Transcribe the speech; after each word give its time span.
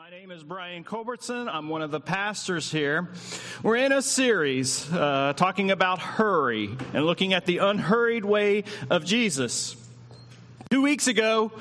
My 0.00 0.08
name 0.08 0.30
is 0.30 0.42
Brian 0.42 0.82
Culbertson. 0.82 1.46
I'm 1.46 1.68
one 1.68 1.82
of 1.82 1.90
the 1.90 2.00
pastors 2.00 2.72
here. 2.72 3.10
We're 3.62 3.76
in 3.76 3.92
a 3.92 4.00
series 4.00 4.90
uh, 4.90 5.34
talking 5.36 5.70
about 5.70 5.98
hurry 5.98 6.74
and 6.94 7.04
looking 7.04 7.34
at 7.34 7.44
the 7.44 7.58
unhurried 7.58 8.24
way 8.24 8.64
of 8.88 9.04
Jesus. 9.04 9.76
Two 10.70 10.80
weeks 10.80 11.06
ago, 11.06 11.52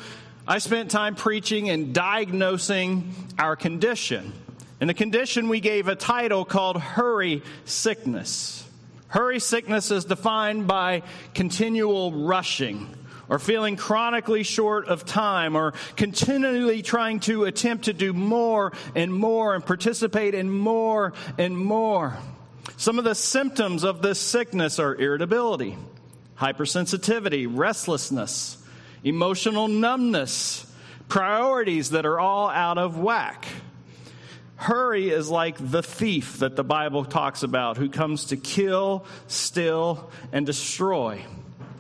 I 0.47 0.60
spent 0.60 0.89
time 0.89 1.15
preaching 1.15 1.70
and 1.70 1.94
diagnosing 1.94 3.13
our 3.38 3.57
condition. 3.57 4.31
And 4.79 4.90
the 4.90 4.94
condition 4.94 5.49
we 5.49 5.60
gave 5.60 5.90
a 5.90 5.96
title 5.96 6.46
called 6.46 6.79
Hurry 6.79 7.44
Sickness. 7.65 8.65
Hurry 9.10 9.42
sickness 9.42 9.92
is 9.92 10.06
defined 10.06 10.65
by 10.65 11.03
continual 11.33 12.13
rushing 12.13 12.87
or 13.30 13.40
feeling 13.40 13.76
chronically 13.76 14.44
short 14.44 14.88
of 14.88 15.06
time 15.06 15.56
or 15.56 15.74
continually 15.96 16.82
trying 16.82 17.20
to 17.22 17.46
attempt 17.46 17.86
to 17.86 17.94
do 17.94 18.12
more 18.12 18.73
and 18.96 19.14
more 19.14 19.55
and 19.55 19.66
participate 19.66 20.34
in 20.34 20.50
more 20.50 21.14
and 21.38 21.58
more. 21.58 22.18
Some 22.78 22.98
of 22.98 23.06
the 23.06 23.16
symptoms 23.16 23.84
of 23.84 24.02
this 24.02 24.20
sickness 24.20 24.80
are 24.80 24.96
irritability, 24.96 25.78
hypersensitivity, 26.38 27.48
restlessness, 27.50 28.58
emotional 29.04 29.68
numbness, 29.68 30.66
priorities 31.08 31.92
that 31.92 32.06
are 32.06 32.20
all 32.20 32.50
out 32.50 32.78
of 32.78 32.98
whack. 32.98 33.46
Hurry 34.56 35.09
is 35.09 35.30
like 35.30 35.56
the 35.58 35.82
thief 35.82 36.40
that 36.40 36.56
the 36.58 36.66
Bible 36.66 37.06
talks 37.06 37.44
about 37.44 37.78
who 37.78 37.90
comes 37.90 38.26
to 38.26 38.38
kill, 38.38 39.06
steal, 39.28 40.12
and 40.34 40.46
destroy. 40.46 41.23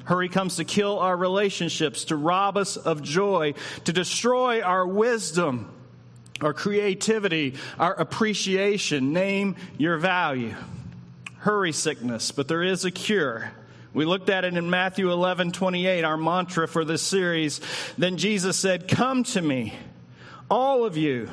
Hurry 0.09 0.27
comes 0.27 0.55
to 0.55 0.63
kill 0.63 0.97
our 0.97 1.15
relationships, 1.15 2.05
to 2.05 2.15
rob 2.15 2.57
us 2.57 2.77
of 2.77 3.03
joy, 3.03 3.53
to 3.85 3.93
destroy 3.93 4.59
our 4.59 4.87
wisdom, 4.87 5.71
our 6.41 6.51
creativity, 6.51 7.53
our 7.77 7.93
appreciation. 7.93 9.13
Name 9.13 9.55
your 9.77 9.99
value. 9.99 10.55
Hurry 11.37 11.71
sickness, 11.71 12.31
but 12.31 12.47
there 12.47 12.63
is 12.63 12.85
a 12.85 12.89
cure. 12.89 13.51
We 13.93 14.05
looked 14.05 14.31
at 14.31 14.45
it 14.45 14.57
in 14.57 14.67
Matthew 14.71 15.11
11 15.11 15.51
28, 15.51 16.03
our 16.03 16.17
mantra 16.17 16.67
for 16.67 16.83
this 16.83 17.03
series. 17.03 17.61
Then 17.95 18.17
Jesus 18.17 18.57
said, 18.57 18.87
Come 18.87 19.23
to 19.25 19.41
me, 19.43 19.75
all 20.49 20.85
of 20.85 20.97
you 20.97 21.29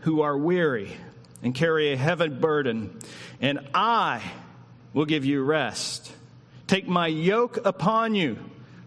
who 0.00 0.22
are 0.22 0.38
weary 0.38 0.96
and 1.42 1.54
carry 1.54 1.92
a 1.92 1.98
heavy 1.98 2.28
burden, 2.28 2.98
and 3.42 3.60
I 3.74 4.22
will 4.94 5.04
give 5.04 5.26
you 5.26 5.42
rest. 5.42 6.14
Take 6.66 6.88
my 6.88 7.06
yoke 7.06 7.64
upon 7.64 8.14
you. 8.14 8.38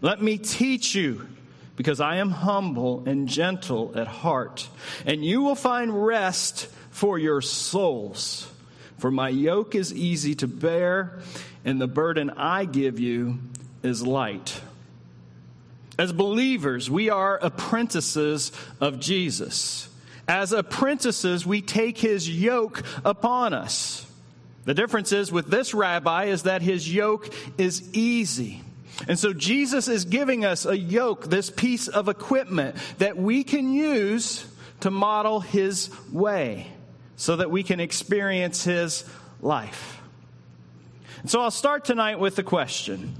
Let 0.02 0.22
me 0.22 0.38
teach 0.38 0.96
you, 0.96 1.28
because 1.76 2.02
I 2.02 2.18
am 2.18 2.32
humble 2.32 3.04
and 3.06 3.28
gentle 3.28 3.94
at 3.96 4.08
heart, 4.08 4.68
and 5.06 5.24
you 5.24 5.42
will 5.42 5.56
find 5.56 6.06
rest 6.06 6.68
for 6.92 7.18
your 7.18 7.42
souls. 7.42 8.52
For 8.98 9.12
my 9.12 9.30
yoke 9.30 9.76
is 9.76 9.94
easy 9.94 10.36
to 10.36 10.48
bear, 10.48 11.20
and 11.64 11.80
the 11.80 11.88
burden 11.88 12.32
I 12.32 12.66
give 12.66 13.00
you 13.00 13.40
is 13.82 14.06
light. 14.06 14.60
As 15.98 16.12
believers, 16.12 16.90
we 16.90 17.10
are 17.10 17.38
apprentices 17.42 18.52
of 18.82 19.00
Jesus. 19.00 19.88
As 20.28 20.52
apprentices, 20.52 21.46
we 21.46 21.62
take 21.62 21.98
his 21.98 22.30
yoke 22.30 22.84
upon 23.04 23.54
us. 23.54 24.06
The 24.70 24.76
difference 24.76 25.12
is 25.12 25.32
with 25.32 25.48
this 25.48 25.74
rabbi 25.74 26.26
is 26.26 26.44
that 26.44 26.62
his 26.62 26.94
yoke 26.94 27.34
is 27.58 27.92
easy. 27.92 28.62
And 29.08 29.18
so 29.18 29.34
Jesus 29.34 29.88
is 29.88 30.06
giving 30.06 30.46
us 30.46 30.68
a 30.68 30.78
yoke, 30.78 31.28
this 31.28 31.50
piece 31.50 31.88
of 31.88 32.08
equipment 32.08 32.76
that 33.00 33.18
we 33.18 33.44
can 33.44 33.74
use 33.74 34.46
to 34.82 34.92
model 34.92 35.40
his 35.40 35.90
way 36.12 36.68
so 37.16 37.38
that 37.38 37.50
we 37.50 37.64
can 37.64 37.80
experience 37.80 38.64
his 38.64 39.06
life. 39.42 40.04
And 41.22 41.32
so 41.32 41.42
I'll 41.42 41.50
start 41.50 41.84
tonight 41.84 42.20
with 42.20 42.36
the 42.36 42.44
question 42.44 43.16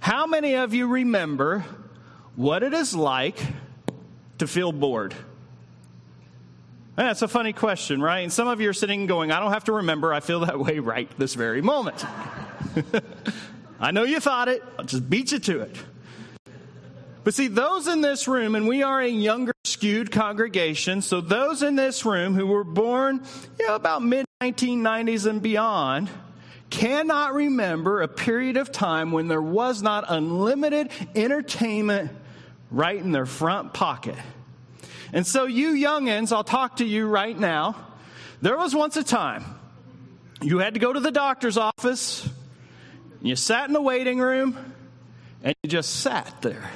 How 0.00 0.26
many 0.26 0.56
of 0.56 0.74
you 0.74 0.88
remember 0.88 1.64
what 2.34 2.64
it 2.64 2.74
is 2.74 2.92
like 2.92 3.38
to 4.38 4.48
feel 4.48 4.72
bored? 4.72 5.14
That's 6.98 7.22
a 7.22 7.28
funny 7.28 7.52
question, 7.52 8.02
right? 8.02 8.22
And 8.22 8.32
some 8.32 8.48
of 8.48 8.60
you 8.60 8.68
are 8.70 8.72
sitting 8.72 9.06
going, 9.06 9.30
I 9.30 9.38
don't 9.38 9.52
have 9.52 9.62
to 9.64 9.72
remember. 9.74 10.12
I 10.12 10.18
feel 10.18 10.40
that 10.40 10.58
way 10.58 10.80
right 10.80 11.08
this 11.16 11.34
very 11.34 11.62
moment. 11.62 12.04
I 13.80 13.92
know 13.92 14.02
you 14.02 14.18
thought 14.18 14.48
it. 14.48 14.64
I'll 14.76 14.84
just 14.84 15.08
beat 15.08 15.30
you 15.30 15.38
to 15.38 15.60
it. 15.60 15.76
But 17.22 17.34
see, 17.34 17.46
those 17.46 17.86
in 17.86 18.00
this 18.00 18.26
room, 18.26 18.56
and 18.56 18.66
we 18.66 18.82
are 18.82 19.00
a 19.00 19.06
younger 19.06 19.52
skewed 19.62 20.10
congregation, 20.10 21.00
so 21.00 21.20
those 21.20 21.62
in 21.62 21.76
this 21.76 22.04
room 22.04 22.34
who 22.34 22.48
were 22.48 22.64
born 22.64 23.22
you 23.60 23.68
know, 23.68 23.76
about 23.76 24.02
mid 24.02 24.26
1990s 24.42 25.24
and 25.26 25.40
beyond 25.40 26.10
cannot 26.68 27.32
remember 27.32 28.02
a 28.02 28.08
period 28.08 28.56
of 28.56 28.72
time 28.72 29.12
when 29.12 29.28
there 29.28 29.40
was 29.40 29.82
not 29.82 30.04
unlimited 30.08 30.90
entertainment 31.14 32.10
right 32.72 33.00
in 33.00 33.12
their 33.12 33.24
front 33.24 33.72
pocket. 33.72 34.16
And 35.12 35.26
so, 35.26 35.46
you 35.46 35.72
youngins, 35.72 36.32
I'll 36.32 36.44
talk 36.44 36.76
to 36.76 36.84
you 36.84 37.06
right 37.06 37.38
now. 37.38 37.76
There 38.40 38.56
was 38.56 38.74
once 38.74 38.96
a 38.96 39.04
time 39.04 39.44
you 40.40 40.58
had 40.58 40.74
to 40.74 40.80
go 40.80 40.92
to 40.92 41.00
the 41.00 41.10
doctor's 41.10 41.56
office, 41.56 42.28
you 43.20 43.34
sat 43.34 43.66
in 43.66 43.72
the 43.72 43.82
waiting 43.82 44.18
room, 44.18 44.56
and 45.42 45.54
you 45.62 45.70
just 45.70 46.00
sat 46.00 46.42
there. 46.42 46.70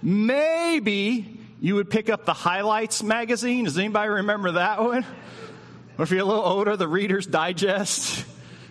Maybe 0.00 1.40
you 1.60 1.74
would 1.76 1.90
pick 1.90 2.08
up 2.08 2.24
the 2.24 2.32
Highlights 2.32 3.02
magazine. 3.02 3.64
Does 3.64 3.78
anybody 3.78 4.08
remember 4.08 4.52
that 4.52 4.82
one? 4.82 5.04
Or 5.98 6.02
if 6.02 6.10
you're 6.10 6.20
a 6.20 6.24
little 6.24 6.44
older, 6.44 6.76
the 6.76 6.88
Reader's 6.88 7.26
Digest, 7.26 8.24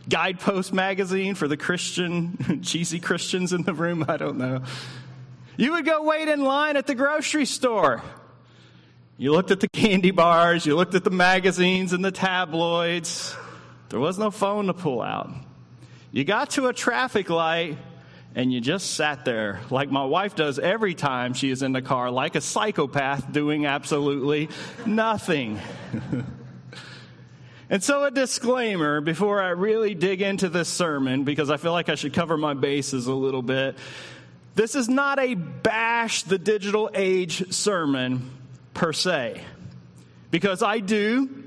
Guidepost 0.10 0.74
magazine 0.74 1.36
for 1.36 1.48
the 1.48 1.58
Christian, 1.58 2.62
cheesy 2.64 3.00
Christians 3.00 3.54
in 3.54 3.64
the 3.64 3.74
room. 3.74 4.06
I 4.08 4.18
don't 4.18 4.38
know. 4.38 4.64
You 5.56 5.72
would 5.74 5.86
go 5.86 6.04
wait 6.04 6.28
in 6.28 6.44
line 6.44 6.78
at 6.78 6.88
the 6.88 6.96
grocery 6.96 7.46
store. 7.46 8.02
You 9.18 9.32
looked 9.32 9.52
at 9.52 9.60
the 9.60 9.70
candy 9.70 10.10
bars, 10.10 10.66
you 10.66 10.76
looked 10.76 10.96
at 10.96 11.04
the 11.04 11.12
magazines 11.12 11.94
and 11.94 12.04
the 12.04 12.12
tabloids. 12.12 13.36
There 13.90 14.00
was 14.00 14.18
no 14.18 14.32
phone 14.32 14.66
to 14.68 14.74
pull 14.74 15.02
out. 15.02 15.30
You 16.12 16.24
got 16.24 16.52
to 16.52 16.68
a 16.68 16.74
traffic 16.74 17.30
light 17.30 17.78
and 18.34 18.52
you 18.52 18.60
just 18.60 18.96
sat 18.96 19.24
there 19.24 19.62
like 19.70 19.92
my 19.92 20.04
wife 20.04 20.36
does 20.36 20.58
every 20.58 20.96
time 20.96 21.36
she 21.36 21.52
is 21.52 21.62
in 21.62 21.74
the 21.74 21.82
car, 21.84 22.10
like 22.10 22.34
a 22.34 22.42
psychopath 22.42 23.32
doing 23.32 23.68
absolutely 23.68 24.50
nothing. 24.88 25.60
and 27.70 27.84
so, 27.84 28.04
a 28.06 28.10
disclaimer 28.10 29.00
before 29.00 29.40
I 29.40 29.50
really 29.50 29.94
dig 29.94 30.24
into 30.24 30.50
this 30.50 30.70
sermon, 30.70 31.24
because 31.24 31.52
I 31.52 31.58
feel 31.58 31.72
like 31.74 31.90
I 31.90 31.96
should 31.96 32.14
cover 32.14 32.36
my 32.36 32.56
bases 32.56 33.06
a 33.06 33.14
little 33.14 33.44
bit. 33.44 33.78
This 34.56 34.74
is 34.74 34.90
not 34.90 35.20
a 35.20 35.36
bash 35.36 36.24
the 36.24 36.40
digital 36.40 36.90
age 36.96 37.54
sermon 37.54 38.32
per 38.74 38.94
se. 38.94 39.42
Because 40.32 40.64
I 40.64 40.80
do 40.80 41.43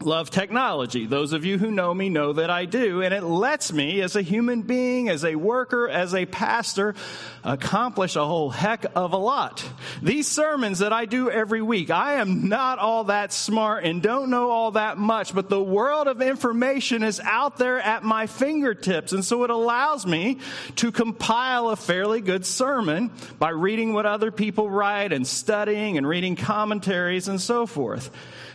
love 0.00 0.30
technology. 0.30 1.06
Those 1.06 1.32
of 1.32 1.44
you 1.44 1.58
who 1.58 1.70
know 1.70 1.92
me 1.92 2.08
know 2.08 2.32
that 2.34 2.50
I 2.50 2.66
do. 2.66 3.02
And 3.02 3.12
it 3.12 3.22
lets 3.22 3.72
me, 3.72 4.00
as 4.00 4.16
a 4.16 4.22
human 4.22 4.62
being, 4.62 5.08
as 5.08 5.24
a 5.24 5.34
worker, 5.34 5.88
as 5.88 6.14
a 6.14 6.26
pastor, 6.26 6.94
accomplish 7.42 8.16
a 8.16 8.24
whole 8.24 8.50
heck 8.50 8.86
of 8.94 9.12
a 9.12 9.16
lot. 9.16 9.64
These 10.02 10.28
sermons 10.28 10.78
that 10.80 10.92
I 10.92 11.04
do 11.04 11.30
every 11.30 11.62
week, 11.62 11.90
I 11.90 12.14
am 12.14 12.48
not 12.48 12.78
all 12.78 13.04
that 13.04 13.32
smart 13.32 13.84
and 13.84 14.02
don't 14.02 14.30
know 14.30 14.50
all 14.50 14.72
that 14.72 14.98
much, 14.98 15.34
but 15.34 15.48
the 15.48 15.62
world 15.62 16.06
of 16.06 16.22
information 16.22 17.02
is 17.02 17.20
out 17.20 17.56
there 17.56 17.80
at 17.80 18.04
my 18.04 18.26
fingertips. 18.26 19.12
And 19.12 19.24
so 19.24 19.44
it 19.44 19.50
allows 19.50 20.06
me 20.06 20.38
to 20.76 20.92
compile 20.92 21.70
a 21.70 21.76
fairly 21.76 22.20
good 22.20 22.46
sermon 22.46 23.10
by 23.38 23.50
reading 23.50 23.92
what 23.92 24.06
other 24.06 24.30
people 24.30 24.70
write 24.70 25.12
and 25.12 25.26
studying 25.26 25.98
and 25.98 26.06
reading 26.06 26.36
commentaries 26.36 27.28
and 27.28 27.40
so 27.40 27.66
forth. 27.66 28.10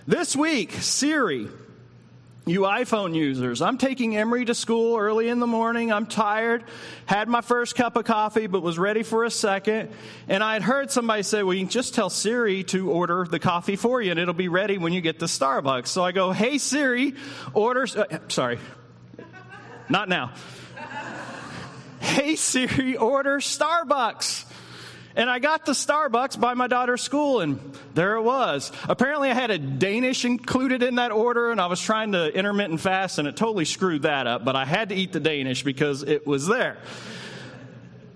This 0.05 0.35
week, 0.35 0.73
You 2.46 2.62
iPhone 2.62 3.16
users, 3.16 3.62
I'm 3.62 3.78
taking 3.78 4.18
Emery 4.18 4.44
to 4.46 4.53
school 4.53 4.97
early 4.97 5.30
in 5.30 5.40
the 5.40 5.47
morning. 5.47 5.94
I'm 5.94 6.06
tired, 6.06 6.66
had 7.06 7.30
my 7.30 7.40
first 7.40 7.76
cup 7.76 7.96
of 7.96 8.03
coffee, 8.03 8.47
but 8.47 8.62
was 8.62 8.78
ready 8.78 9.03
for 9.03 9.24
a 9.24 9.32
second. 9.32 9.91
And 10.28 10.44
I 10.44 10.52
had 10.53 10.62
heard 10.62 10.91
somebody 10.91 11.24
say, 11.24 11.41
Well, 11.41 11.53
you 11.53 11.62
can 11.62 11.70
just 11.70 11.94
tell 11.94 12.09
Siri 12.09 12.66
to 12.66 12.91
order 12.91 13.26
the 13.30 13.40
coffee 13.40 13.78
for 13.78 14.02
you 14.02 14.12
and 14.12 14.20
it'll 14.20 14.34
be 14.34 14.50
ready 14.50 14.78
when 14.78 14.91
you 14.91 15.00
get 15.00 15.20
to 15.20 15.26
Starbucks. 15.26 15.88
So 15.88 16.03
I 16.03 16.12
go, 16.12 16.34
Hey, 16.34 16.58
Siri, 16.58 17.16
order. 17.53 17.88
Uh, 17.96 18.20
sorry, 18.28 18.59
not 19.88 20.09
now. 20.09 20.34
hey, 22.02 22.35
Siri, 22.35 22.97
order 22.97 23.38
Starbucks. 23.38 24.53
And 25.15 25.29
I 25.29 25.37
got 25.39 25.67
to 25.67 25.71
Starbucks 25.71 26.39
by 26.39 26.55
my 26.55 26.67
daughter's 26.67 27.01
school, 27.01 27.41
and 27.41 27.59
there 27.93 28.15
it 28.15 28.23
was. 28.23 28.71
Apparently, 28.89 29.29
I 29.29 29.35
had 29.35 29.51
a 29.51 29.59
Danish 29.59 30.25
included 30.25 30.81
in 30.81 30.95
that 30.95 31.11
order, 31.11 31.51
and 31.51 31.61
I 31.61 31.67
was 31.67 31.79
trying 31.79 32.13
to 32.13 32.35
intermittent 32.35 32.81
fast, 32.81 33.19
and 33.19 33.27
it 33.27 33.35
totally 33.35 33.65
screwed 33.65 34.03
that 34.03 34.25
up. 34.25 34.43
But 34.43 34.55
I 34.55 34.65
had 34.65 34.89
to 34.89 34.95
eat 34.95 35.11
the 35.11 35.19
Danish 35.19 35.63
because 35.63 36.01
it 36.01 36.25
was 36.25 36.47
there. 36.47 36.77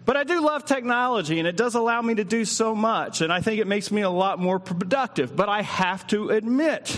But 0.06 0.18
I 0.18 0.24
do 0.24 0.42
love 0.42 0.66
technology, 0.66 1.38
and 1.38 1.48
it 1.48 1.56
does 1.58 1.76
allow 1.76 2.02
me 2.02 2.16
to 2.16 2.24
do 2.24 2.46
so 2.46 2.74
much, 2.74 3.22
and 3.22 3.32
I 3.32 3.42
think 3.42 3.60
it 3.60 3.68
makes 3.68 3.92
me 3.92 4.02
a 4.02 4.10
lot 4.10 4.40
more 4.40 4.58
productive. 4.58 5.36
But 5.36 5.50
I 5.50 5.62
have 5.62 6.08
to 6.08 6.30
admit 6.30 6.98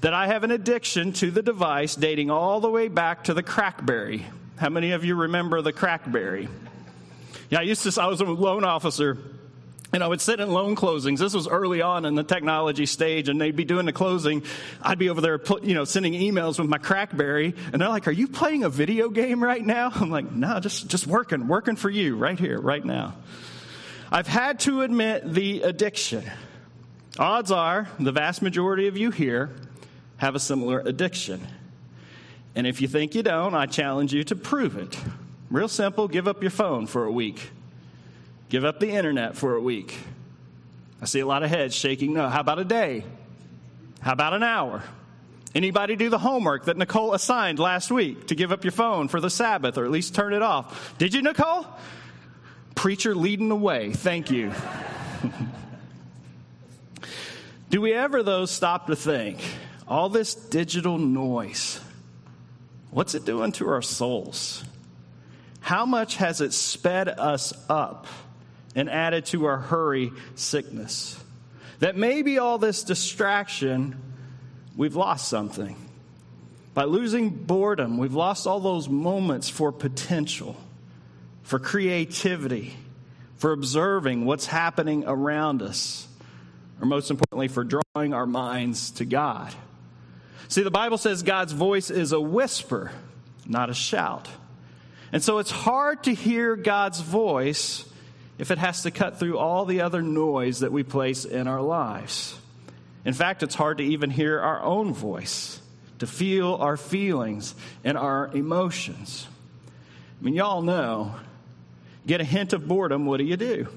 that 0.00 0.14
I 0.14 0.28
have 0.28 0.44
an 0.44 0.50
addiction 0.50 1.12
to 1.14 1.30
the 1.30 1.42
device 1.42 1.94
dating 1.94 2.30
all 2.30 2.60
the 2.60 2.70
way 2.70 2.88
back 2.88 3.24
to 3.24 3.34
the 3.34 3.42
Crackberry. 3.42 4.22
How 4.56 4.70
many 4.70 4.92
of 4.92 5.04
you 5.04 5.16
remember 5.16 5.60
the 5.60 5.72
Crackberry? 5.72 6.48
Yeah, 7.50 7.60
I 7.60 7.62
used 7.62 7.82
to, 7.82 8.02
I 8.02 8.06
was 8.06 8.20
a 8.20 8.24
loan 8.24 8.64
officer 8.64 9.18
and 9.92 10.02
I 10.02 10.08
would 10.08 10.20
sit 10.20 10.40
in 10.40 10.50
loan 10.50 10.76
closings. 10.76 11.18
This 11.18 11.32
was 11.32 11.46
early 11.46 11.80
on 11.80 12.04
in 12.04 12.16
the 12.16 12.24
technology 12.24 12.86
stage, 12.86 13.28
and 13.28 13.40
they'd 13.40 13.54
be 13.54 13.64
doing 13.64 13.86
the 13.86 13.92
closing. 13.92 14.42
I'd 14.82 14.98
be 14.98 15.08
over 15.08 15.20
there, 15.20 15.40
you 15.62 15.74
know, 15.74 15.84
sending 15.84 16.12
emails 16.12 16.58
with 16.58 16.68
my 16.68 16.78
CrackBerry, 16.78 17.56
and 17.72 17.80
they're 17.80 17.88
like, 17.88 18.08
"Are 18.08 18.12
you 18.12 18.28
playing 18.28 18.64
a 18.64 18.68
video 18.68 19.08
game 19.08 19.42
right 19.42 19.64
now?" 19.64 19.90
I'm 19.94 20.10
like, 20.10 20.30
"No, 20.30 20.58
just 20.60 20.88
just 20.88 21.06
working, 21.06 21.46
working 21.46 21.76
for 21.76 21.88
you 21.88 22.16
right 22.16 22.38
here, 22.38 22.60
right 22.60 22.84
now." 22.84 23.14
I've 24.10 24.26
had 24.26 24.60
to 24.60 24.82
admit 24.82 25.32
the 25.32 25.62
addiction. 25.62 26.24
Odds 27.18 27.50
are 27.50 27.88
the 27.98 28.12
vast 28.12 28.42
majority 28.42 28.88
of 28.88 28.96
you 28.96 29.10
here 29.10 29.50
have 30.18 30.34
a 30.34 30.40
similar 30.40 30.80
addiction. 30.80 31.46
And 32.54 32.66
if 32.66 32.80
you 32.80 32.88
think 32.88 33.14
you 33.14 33.22
don't, 33.22 33.54
I 33.54 33.66
challenge 33.66 34.12
you 34.12 34.24
to 34.24 34.36
prove 34.36 34.76
it. 34.76 34.98
Real 35.50 35.68
simple 35.68 36.08
give 36.08 36.26
up 36.26 36.42
your 36.42 36.50
phone 36.50 36.86
for 36.86 37.04
a 37.04 37.12
week. 37.12 37.50
Give 38.48 38.64
up 38.64 38.80
the 38.80 38.90
internet 38.90 39.36
for 39.36 39.54
a 39.54 39.60
week. 39.60 39.96
I 41.00 41.06
see 41.06 41.20
a 41.20 41.26
lot 41.26 41.42
of 41.42 41.50
heads 41.50 41.74
shaking 41.74 42.14
no. 42.14 42.28
How 42.28 42.40
about 42.40 42.58
a 42.58 42.64
day? 42.64 43.04
How 44.00 44.12
about 44.12 44.34
an 44.34 44.42
hour? 44.42 44.82
Anybody 45.54 45.96
do 45.96 46.10
the 46.10 46.18
homework 46.18 46.66
that 46.66 46.76
Nicole 46.76 47.14
assigned 47.14 47.58
last 47.58 47.90
week 47.90 48.28
to 48.28 48.34
give 48.34 48.52
up 48.52 48.64
your 48.64 48.72
phone 48.72 49.08
for 49.08 49.20
the 49.20 49.30
Sabbath 49.30 49.78
or 49.78 49.84
at 49.84 49.90
least 49.90 50.14
turn 50.14 50.34
it 50.34 50.42
off? 50.42 50.96
Did 50.98 51.14
you, 51.14 51.22
Nicole? 51.22 51.66
Preacher 52.74 53.14
leading 53.14 53.48
the 53.48 53.56
way. 53.56 53.92
Thank 53.92 54.30
you. 54.30 54.52
do 57.70 57.80
we 57.80 57.94
ever, 57.94 58.22
though, 58.22 58.44
stop 58.44 58.88
to 58.88 58.96
think 58.96 59.38
all 59.88 60.08
this 60.08 60.34
digital 60.34 60.98
noise, 60.98 61.80
what's 62.90 63.14
it 63.14 63.24
doing 63.24 63.52
to 63.52 63.68
our 63.68 63.82
souls? 63.82 64.64
How 65.66 65.84
much 65.84 66.16
has 66.16 66.40
it 66.40 66.52
sped 66.52 67.08
us 67.08 67.52
up? 67.68 68.06
and 68.76 68.90
added 68.90 69.24
to 69.24 69.46
our 69.46 69.56
hurry 69.56 70.12
sickness. 70.36 71.18
That 71.80 71.96
maybe 71.96 72.38
all 72.38 72.58
this 72.58 72.84
distraction, 72.84 74.00
we've 74.76 74.94
lost 74.94 75.28
something. 75.28 75.76
By 76.74 76.84
losing 76.84 77.30
boredom, 77.30 77.96
we've 77.96 78.14
lost 78.14 78.46
all 78.46 78.60
those 78.60 78.88
moments 78.88 79.48
for 79.48 79.72
potential, 79.72 80.56
for 81.42 81.58
creativity, 81.58 82.76
for 83.38 83.52
observing 83.52 84.26
what's 84.26 84.46
happening 84.46 85.04
around 85.06 85.62
us, 85.62 86.06
or 86.80 86.86
most 86.86 87.10
importantly, 87.10 87.48
for 87.48 87.64
drawing 87.64 88.12
our 88.12 88.26
minds 88.26 88.90
to 88.92 89.06
God. 89.06 89.54
See, 90.48 90.62
the 90.62 90.70
Bible 90.70 90.98
says 90.98 91.22
God's 91.22 91.52
voice 91.52 91.90
is 91.90 92.12
a 92.12 92.20
whisper, 92.20 92.92
not 93.46 93.70
a 93.70 93.74
shout. 93.74 94.28
And 95.12 95.22
so 95.22 95.38
it's 95.38 95.50
hard 95.50 96.04
to 96.04 96.14
hear 96.14 96.56
God's 96.56 97.00
voice 97.00 97.84
if 98.38 98.50
it 98.50 98.58
has 98.58 98.82
to 98.82 98.90
cut 98.90 99.18
through 99.18 99.38
all 99.38 99.64
the 99.64 99.80
other 99.80 100.02
noise 100.02 100.60
that 100.60 100.72
we 100.72 100.82
place 100.82 101.24
in 101.24 101.46
our 101.46 101.62
lives. 101.62 102.38
In 103.04 103.14
fact, 103.14 103.42
it's 103.42 103.54
hard 103.54 103.78
to 103.78 103.84
even 103.84 104.10
hear 104.10 104.40
our 104.40 104.62
own 104.62 104.92
voice, 104.92 105.60
to 106.00 106.06
feel 106.06 106.56
our 106.56 106.76
feelings 106.76 107.54
and 107.84 107.96
our 107.96 108.28
emotions. 108.34 109.26
I 110.20 110.24
mean, 110.24 110.34
y'all 110.34 110.62
know, 110.62 111.14
get 112.06 112.20
a 112.20 112.24
hint 112.24 112.52
of 112.52 112.66
boredom, 112.66 113.06
what 113.06 113.18
do 113.18 113.24
you 113.24 113.36
do? 113.36 113.68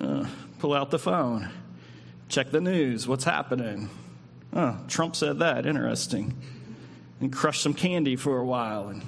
Uh, 0.00 0.26
pull 0.58 0.72
out 0.72 0.90
the 0.90 0.98
phone, 0.98 1.50
check 2.28 2.50
the 2.50 2.60
news, 2.60 3.06
what's 3.06 3.24
happening? 3.24 3.90
Oh, 4.54 4.78
Trump 4.88 5.14
said 5.14 5.38
that, 5.40 5.66
interesting. 5.66 6.34
And 7.22 7.32
crush 7.32 7.60
some 7.60 7.72
candy 7.72 8.16
for 8.16 8.38
a 8.38 8.44
while 8.44 8.88
and 8.88 9.00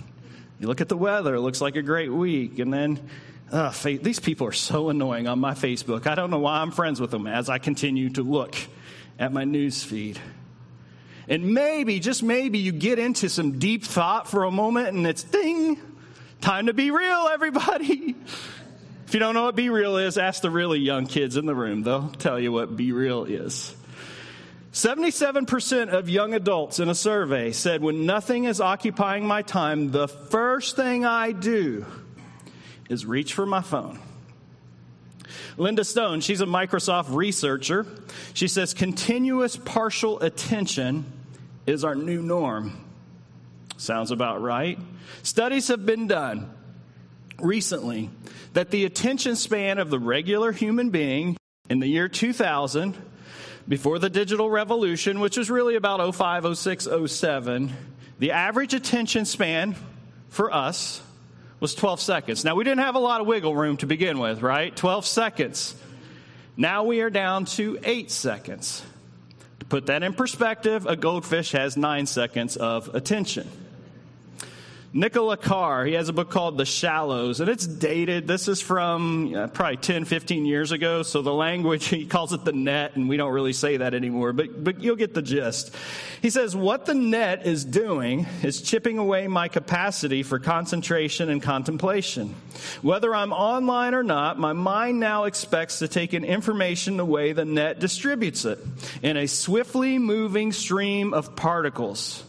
you 0.61 0.69
look 0.69 0.81
at 0.81 0.89
the 0.89 0.97
weather, 0.97 1.35
it 1.35 1.41
looks 1.41 1.61
like 1.61 1.75
a 1.75 1.83
great 1.83 2.13
week. 2.13 2.61
And 2.61 2.73
then 2.73 3.11
uh, 3.51 3.73
these 3.83 4.21
people 4.21 4.47
are 4.47 4.53
so 4.53 4.89
annoying 4.89 5.27
on 5.27 5.41
my 5.41 5.53
Facebook. 5.55 6.07
I 6.07 6.15
don't 6.15 6.31
know 6.31 6.39
why 6.39 6.61
I'm 6.61 6.71
friends 6.71 7.01
with 7.01 7.11
them 7.11 7.27
as 7.27 7.49
I 7.49 7.59
continue 7.59 8.11
to 8.11 8.23
look 8.23 8.55
at 9.19 9.33
my 9.33 9.43
news 9.43 9.83
feed. 9.83 10.21
And 11.29 11.55
maybe, 11.55 11.99
just 11.99 12.23
maybe, 12.23 12.59
you 12.59 12.71
get 12.71 13.01
into 13.01 13.29
some 13.29 13.59
deep 13.59 13.83
thought 13.83 14.29
for 14.29 14.45
a 14.45 14.51
moment 14.53 14.89
and 14.97 15.07
it's 15.09 15.25
ding, 15.25 15.81
time 16.41 16.67
to 16.67 16.73
BeReal, 16.73 17.33
everybody. 17.33 18.15
If 19.07 19.13
you 19.13 19.19
don't 19.19 19.35
know 19.35 19.45
what 19.45 19.57
BeReal 19.57 20.07
is, 20.07 20.19
ask 20.19 20.41
the 20.41 20.51
really 20.51 20.79
young 20.79 21.07
kids 21.07 21.37
in 21.37 21.47
the 21.47 21.55
room. 21.55 21.83
They'll 21.83 22.11
tell 22.11 22.39
you 22.39 22.53
what 22.53 22.77
BeReal 22.77 23.29
is. 23.29 23.75
77% 24.75 25.91
of 25.91 26.09
young 26.09 26.35
adults 26.35 26.81
in 26.81 26.89
a 26.89 26.97
survey 26.97 27.53
said, 27.53 27.81
When 27.81 28.07
nothing 28.07 28.43
is 28.43 28.61
occupying 28.61 29.25
my 29.25 29.43
time, 29.43 29.93
the 29.93 30.09
first 30.09 30.75
thing 30.75 31.05
I 31.05 31.31
do 31.31 31.87
is 32.91 33.07
reach 33.07 33.35
for 33.35 33.47
my 33.47 33.61
phone. 33.61 34.01
Linda 35.57 35.85
Stone, 35.85 36.23
she's 36.23 36.41
a 36.41 36.47
Microsoft 36.47 37.15
researcher. 37.15 37.87
She 38.35 38.49
says 38.49 38.75
continuous 38.75 39.57
partial 39.57 40.19
attention 40.19 41.05
is 41.67 41.85
our 41.85 41.95
new 41.95 42.21
norm. 42.21 42.85
Sounds 43.77 44.11
about 44.11 44.43
right. 44.43 44.77
Studies 45.23 45.69
have 45.69 45.87
been 45.87 46.09
done 46.09 46.51
recently 47.39 48.11
that 48.55 48.73
the 48.73 48.85
attention 48.85 49.37
span 49.37 49.79
of 49.79 49.91
the 49.91 50.01
regular 50.01 50.51
human 50.51 50.91
being 50.91 51.37
in 51.71 51.79
the 51.79 51.87
year 51.87 52.09
2000 52.09 52.97
before 53.69 53.99
the 53.99 54.11
digital 54.11 54.51
revolution, 54.51 55.21
which 55.21 55.37
was 55.37 55.51
really 55.51 55.77
about 55.77 56.15
05, 56.15 56.57
06, 56.57 56.89
07, 57.07 57.73
the 58.19 58.33
average 58.33 58.75
attention 58.75 59.25
span 59.25 59.75
for 60.29 60.53
us 60.53 61.03
was 61.61 61.75
12 61.75 62.01
seconds. 62.01 62.45
Now, 62.45 62.55
we 62.55 62.65
didn't 62.65 62.81
have 62.81 62.95
a 62.95 63.01
lot 63.01 63.21
of 63.21 63.27
wiggle 63.27 63.55
room 63.55 63.77
to 63.79 63.87
begin 63.87 64.19
with, 64.19 64.43
right? 64.43 64.75
12 64.75 65.07
seconds. 65.07 65.75
Now 66.57 66.85
we 66.85 67.01
are 67.01 67.11
down 67.11 67.47
to 67.47 67.79
8 67.83 68.11
seconds. 68.11 68.85
To 69.61 69.67
put 69.67 69.87
that 69.87 70.03
in 70.03 70.13
perspective, 70.13 70.87
a 70.87 70.95
goldfish 70.95 71.53
has 71.53 71.77
9 71.77 72.07
seconds 72.07 72.57
of 72.57 72.95
attention. 72.95 73.49
Nicholas 74.97 75.41
Carr, 75.43 75.85
he 75.85 75.95
has 75.95 76.09
a 76.09 76.13
book 76.13 76.31
called 76.31 76.57
The 76.57 76.65
Shallows, 76.65 77.41
and 77.41 77.51
it's 77.51 77.67
dated. 77.67 78.29
This 78.29 78.47
is 78.47 78.61
from 78.61 79.35
uh, 79.35 79.49
probably 79.49 79.79
10, 79.79 80.05
15 80.05 80.47
years 80.47 80.71
ago, 80.71 81.03
so 81.03 81.21
the 81.21 81.35
language, 81.35 81.87
he 81.89 82.07
calls 82.07 82.33
it 82.33 82.45
the 82.45 82.53
net, 82.53 82.95
and 82.95 83.09
we 83.09 83.17
don't 83.17 83.33
really 83.33 83.53
say 83.53 83.79
that 83.79 83.93
anymore, 83.93 84.33
but, 84.33 84.63
but 84.63 84.81
you'll 84.81 84.95
get 84.95 85.13
the 85.13 85.21
gist. 85.21 85.75
He 86.23 86.31
says, 86.31 86.55
What 86.55 86.87
the 86.87 86.95
net 86.95 87.45
is 87.45 87.65
doing 87.65 88.27
is 88.45 88.63
chipping 88.63 88.99
away 88.99 89.27
my 89.27 89.49
capacity 89.49 90.23
for 90.23 90.39
concentration 90.39 91.29
and 91.29 91.43
contemplation. 91.43 92.33
Whether 92.81 93.13
I'm 93.17 93.33
online 93.33 93.95
or 93.95 94.05
not, 94.05 94.39
my 94.39 94.53
mind 94.53 95.01
now 95.01 95.25
expects 95.25 95.81
to 95.81 95.89
take 95.89 96.15
in 96.15 96.25
information 96.25 96.99
the 96.99 97.05
way 97.05 97.33
the 97.33 97.45
net 97.45 97.81
distributes 97.81 98.45
it 98.45 98.61
in 99.03 99.17
a 99.17 99.27
swiftly 99.27 99.99
moving 99.99 100.53
stream 100.53 101.13
of 101.15 101.35
particles. 101.35 102.23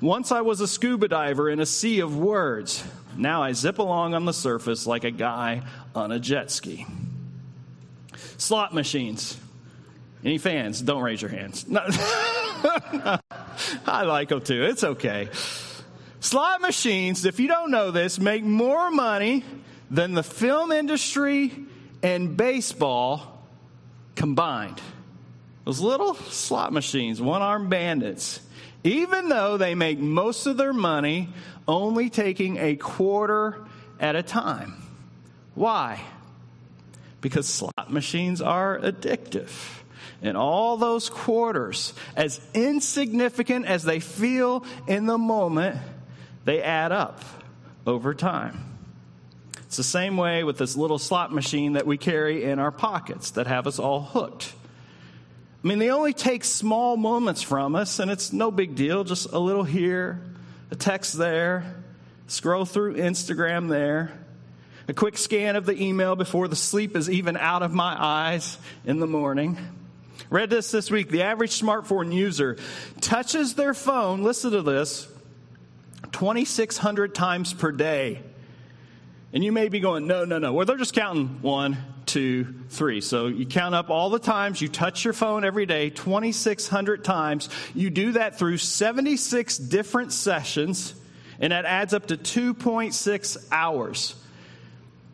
Once 0.00 0.32
I 0.32 0.40
was 0.40 0.60
a 0.60 0.68
scuba 0.68 1.08
diver 1.08 1.50
in 1.50 1.60
a 1.60 1.66
sea 1.66 2.00
of 2.00 2.16
words. 2.16 2.84
Now 3.16 3.42
I 3.42 3.52
zip 3.52 3.78
along 3.78 4.14
on 4.14 4.24
the 4.24 4.32
surface 4.32 4.86
like 4.86 5.04
a 5.04 5.10
guy 5.10 5.62
on 5.94 6.12
a 6.12 6.18
jet 6.18 6.50
ski. 6.50 6.86
Slot 8.36 8.74
machines. 8.74 9.38
Any 10.24 10.38
fans? 10.38 10.80
Don't 10.80 11.02
raise 11.02 11.22
your 11.22 11.30
hands. 11.30 11.64
I 13.86 14.02
like 14.04 14.28
them 14.28 14.40
too. 14.40 14.64
It's 14.64 14.84
okay. 14.84 15.28
Slot 16.20 16.60
machines, 16.60 17.24
if 17.24 17.38
you 17.38 17.48
don't 17.48 17.70
know 17.70 17.90
this, 17.90 18.18
make 18.18 18.42
more 18.42 18.90
money 18.90 19.44
than 19.90 20.14
the 20.14 20.22
film 20.22 20.72
industry 20.72 21.52
and 22.02 22.36
baseball 22.36 23.42
combined. 24.16 24.80
Those 25.64 25.80
little 25.80 26.14
slot 26.14 26.72
machines, 26.72 27.20
one 27.20 27.42
armed 27.42 27.70
bandits 27.70 28.40
even 28.86 29.28
though 29.28 29.56
they 29.56 29.74
make 29.74 29.98
most 29.98 30.46
of 30.46 30.56
their 30.56 30.72
money 30.72 31.28
only 31.66 32.08
taking 32.08 32.56
a 32.56 32.76
quarter 32.76 33.58
at 33.98 34.16
a 34.16 34.22
time. 34.22 34.74
Why? 35.54 36.00
Because 37.20 37.48
slot 37.48 37.90
machines 37.90 38.40
are 38.40 38.78
addictive. 38.78 39.50
And 40.22 40.36
all 40.36 40.76
those 40.76 41.10
quarters, 41.10 41.92
as 42.14 42.40
insignificant 42.54 43.66
as 43.66 43.82
they 43.82 44.00
feel 44.00 44.64
in 44.86 45.06
the 45.06 45.18
moment, 45.18 45.76
they 46.44 46.62
add 46.62 46.92
up 46.92 47.22
over 47.86 48.14
time. 48.14 48.62
It's 49.66 49.76
the 49.76 49.84
same 49.84 50.16
way 50.16 50.44
with 50.44 50.58
this 50.58 50.76
little 50.76 50.98
slot 50.98 51.32
machine 51.32 51.74
that 51.74 51.86
we 51.86 51.98
carry 51.98 52.44
in 52.44 52.58
our 52.58 52.70
pockets 52.70 53.32
that 53.32 53.46
have 53.46 53.66
us 53.66 53.78
all 53.78 54.00
hooked. 54.00 54.54
I 55.66 55.68
mean, 55.68 55.80
they 55.80 55.90
only 55.90 56.12
take 56.12 56.44
small 56.44 56.96
moments 56.96 57.42
from 57.42 57.74
us, 57.74 57.98
and 57.98 58.08
it's 58.08 58.32
no 58.32 58.52
big 58.52 58.76
deal, 58.76 59.02
just 59.02 59.32
a 59.32 59.38
little 59.40 59.64
here, 59.64 60.22
a 60.70 60.76
text 60.76 61.18
there, 61.18 61.74
scroll 62.28 62.64
through 62.64 62.94
Instagram 62.94 63.68
there. 63.68 64.12
a 64.86 64.94
quick 64.94 65.18
scan 65.18 65.56
of 65.56 65.66
the 65.66 65.76
email 65.82 66.14
before 66.14 66.46
the 66.46 66.54
sleep 66.54 66.94
is 66.94 67.10
even 67.10 67.36
out 67.36 67.64
of 67.64 67.74
my 67.74 67.96
eyes 67.98 68.58
in 68.84 69.00
the 69.00 69.08
morning. 69.08 69.58
Read 70.30 70.50
this 70.50 70.70
this 70.70 70.88
week. 70.88 71.08
The 71.08 71.22
average 71.22 71.60
smartphone 71.60 72.14
user 72.14 72.58
touches 73.00 73.54
their 73.54 73.74
phone, 73.74 74.22
listen 74.22 74.52
to 74.52 74.62
this, 74.62 75.08
2,600 76.12 77.12
times 77.12 77.52
per 77.52 77.72
day. 77.72 78.22
And 79.32 79.42
you 79.42 79.50
may 79.50 79.68
be 79.68 79.80
going, 79.80 80.06
no, 80.06 80.24
no, 80.24 80.38
no. 80.38 80.52
Well, 80.52 80.64
they're 80.64 80.76
just 80.76 80.94
counting 80.94 81.42
one, 81.42 81.76
two, 82.06 82.54
three. 82.70 83.00
So 83.00 83.26
you 83.26 83.46
count 83.46 83.74
up 83.74 83.90
all 83.90 84.10
the 84.10 84.18
times 84.18 84.60
you 84.60 84.68
touch 84.68 85.04
your 85.04 85.12
phone 85.12 85.44
every 85.44 85.66
day, 85.66 85.90
2,600 85.90 87.04
times. 87.04 87.48
You 87.74 87.90
do 87.90 88.12
that 88.12 88.38
through 88.38 88.58
76 88.58 89.58
different 89.58 90.12
sessions, 90.12 90.94
and 91.40 91.52
that 91.52 91.64
adds 91.64 91.92
up 91.92 92.06
to 92.06 92.16
2.6 92.16 93.48
hours. 93.50 94.14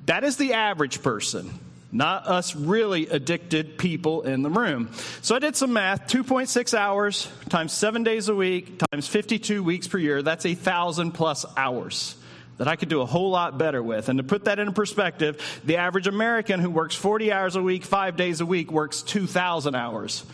That 0.07 0.25
is 0.25 0.37
the 0.37 0.53
average 0.53 1.03
person, 1.03 1.59
not 1.91 2.27
us 2.27 2.55
really 2.55 3.07
addicted 3.09 3.79
people 3.79 4.23
in 4.23 4.43
the 4.43 4.51
room. 4.51 4.91
So 5.23 5.35
I 5.35 5.39
did 5.39 5.57
some 5.57 5.73
math 5.73 6.09
2.6 6.09 6.75
hours 6.75 7.29
times 7.49 7.73
seven 7.73 8.03
days 8.03 8.29
a 8.29 8.35
week 8.35 8.81
times 8.91 9.09
52 9.09 9.63
weeks 9.63 9.89
per 9.89 9.99
year. 9.99 10.23
That's 10.23 10.45
a 10.45 10.55
thousand 10.55 11.13
plus 11.13 11.47
hours 11.57 12.17
that 12.59 12.69
I 12.69 12.77
could 12.77 12.89
do 12.89 13.01
a 13.01 13.07
whole 13.07 13.31
lot 13.31 13.59
better 13.59 13.83
with. 13.83 14.09
And 14.09 14.19
to 14.19 14.23
put 14.23 14.45
that 14.45 14.59
into 14.59 14.73
perspective, 14.73 15.61
the 15.65 15.79
average 15.79 16.07
American 16.07 16.61
who 16.61 16.71
works 16.71 16.95
40 16.95 17.33
hours 17.33 17.57
a 17.57 17.63
week, 17.63 17.85
five 17.85 18.17
days 18.17 18.41
a 18.41 18.47
week, 18.47 18.71
works 18.71 19.03
2,000 19.03 19.75
hours. 19.75 20.25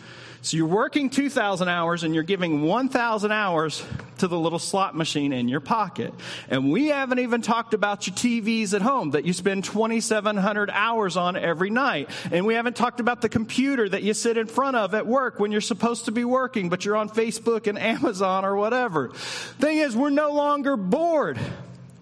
So 0.41 0.55
you're 0.55 0.67
working 0.67 1.09
2,000 1.09 1.67
hours 1.67 2.03
and 2.03 2.13
you're 2.15 2.23
giving 2.23 2.61
1,000 2.61 3.31
hours 3.31 3.83
to 4.19 4.27
the 4.27 4.39
little 4.39 4.59
slot 4.59 4.95
machine 4.95 5.33
in 5.33 5.49
your 5.49 5.59
pocket. 5.59 6.13
And 6.49 6.71
we 6.71 6.87
haven't 6.87 7.19
even 7.19 7.41
talked 7.41 7.73
about 7.73 8.07
your 8.07 8.15
TVs 8.15 8.73
at 8.73 8.81
home 8.81 9.11
that 9.11 9.25
you 9.25 9.33
spend 9.33 9.65
2,700 9.65 10.69
hours 10.69 11.17
on 11.17 11.35
every 11.35 11.69
night. 11.69 12.09
And 12.31 12.45
we 12.45 12.53
haven't 12.53 12.77
talked 12.77 13.01
about 13.01 13.21
the 13.21 13.27
computer 13.27 13.89
that 13.89 14.03
you 14.03 14.13
sit 14.13 14.37
in 14.37 14.47
front 14.47 14.77
of 14.77 14.93
at 14.93 15.05
work 15.05 15.39
when 15.39 15.51
you're 15.51 15.59
supposed 15.59 16.05
to 16.05 16.11
be 16.13 16.23
working, 16.23 16.69
but 16.69 16.85
you're 16.85 16.95
on 16.95 17.09
Facebook 17.09 17.67
and 17.67 17.77
Amazon 17.89 18.45
or 18.45 18.55
whatever. 18.55 19.09
Thing 19.09 19.79
is, 19.79 19.95
we're 19.95 20.09
no 20.09 20.31
longer 20.31 20.77
bored. 20.77 21.37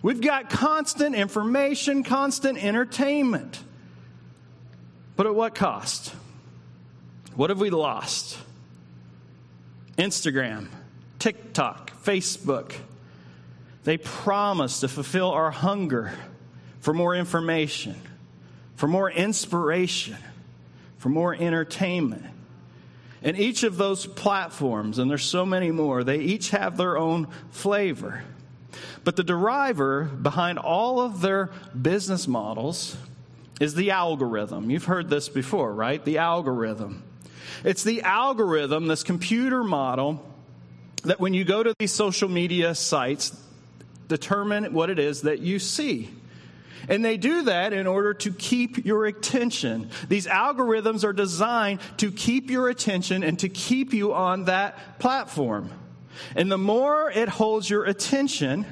We've 0.02 0.22
got 0.22 0.50
constant 0.50 1.16
information, 1.16 2.04
constant 2.04 2.64
entertainment. 2.64 3.60
But 5.16 5.26
at 5.26 5.36
what 5.36 5.56
cost? 5.56 6.14
What 7.36 7.50
have 7.50 7.60
we 7.60 7.70
lost? 7.70 8.38
Instagram, 9.98 10.68
TikTok, 11.20 11.92
Facebook. 12.04 12.74
They 13.84 13.98
promise 13.98 14.82
to 14.82 14.88
fulfill 14.88 15.32
our 15.32 15.50
hunger 15.50 16.12
for 16.82 16.94
more 16.94 17.16
information, 17.16 17.96
for 18.76 18.88
more 18.88 19.10
inspiration, 19.10 20.18
for 20.98 21.10
more 21.10 21.34
entertainment. 21.34 22.26
And 23.24 23.38
each 23.38 23.64
of 23.64 23.78
those 23.78 24.06
platforms, 24.06 25.00
and 25.00 25.10
there's 25.10 25.26
so 25.26 25.46
many 25.46 25.72
more, 25.72 26.04
they 26.04 26.20
each 26.20 26.52
have 26.52 26.78
their 26.78 26.98
own 26.98 27.28
flavor. 27.50 28.24
But 29.04 29.16
the 29.16 29.24
driver 29.24 30.04
behind 30.04 30.60
all 30.60 31.00
of 31.00 31.22
their 31.22 31.52
business 31.80 32.28
models 32.28 32.98
is 33.60 33.74
the 33.74 33.92
algorithm. 33.92 34.70
You've 34.70 34.86
heard 34.86 35.10
this 35.10 35.30
before, 35.30 35.74
right? 35.74 36.04
The 36.04 36.20
algorithm. 36.20 37.04
It's 37.64 37.84
the 37.84 38.02
algorithm, 38.04 38.88
this 38.88 39.04
computer 39.04 39.64
model, 39.64 40.24
that 41.04 41.20
when 41.20 41.34
you 41.34 41.44
go 41.44 41.64
to 41.64 41.74
these 41.80 41.94
social 41.94 42.30
media 42.30 42.76
sites, 42.76 43.36
determine 44.08 44.74
what 44.74 44.90
it 44.90 45.00
is 45.00 45.22
that 45.22 45.40
you 45.40 45.60
see. 45.60 46.10
And 46.90 47.04
they 47.04 47.18
do 47.18 47.44
that 47.44 47.74
in 47.74 47.88
order 47.88 48.14
to 48.14 48.32
keep 48.32 48.86
your 48.86 49.06
attention. 49.06 49.90
These 50.08 50.28
algorithms 50.28 51.04
are 51.04 51.14
designed 51.14 51.82
to 51.98 52.12
keep 52.12 52.50
your 52.50 52.70
attention 52.70 53.24
and 53.24 53.38
to 53.40 53.50
keep 53.50 53.94
you 53.94 54.14
on 54.14 54.46
that 54.46 55.00
platform. 55.00 55.72
And 56.36 56.52
the 56.52 56.58
more 56.58 57.12
it 57.12 57.30
holds 57.30 57.70
your 57.70 57.86
attention, 57.86 58.66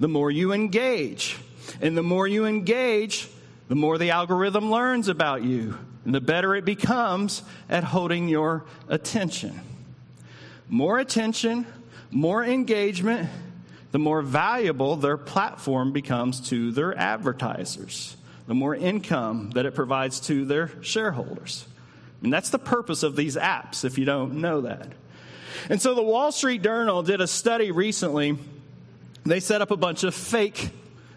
the 0.00 0.08
more 0.08 0.30
you 0.30 0.52
engage. 0.52 1.36
And 1.80 1.96
the 1.96 2.02
more 2.02 2.26
you 2.26 2.46
engage, 2.46 3.28
the 3.68 3.74
more 3.74 3.98
the 3.98 4.10
algorithm 4.10 4.70
learns 4.70 5.08
about 5.08 5.42
you 5.42 5.78
and 6.04 6.14
the 6.14 6.20
better 6.20 6.54
it 6.54 6.64
becomes 6.64 7.42
at 7.68 7.84
holding 7.84 8.28
your 8.28 8.64
attention. 8.88 9.60
More 10.68 10.98
attention, 10.98 11.66
more 12.10 12.44
engagement, 12.44 13.28
the 13.92 13.98
more 13.98 14.22
valuable 14.22 14.96
their 14.96 15.16
platform 15.16 15.92
becomes 15.92 16.48
to 16.48 16.72
their 16.72 16.96
advertisers, 16.98 18.16
the 18.46 18.54
more 18.54 18.74
income 18.74 19.50
that 19.50 19.66
it 19.66 19.74
provides 19.74 20.20
to 20.20 20.44
their 20.44 20.70
shareholders. 20.82 21.66
And 22.22 22.32
that's 22.32 22.50
the 22.50 22.58
purpose 22.58 23.02
of 23.02 23.16
these 23.16 23.36
apps, 23.36 23.84
if 23.84 23.98
you 23.98 24.04
don't 24.04 24.40
know 24.40 24.62
that. 24.62 24.88
And 25.68 25.80
so 25.80 25.94
the 25.94 26.02
Wall 26.02 26.32
Street 26.32 26.62
Journal 26.62 27.02
did 27.02 27.20
a 27.20 27.26
study 27.26 27.70
recently. 27.70 28.38
They 29.24 29.40
set 29.40 29.62
up 29.62 29.70
a 29.70 29.76
bunch 29.76 30.04
of 30.04 30.14
fake, 30.14 30.70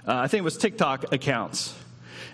uh, 0.08 0.15
I 0.15 0.27
think 0.27 0.39
it 0.39 0.46
was 0.46 0.58
TikTok 0.58 1.12
accounts. 1.12 1.75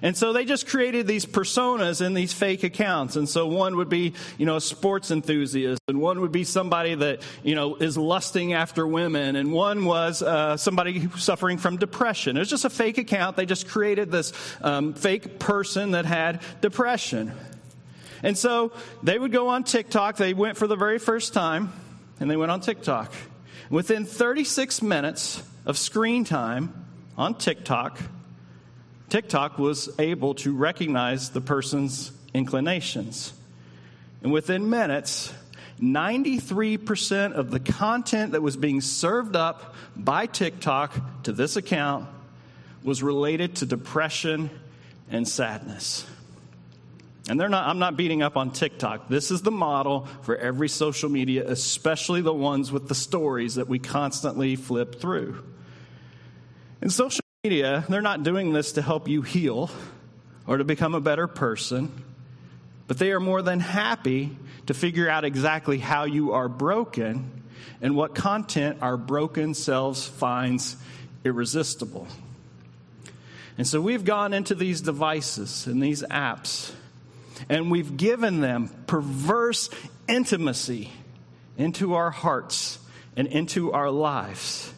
And 0.04 0.18
so 0.18 0.34
they 0.34 0.44
just 0.44 0.68
created 0.68 1.08
these 1.08 1.26
personas 1.26 2.06
in 2.06 2.14
these 2.14 2.34
fake 2.34 2.66
accounts. 2.66 3.16
And 3.16 3.28
so 3.28 3.48
one 3.48 3.78
would 3.78 3.88
be, 3.88 4.14
you 4.38 4.46
know, 4.46 4.58
a 4.58 4.62
sports 4.62 5.12
enthusiast, 5.12 5.82
and 5.88 6.02
one 6.02 6.20
would 6.20 6.34
be 6.34 6.44
somebody 6.44 6.94
that, 6.94 7.22
you 7.42 7.56
know, 7.56 7.78
is 7.78 7.98
lusting 7.98 8.52
after 8.52 8.86
women, 8.86 9.38
and 9.38 9.54
one 9.54 9.86
was 9.86 10.22
uh, 10.22 10.58
somebody 10.58 11.08
suffering 11.18 11.58
from 11.58 11.78
depression. 11.78 12.36
It 12.36 12.42
was 12.42 12.50
just 12.50 12.66
a 12.66 12.70
fake 12.70 12.98
account. 12.98 13.38
They 13.38 13.46
just 13.46 13.70
created 13.70 14.12
this 14.12 14.34
um, 14.62 14.94
fake 14.94 15.40
person 15.40 15.92
that 15.92 16.04
had 16.04 16.42
depression. 16.60 17.32
And 18.24 18.38
so 18.38 18.74
they 19.04 19.18
would 19.18 19.32
go 19.32 19.48
on 19.48 19.64
TikTok. 19.64 20.18
They 20.18 20.34
went 20.34 20.58
for 20.58 20.68
the 20.68 20.76
very 20.76 21.00
first 21.00 21.34
time, 21.34 21.72
and 22.20 22.30
they 22.30 22.38
went 22.38 22.52
on 22.52 22.62
TikTok. 22.62 23.14
Within 23.70 24.06
36 24.06 24.82
minutes 24.82 25.42
of 25.66 25.78
screen 25.78 26.24
time 26.26 26.86
on 27.18 27.36
TikTok, 27.36 28.00
TikTok 29.10 29.58
was 29.58 29.90
able 30.00 30.34
to 30.36 30.56
recognize 30.56 31.30
the 31.30 31.42
person's 31.42 32.12
inclinations. 32.34 33.34
And 34.22 34.32
within 34.32 34.70
minutes, 34.70 35.34
93% 35.80 37.34
of 37.34 37.52
the 37.52 37.60
content 37.60 38.32
that 38.32 38.42
was 38.42 38.58
being 38.58 38.82
served 38.82 39.36
up 39.36 39.76
by 39.96 40.26
TikTok 40.26 41.24
to 41.24 41.32
this 41.32 41.56
account 41.56 42.08
was 42.84 43.04
related 43.04 43.56
to 43.58 43.66
depression 43.66 44.50
and 45.10 45.28
sadness. 45.28 46.06
And 47.30 47.40
they're 47.40 47.50
not, 47.50 47.68
I'm 47.68 47.80
not 47.80 47.96
beating 47.96 48.22
up 48.22 48.36
on 48.36 48.52
TikTok. 48.52 49.08
This 49.08 49.32
is 49.32 49.42
the 49.42 49.52
model 49.52 50.08
for 50.24 50.36
every 50.36 50.68
social 50.68 51.10
media, 51.10 51.50
especially 51.50 52.22
the 52.22 52.34
ones 52.34 52.72
with 52.72 52.90
the 52.90 52.96
stories 52.96 53.56
that 53.56 53.70
we 53.70 53.80
constantly 53.80 54.58
flip 54.58 55.00
through. 55.00 55.42
And 56.82 56.92
social 56.92 57.24
media, 57.46 57.86
they're 57.88 58.02
not 58.02 58.24
doing 58.24 58.52
this 58.52 58.74
to 58.74 58.82
help 58.82 59.08
you 59.08 59.22
heal 59.22 59.72
or 60.46 60.58
to 60.58 60.66
become 60.66 60.94
a 60.96 61.00
better 61.00 61.28
person, 61.28 62.04
but 62.88 63.00
they 63.00 63.12
are 63.12 63.22
more 63.22 63.42
than 63.42 63.62
happy 63.62 64.38
to 64.66 64.74
figure 64.74 65.10
out 65.10 65.24
exactly 65.24 65.78
how 65.78 66.04
you 66.04 66.34
are 66.34 66.50
broken 66.50 67.44
and 67.82 67.96
what 67.96 68.16
content 68.16 68.80
our 68.82 68.98
broken 68.98 69.54
selves 69.54 70.06
finds 70.06 70.76
irresistible. 71.24 72.08
And 73.58 73.68
so 73.68 73.80
we've 73.80 74.04
gone 74.04 74.34
into 74.34 74.56
these 74.56 74.82
devices 74.82 75.68
and 75.68 75.82
these 75.82 76.02
apps, 76.04 76.72
and 77.50 77.72
we've 77.72 77.98
given 77.98 78.42
them 78.42 78.70
perverse 78.88 79.70
intimacy 80.08 80.92
into 81.58 81.94
our 81.94 82.12
hearts 82.12 82.80
and 83.16 83.28
into 83.28 83.72
our 83.72 83.90
lives 83.90 84.74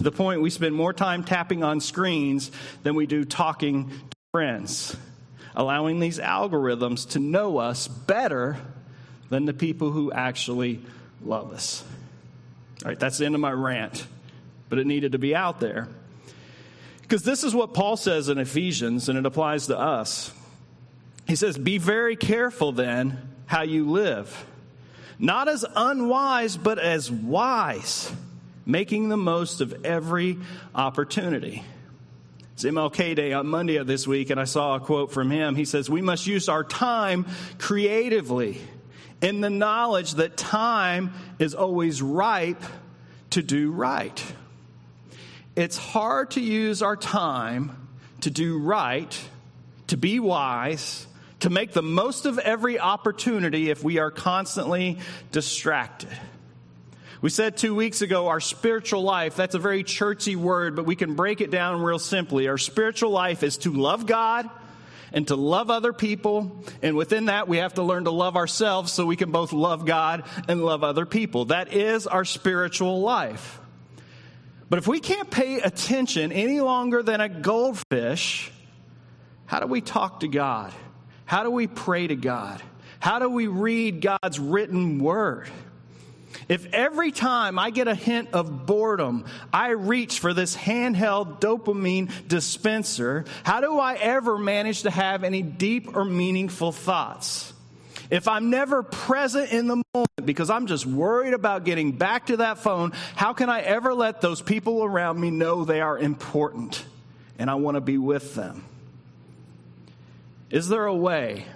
to 0.00 0.04
the 0.04 0.10
point 0.10 0.40
we 0.40 0.48
spend 0.48 0.74
more 0.74 0.94
time 0.94 1.24
tapping 1.24 1.62
on 1.62 1.78
screens 1.78 2.50
than 2.84 2.94
we 2.94 3.06
do 3.06 3.22
talking 3.22 3.90
to 3.90 4.16
friends, 4.32 4.96
allowing 5.54 6.00
these 6.00 6.18
algorithms 6.18 7.10
to 7.10 7.18
know 7.18 7.58
us 7.58 7.86
better 7.86 8.56
than 9.28 9.44
the 9.44 9.52
people 9.52 9.90
who 9.90 10.10
actually 10.10 10.80
love 11.22 11.52
us. 11.52 11.84
All 12.82 12.88
right, 12.88 12.98
that's 12.98 13.18
the 13.18 13.26
end 13.26 13.34
of 13.34 13.42
my 13.42 13.52
rant, 13.52 14.06
but 14.70 14.78
it 14.78 14.86
needed 14.86 15.12
to 15.12 15.18
be 15.18 15.36
out 15.36 15.60
there. 15.60 15.86
Because 17.02 17.22
this 17.22 17.44
is 17.44 17.54
what 17.54 17.74
Paul 17.74 17.98
says 17.98 18.30
in 18.30 18.38
Ephesians, 18.38 19.10
and 19.10 19.18
it 19.18 19.26
applies 19.26 19.66
to 19.66 19.78
us. 19.78 20.32
He 21.30 21.36
says, 21.36 21.56
Be 21.56 21.78
very 21.78 22.16
careful 22.16 22.72
then 22.72 23.16
how 23.46 23.62
you 23.62 23.88
live, 23.88 24.46
not 25.16 25.46
as 25.46 25.64
unwise, 25.76 26.56
but 26.56 26.80
as 26.80 27.08
wise 27.08 28.10
making 28.66 29.08
the 29.08 29.16
most 29.16 29.60
of 29.60 29.86
every 29.86 30.38
opportunity. 30.74 31.62
It's 32.54 32.64
MLK 32.64 33.14
Day 33.14 33.32
on 33.32 33.46
Monday 33.46 33.76
of 33.76 33.86
this 33.86 34.08
week, 34.08 34.30
and 34.30 34.40
I 34.40 34.44
saw 34.44 34.74
a 34.74 34.80
quote 34.80 35.12
from 35.12 35.30
him. 35.30 35.54
He 35.54 35.64
says, 35.66 35.88
We 35.88 36.02
must 36.02 36.26
use 36.26 36.48
our 36.48 36.64
time 36.64 37.26
creatively 37.58 38.60
in 39.22 39.40
the 39.40 39.50
knowledge 39.50 40.14
that 40.14 40.36
time 40.36 41.12
is 41.38 41.54
always 41.54 42.02
ripe 42.02 42.64
to 43.30 43.40
do 43.40 43.70
right. 43.70 44.20
It's 45.54 45.78
hard 45.78 46.32
to 46.32 46.40
use 46.40 46.82
our 46.82 46.96
time 46.96 47.88
to 48.22 48.30
do 48.30 48.58
right, 48.58 49.16
to 49.86 49.96
be 49.96 50.18
wise, 50.18 51.06
to 51.40 51.50
make 51.50 51.72
the 51.72 51.82
most 51.82 52.26
of 52.26 52.38
every 52.38 52.78
opportunity 52.78 53.70
if 53.70 53.82
we 53.82 53.98
are 53.98 54.10
constantly 54.10 54.98
distracted. 55.32 56.10
We 57.22 57.28
said 57.28 57.58
two 57.58 57.74
weeks 57.74 58.00
ago, 58.00 58.28
our 58.28 58.40
spiritual 58.40 59.02
life, 59.02 59.36
that's 59.36 59.54
a 59.54 59.58
very 59.58 59.82
churchy 59.84 60.36
word, 60.36 60.74
but 60.74 60.86
we 60.86 60.96
can 60.96 61.14
break 61.14 61.42
it 61.42 61.50
down 61.50 61.82
real 61.82 61.98
simply. 61.98 62.48
Our 62.48 62.56
spiritual 62.56 63.10
life 63.10 63.42
is 63.42 63.58
to 63.58 63.72
love 63.72 64.06
God 64.06 64.48
and 65.12 65.26
to 65.28 65.36
love 65.36 65.70
other 65.70 65.92
people. 65.92 66.64
And 66.82 66.96
within 66.96 67.26
that, 67.26 67.46
we 67.46 67.58
have 67.58 67.74
to 67.74 67.82
learn 67.82 68.04
to 68.04 68.10
love 68.10 68.36
ourselves 68.36 68.92
so 68.92 69.04
we 69.04 69.16
can 69.16 69.32
both 69.32 69.52
love 69.52 69.84
God 69.84 70.24
and 70.48 70.64
love 70.64 70.82
other 70.82 71.04
people. 71.04 71.46
That 71.46 71.74
is 71.74 72.06
our 72.06 72.24
spiritual 72.24 73.00
life. 73.00 73.60
But 74.70 74.78
if 74.78 74.86
we 74.86 75.00
can't 75.00 75.30
pay 75.30 75.60
attention 75.60 76.32
any 76.32 76.60
longer 76.60 77.02
than 77.02 77.20
a 77.20 77.28
goldfish, 77.28 78.50
how 79.44 79.60
do 79.60 79.66
we 79.66 79.80
talk 79.80 80.20
to 80.20 80.28
God? 80.28 80.72
How 81.30 81.44
do 81.44 81.50
we 81.52 81.68
pray 81.68 82.08
to 82.08 82.16
God? 82.16 82.60
How 82.98 83.20
do 83.20 83.28
we 83.28 83.46
read 83.46 84.00
God's 84.00 84.40
written 84.40 84.98
word? 84.98 85.48
If 86.48 86.74
every 86.74 87.12
time 87.12 87.56
I 87.56 87.70
get 87.70 87.86
a 87.86 87.94
hint 87.94 88.30
of 88.32 88.66
boredom, 88.66 89.24
I 89.52 89.68
reach 89.68 90.18
for 90.18 90.34
this 90.34 90.56
handheld 90.56 91.40
dopamine 91.40 92.10
dispenser, 92.26 93.26
how 93.44 93.60
do 93.60 93.78
I 93.78 93.94
ever 93.94 94.38
manage 94.38 94.82
to 94.82 94.90
have 94.90 95.22
any 95.22 95.40
deep 95.40 95.96
or 95.96 96.04
meaningful 96.04 96.72
thoughts? 96.72 97.52
If 98.10 98.26
I'm 98.26 98.50
never 98.50 98.82
present 98.82 99.52
in 99.52 99.68
the 99.68 99.84
moment 99.94 100.24
because 100.24 100.50
I'm 100.50 100.66
just 100.66 100.84
worried 100.84 101.32
about 101.32 101.64
getting 101.64 101.92
back 101.92 102.26
to 102.26 102.38
that 102.38 102.58
phone, 102.58 102.90
how 103.14 103.34
can 103.34 103.48
I 103.48 103.60
ever 103.60 103.94
let 103.94 104.20
those 104.20 104.42
people 104.42 104.82
around 104.82 105.20
me 105.20 105.30
know 105.30 105.64
they 105.64 105.80
are 105.80 105.96
important 105.96 106.84
and 107.38 107.48
I 107.48 107.54
want 107.54 107.76
to 107.76 107.80
be 107.80 107.98
with 107.98 108.34
them? 108.34 108.64
Is 110.50 110.68
there 110.68 110.86
a 110.86 110.94
way? 110.94 111.46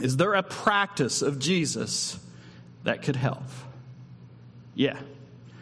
Is 0.00 0.16
there 0.16 0.34
a 0.34 0.42
practice 0.42 1.22
of 1.22 1.38
Jesus 1.38 2.18
that 2.84 3.02
could 3.02 3.16
help? 3.16 3.42
Yeah. 4.74 4.98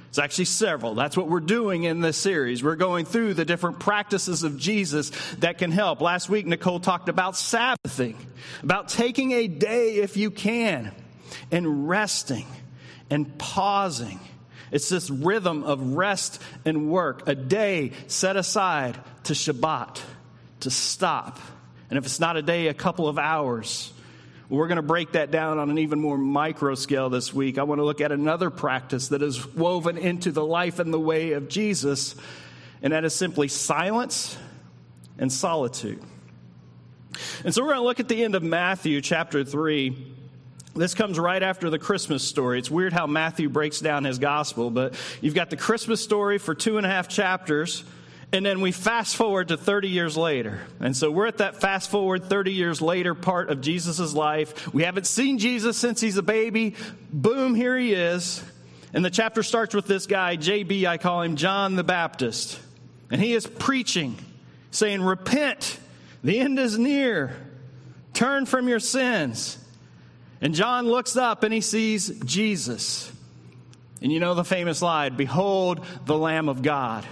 It's 0.09 0.19
actually 0.19 0.47
several. 0.47 0.97
That's 0.97 1.17
what 1.17 1.29
we're 1.29 1.41
doing 1.41 1.85
in 1.85 2.01
this 2.01 2.17
series. 2.17 2.65
We're 2.65 2.75
going 2.75 3.05
through 3.05 3.35
the 3.35 3.45
different 3.45 3.79
practices 3.79 4.43
of 4.43 4.59
Jesus 4.59 5.11
that 5.39 5.59
can 5.59 5.71
help. 5.71 6.01
Last 6.01 6.29
week, 6.29 6.47
Nicole 6.47 6.81
talked 6.81 7.09
about 7.09 7.37
Sabbathing, 7.37 8.17
about 8.63 8.89
taking 8.89 9.31
a 9.31 9.47
day 9.47 9.97
if 9.97 10.17
you 10.17 10.33
can, 10.33 10.93
and 11.53 11.89
resting 11.89 12.47
and 13.09 13.39
pausing. 13.39 14.19
It's 14.73 14.89
this 14.89 15.11
rhythm 15.11 15.63
of 15.63 15.95
rest 15.95 16.43
and 16.65 16.91
work, 16.91 17.29
a 17.29 17.37
day 17.37 17.93
set 18.09 18.37
aside 18.37 18.99
to 19.25 19.33
Shabbat, 19.33 20.01
to 20.61 20.71
stop. 20.71 21.39
And 21.91 21.99
if 21.99 22.07
it's 22.07 22.21
not 22.21 22.37
a 22.37 22.43
day, 22.43 22.69
a 22.69 22.75
couple 22.75 23.09
of 23.09 23.19
hours 23.19 23.93
we're 24.51 24.67
going 24.67 24.77
to 24.77 24.83
break 24.83 25.13
that 25.13 25.31
down 25.31 25.61
on 25.61 25.71
an 25.71 25.79
even 25.79 26.01
more 26.01 26.19
micro 26.19 26.75
scale 26.75 27.09
this 27.09 27.33
week. 27.33 27.57
I 27.57 27.63
want 27.63 27.79
to 27.79 27.85
look 27.85 28.01
at 28.01 28.11
another 28.11 28.51
practice 28.51 29.09
that 29.09 29.23
is 29.23 29.47
woven 29.55 29.97
into 29.97 30.33
the 30.33 30.45
life 30.45 30.81
and 30.81 30.93
the 30.93 30.99
way 30.99 31.33
of 31.33 31.49
Jesus, 31.49 32.17
and 32.83 32.93
that 32.93 33.05
is 33.05 33.15
simply 33.15 33.47
silence 33.47 34.37
and 35.19 35.33
solitude. 35.33 36.03
And 37.45 37.55
so 37.55 37.63
we're 37.63 37.69
going 37.69 37.81
to 37.81 37.87
look 37.87 38.01
at 38.01 38.09
the 38.09 38.25
end 38.25 38.35
of 38.35 38.43
Matthew 38.43 39.01
chapter 39.01 39.45
3. 39.45 40.15
This 40.75 40.95
comes 40.95 41.17
right 41.17 41.43
after 41.43 41.71
the 41.71 41.79
Christmas 41.79 42.25
story. 42.27 42.59
It's 42.59 42.71
weird 42.71 42.93
how 42.93 43.07
Matthew 43.07 43.49
breaks 43.49 43.79
down 43.79 44.03
his 44.03 44.19
gospel, 44.19 44.71
but 44.71 44.95
you've 45.21 45.35
got 45.35 45.51
the 45.51 45.57
Christmas 45.57 46.03
story 46.03 46.39
for 46.39 46.57
two 46.57 46.77
and 46.77 46.85
a 46.85 46.89
half 46.89 47.07
chapters. 47.07 47.85
And 48.33 48.47
then 48.47 48.61
we 48.61 48.71
fast 48.71 49.17
forward 49.17 49.49
to 49.49 49.57
30 49.57 49.89
years 49.89 50.17
later. 50.17 50.61
And 50.79 50.97
so 50.97 51.11
we're 51.11 51.27
at 51.27 51.39
that 51.39 51.61
fast 51.61 51.91
forward 51.91 52.25
30 52.25 52.53
years 52.53 52.81
later 52.81 53.15
part 53.15 53.51
of 53.51 53.61
Jesus' 53.61 54.15
life. 54.15 54.73
We 54.73 54.85
haven't 54.85 55.07
seen 55.07 55.39
Jesus 55.39 55.77
since 55.77 56.01
he's 56.01 56.17
a 56.17 56.23
baby. 56.23 56.77
Boom, 57.13 57.57
here 57.57 57.77
he 57.77 57.93
is. 57.93 58.43
And 58.93 59.05
the 59.05 59.11
chapter 59.11 59.43
starts 59.43 59.75
with 59.75 59.87
this 59.87 60.07
guy, 60.07 60.37
JB, 60.37 60.85
I 60.85 60.99
call 60.99 61.23
him 61.23 61.37
John 61.37 61.75
the 61.75 61.85
Baptist. 61.85 62.61
And 63.11 63.21
he 63.21 63.33
is 63.33 63.47
preaching, 63.47 64.17
saying, 64.71 65.03
Repent, 65.03 65.79
the 66.23 66.39
end 66.39 66.59
is 66.61 66.79
near. 66.79 67.35
Turn 68.15 68.47
from 68.47 68.69
your 68.69 68.81
sins. 68.81 69.59
And 70.41 70.55
John 70.55 70.87
looks 70.87 71.17
up 71.17 71.43
and 71.43 71.53
he 71.53 71.61
sees 71.61 72.09
Jesus. 72.21 73.11
And 74.03 74.13
you 74.13 74.21
know 74.21 74.35
the 74.35 74.45
famous 74.45 74.81
line 74.83 75.17
Behold 75.17 75.85
the 76.07 76.17
Lamb 76.17 76.49
of 76.49 76.63
God 76.63 77.05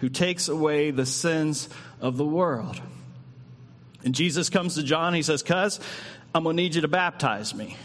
who 0.00 0.08
takes 0.08 0.48
away 0.48 0.90
the 0.90 1.06
sins 1.06 1.68
of 2.00 2.16
the 2.16 2.24
world. 2.24 2.80
And 4.04 4.14
Jesus 4.14 4.48
comes 4.48 4.74
to 4.76 4.82
John, 4.82 5.14
he 5.14 5.22
says, 5.22 5.42
Cuz, 5.42 5.78
I'm 6.34 6.44
to 6.44 6.52
need 6.52 6.74
you 6.74 6.82
to 6.82 6.88
baptize 6.88 7.54
me. 7.54 7.76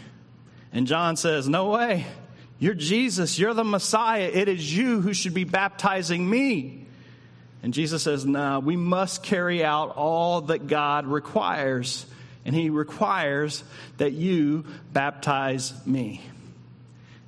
And 0.72 0.86
John 0.86 1.16
says, 1.16 1.48
No 1.48 1.70
way. 1.70 2.06
You're 2.58 2.74
Jesus. 2.74 3.38
You're 3.38 3.54
the 3.54 3.64
Messiah. 3.64 4.30
It 4.32 4.48
is 4.48 4.76
you 4.76 5.00
who 5.00 5.12
should 5.12 5.34
be 5.34 5.44
baptizing 5.44 6.28
me. 6.28 6.86
And 7.62 7.74
Jesus 7.74 8.02
says, 8.02 8.24
No, 8.24 8.60
we 8.60 8.76
must 8.76 9.22
carry 9.22 9.64
out 9.64 9.96
all 9.96 10.42
that 10.42 10.66
God 10.66 11.06
requires. 11.06 12.06
And 12.44 12.54
He 12.54 12.70
requires 12.70 13.62
that 13.98 14.12
you 14.12 14.64
baptize 14.92 15.74
me. 15.86 16.22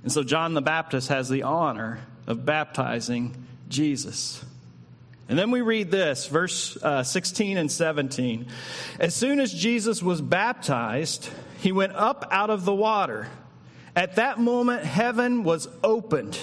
And 0.02 0.12
so 0.12 0.22
John 0.22 0.54
the 0.54 0.62
Baptist 0.62 1.08
has 1.08 1.28
the 1.28 1.42
honor 1.42 2.00
of 2.26 2.46
baptizing 2.46 3.34
Jesus. 3.68 4.42
And 5.28 5.38
then 5.38 5.50
we 5.50 5.60
read 5.60 5.90
this, 5.90 6.26
verse 6.26 6.78
uh, 6.82 7.02
16 7.02 7.58
and 7.58 7.70
17. 7.70 8.46
As 8.98 9.14
soon 9.14 9.40
as 9.40 9.52
Jesus 9.52 10.02
was 10.02 10.22
baptized, 10.22 11.28
he 11.58 11.70
went 11.70 11.94
up 11.94 12.26
out 12.30 12.48
of 12.48 12.64
the 12.64 12.74
water. 12.74 13.28
At 13.94 14.16
that 14.16 14.38
moment, 14.38 14.84
heaven 14.84 15.44
was 15.44 15.68
opened, 15.84 16.38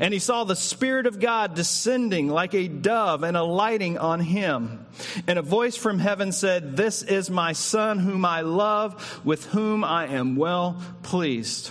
and 0.00 0.12
he 0.12 0.18
saw 0.18 0.42
the 0.42 0.56
Spirit 0.56 1.06
of 1.06 1.20
God 1.20 1.54
descending 1.54 2.28
like 2.28 2.54
a 2.54 2.66
dove 2.66 3.22
and 3.22 3.36
alighting 3.36 3.98
on 3.98 4.18
him. 4.18 4.84
And 5.28 5.38
a 5.38 5.42
voice 5.42 5.76
from 5.76 6.00
heaven 6.00 6.32
said, 6.32 6.76
This 6.76 7.02
is 7.02 7.30
my 7.30 7.52
Son, 7.52 8.00
whom 8.00 8.24
I 8.24 8.40
love, 8.40 9.20
with 9.24 9.46
whom 9.46 9.84
I 9.84 10.06
am 10.06 10.34
well 10.34 10.82
pleased. 11.02 11.70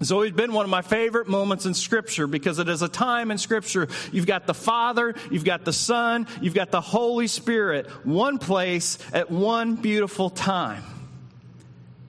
It's 0.00 0.12
always 0.12 0.32
been 0.32 0.52
one 0.52 0.64
of 0.64 0.70
my 0.70 0.82
favorite 0.82 1.26
moments 1.26 1.66
in 1.66 1.74
Scripture 1.74 2.28
because 2.28 2.60
it 2.60 2.68
is 2.68 2.82
a 2.82 2.88
time 2.88 3.32
in 3.32 3.38
Scripture. 3.38 3.88
You've 4.12 4.26
got 4.26 4.46
the 4.46 4.54
Father, 4.54 5.14
you've 5.30 5.44
got 5.44 5.64
the 5.64 5.72
Son, 5.72 6.28
you've 6.40 6.54
got 6.54 6.70
the 6.70 6.80
Holy 6.80 7.26
Spirit, 7.26 7.88
one 8.06 8.38
place 8.38 8.98
at 9.12 9.30
one 9.30 9.74
beautiful 9.74 10.30
time. 10.30 10.84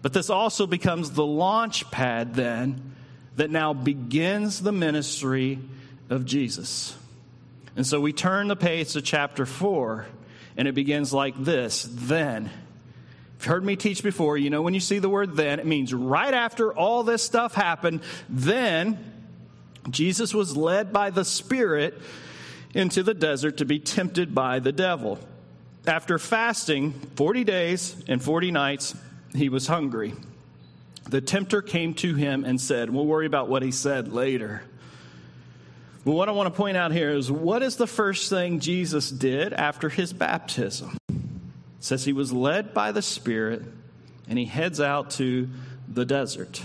But 0.02 0.13
this 0.13 0.30
also 0.30 0.67
becomes 0.67 1.12
the 1.12 1.25
launch 1.25 1.89
pad 1.89 2.36
then 2.36 2.93
that 3.38 3.49
now 3.49 3.73
begins 3.73 4.62
the 4.62 4.71
ministry 4.71 5.60
of 6.10 6.25
Jesus. 6.25 6.95
And 7.75 7.88
so 7.88 7.99
we 7.99 8.13
turn 8.13 8.49
the 8.49 8.56
page 8.56 8.93
to 8.93 9.02
chapter 9.02 9.45
4, 9.45 10.06
and 10.58 10.67
it 10.67 10.75
begins 10.75 11.12
like 11.13 11.36
this 11.43 11.88
Then 11.89 12.52
you've 13.39 13.45
heard 13.45 13.63
me 13.63 13.78
teach 13.78 14.04
before, 14.04 14.38
you 14.38 14.49
know 14.49 14.62
when 14.62 14.73
you 14.73 14.82
see 14.82 14.99
the 14.99 15.10
word 15.10 15.38
then, 15.38 15.60
it 15.60 15.65
means 15.65 15.93
right 15.93 16.34
after 16.34 16.73
all 16.73 17.04
this 17.04 17.23
stuff 17.23 17.54
happened, 17.54 18.02
then 18.28 18.99
Jesus 19.89 20.34
was 20.34 20.58
led 20.58 20.91
by 20.91 21.10
the 21.10 21.23
Spirit 21.23 21.99
into 22.73 23.02
the 23.02 23.13
desert 23.13 23.58
to 23.58 23.65
be 23.65 23.80
tempted 23.80 24.36
by 24.36 24.60
the 24.60 24.71
devil. 24.71 25.19
After 25.88 26.19
fasting 26.19 26.91
40 27.15 27.43
days 27.45 28.04
and 28.08 28.21
40 28.21 28.52
nights, 28.52 28.95
he 29.34 29.49
was 29.49 29.67
hungry. 29.67 30.13
The 31.10 31.21
tempter 31.21 31.62
came 31.62 31.93
to 31.95 32.13
him 32.13 32.43
and 32.43 32.60
said, 32.60 32.89
We'll 32.89 33.06
worry 33.06 33.25
about 33.25 33.49
what 33.49 33.63
he 33.63 33.71
said 33.71 34.12
later. 34.12 34.62
Well, 36.06 36.15
what 36.15 36.30
I 36.30 36.34
want 36.34 36.54
to 36.54 36.56
point 36.56 36.78
out 36.78 36.91
here 36.91 37.12
is 37.12 37.32
what 37.32 37.63
is 37.63 37.78
the 37.78 37.88
first 37.88 38.30
thing 38.30 38.60
Jesus 38.60 39.10
did 39.10 39.54
after 39.54 39.89
his 39.89 40.13
baptism? 40.13 40.97
Says 41.79 42.05
he 42.05 42.13
was 42.13 42.33
led 42.33 42.73
by 42.73 42.91
the 42.91 43.01
Spirit 43.01 43.63
and 44.27 44.37
he 44.37 44.45
heads 44.45 44.79
out 44.79 45.11
to 45.11 45.49
the 45.87 46.05
desert. 46.05 46.61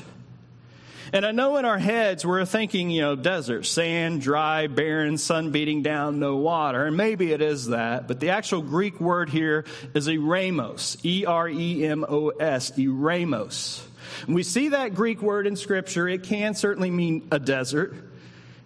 And 1.14 1.24
I 1.24 1.30
know 1.30 1.58
in 1.58 1.64
our 1.64 1.78
heads 1.78 2.26
we're 2.26 2.44
thinking, 2.44 2.90
you 2.90 3.02
know, 3.02 3.14
desert, 3.14 3.66
sand, 3.66 4.20
dry, 4.20 4.66
barren, 4.66 5.16
sun 5.16 5.52
beating 5.52 5.82
down, 5.82 6.18
no 6.18 6.36
water. 6.36 6.86
And 6.86 6.96
maybe 6.96 7.30
it 7.30 7.40
is 7.40 7.68
that, 7.68 8.08
but 8.08 8.18
the 8.18 8.30
actual 8.30 8.62
Greek 8.62 9.00
word 9.00 9.30
here 9.30 9.64
is 9.94 10.08
eremos, 10.08 10.98
E 11.04 11.24
R 11.24 11.48
E 11.48 11.86
M 11.86 12.04
O 12.08 12.30
S, 12.30 12.72
eremos. 12.72 13.80
we 14.26 14.42
see 14.42 14.70
that 14.70 14.96
Greek 14.96 15.22
word 15.22 15.46
in 15.46 15.54
Scripture. 15.54 16.08
It 16.08 16.24
can 16.24 16.54
certainly 16.54 16.90
mean 16.90 17.28
a 17.30 17.38
desert, 17.38 17.94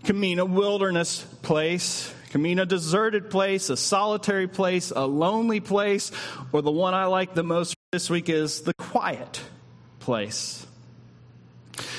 it 0.00 0.06
can 0.06 0.18
mean 0.18 0.38
a 0.38 0.46
wilderness 0.46 1.22
place, 1.42 2.14
can 2.28 2.42
mean 2.42 2.58
a 2.58 2.66
deserted 2.66 3.30
place, 3.30 3.70
a 3.70 3.76
solitary 3.76 4.48
place, 4.48 4.90
a 4.94 5.06
lonely 5.06 5.60
place, 5.60 6.10
or 6.52 6.62
the 6.62 6.70
one 6.70 6.94
I 6.94 7.06
like 7.06 7.34
the 7.34 7.42
most 7.42 7.74
this 7.92 8.10
week 8.10 8.28
is 8.28 8.62
the 8.62 8.74
quiet 8.74 9.40
place. 10.00 10.66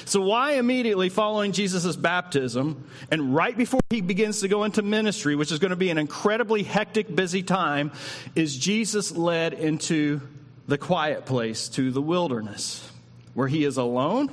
So, 0.05 0.21
why 0.21 0.53
immediately 0.53 1.09
following 1.09 1.51
Jesus' 1.51 1.95
baptism 1.95 2.83
and 3.11 3.33
right 3.33 3.55
before 3.55 3.79
he 3.89 4.01
begins 4.01 4.41
to 4.41 4.47
go 4.47 4.63
into 4.63 4.81
ministry, 4.81 5.35
which 5.35 5.51
is 5.51 5.59
going 5.59 5.69
to 5.69 5.75
be 5.75 5.89
an 5.89 5.97
incredibly 5.97 6.63
hectic, 6.63 7.15
busy 7.15 7.43
time, 7.43 7.91
is 8.35 8.57
Jesus 8.57 9.11
led 9.11 9.53
into 9.53 10.21
the 10.67 10.77
quiet 10.77 11.25
place, 11.25 11.69
to 11.69 11.91
the 11.91 12.01
wilderness, 12.01 12.91
where 13.33 13.47
he 13.47 13.63
is 13.63 13.77
alone 13.77 14.29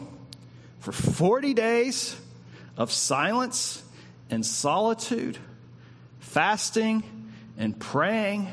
for 0.81 0.93
40 0.93 1.55
days 1.55 2.17
of 2.77 2.93
silence 2.93 3.83
and 4.31 4.45
solitude, 4.45 5.39
fasting 6.27 7.03
and 7.57 7.79
praying 7.79 8.49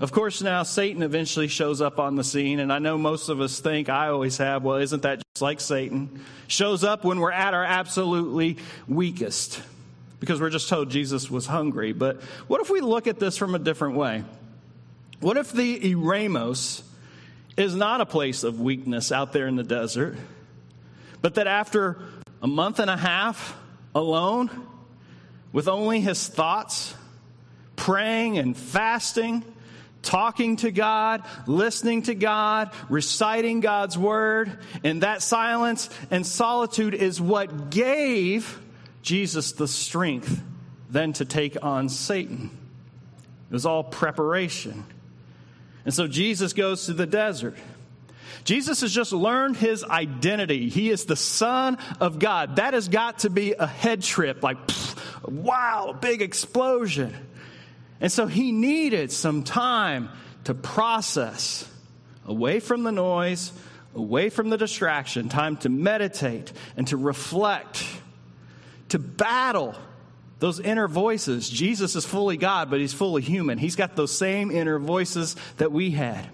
of 0.00 0.12
course, 0.12 0.40
now 0.40 0.62
Satan 0.62 1.02
eventually 1.02 1.46
shows 1.46 1.82
up 1.82 1.98
on 1.98 2.16
the 2.16 2.24
scene, 2.24 2.58
and 2.58 2.72
I 2.72 2.78
know 2.78 2.96
most 2.96 3.28
of 3.28 3.42
us 3.42 3.60
think, 3.60 3.90
I 3.90 4.08
always 4.08 4.38
have, 4.38 4.64
well, 4.64 4.78
isn't 4.78 5.02
that 5.02 5.18
just 5.18 5.42
like 5.42 5.60
Satan? 5.60 6.24
Shows 6.48 6.84
up 6.84 7.04
when 7.04 7.20
we're 7.20 7.32
at 7.32 7.52
our 7.52 7.64
absolutely 7.64 8.56
weakest 8.88 9.62
because 10.18 10.40
we're 10.40 10.50
just 10.50 10.70
told 10.70 10.90
Jesus 10.90 11.30
was 11.30 11.44
hungry. 11.44 11.92
But 11.92 12.22
what 12.46 12.62
if 12.62 12.70
we 12.70 12.80
look 12.80 13.06
at 13.06 13.18
this 13.18 13.36
from 13.36 13.54
a 13.54 13.58
different 13.58 13.96
way? 13.96 14.24
What 15.20 15.36
if 15.36 15.52
the 15.52 15.78
Eremos 15.78 16.82
is 17.58 17.76
not 17.76 18.00
a 18.00 18.06
place 18.06 18.42
of 18.42 18.58
weakness 18.58 19.12
out 19.12 19.34
there 19.34 19.46
in 19.46 19.56
the 19.56 19.62
desert, 19.62 20.16
but 21.20 21.34
that 21.34 21.46
after 21.46 21.98
a 22.42 22.46
month 22.46 22.78
and 22.78 22.90
a 22.90 22.96
half 22.96 23.54
alone, 23.94 24.48
with 25.52 25.68
only 25.68 26.00
his 26.00 26.28
thoughts, 26.28 26.94
praying 27.76 28.38
and 28.38 28.56
fasting, 28.56 29.44
talking 30.02 30.56
to 30.56 30.70
God, 30.70 31.22
listening 31.46 32.02
to 32.02 32.14
God, 32.14 32.70
reciting 32.88 33.60
God's 33.60 33.98
word, 33.98 34.58
and 34.84 35.02
that 35.02 35.22
silence 35.22 35.90
and 36.10 36.26
solitude 36.26 36.94
is 36.94 37.20
what 37.20 37.70
gave 37.70 38.58
Jesus 39.02 39.52
the 39.52 39.68
strength 39.68 40.42
then 40.88 41.12
to 41.14 41.24
take 41.24 41.56
on 41.62 41.88
Satan. 41.88 42.50
It 43.50 43.52
was 43.52 43.66
all 43.66 43.84
preparation. 43.84 44.84
And 45.84 45.94
so 45.94 46.06
Jesus 46.06 46.52
goes 46.52 46.86
to 46.86 46.92
the 46.92 47.06
desert. 47.06 47.56
Jesus 48.44 48.80
has 48.80 48.92
just 48.92 49.12
learned 49.12 49.56
his 49.56 49.84
identity. 49.84 50.68
He 50.68 50.90
is 50.90 51.04
the 51.04 51.16
Son 51.16 51.78
of 52.00 52.18
God. 52.18 52.56
That 52.56 52.74
has 52.74 52.88
got 52.88 53.20
to 53.20 53.30
be 53.30 53.52
a 53.52 53.66
head 53.66 54.02
trip, 54.02 54.42
like, 54.42 54.66
pff, 54.66 54.89
wow, 55.24 55.96
big 56.00 56.22
explosion. 56.22 57.14
And 58.00 58.10
so 58.10 58.26
he 58.26 58.52
needed 58.52 59.12
some 59.12 59.42
time 59.42 60.08
to 60.44 60.54
process 60.54 61.70
away 62.26 62.60
from 62.60 62.82
the 62.82 62.92
noise, 62.92 63.52
away 63.94 64.30
from 64.30 64.48
the 64.48 64.56
distraction, 64.56 65.28
time 65.28 65.56
to 65.58 65.68
meditate 65.68 66.52
and 66.76 66.86
to 66.88 66.96
reflect, 66.96 67.84
to 68.88 68.98
battle 68.98 69.74
those 70.38 70.58
inner 70.58 70.88
voices. 70.88 71.48
Jesus 71.50 71.94
is 71.96 72.06
fully 72.06 72.38
God, 72.38 72.70
but 72.70 72.80
he's 72.80 72.94
fully 72.94 73.20
human. 73.20 73.58
He's 73.58 73.76
got 73.76 73.96
those 73.96 74.16
same 74.16 74.50
inner 74.50 74.78
voices 74.78 75.36
that 75.58 75.70
we 75.70 75.90
had. 75.90 76.26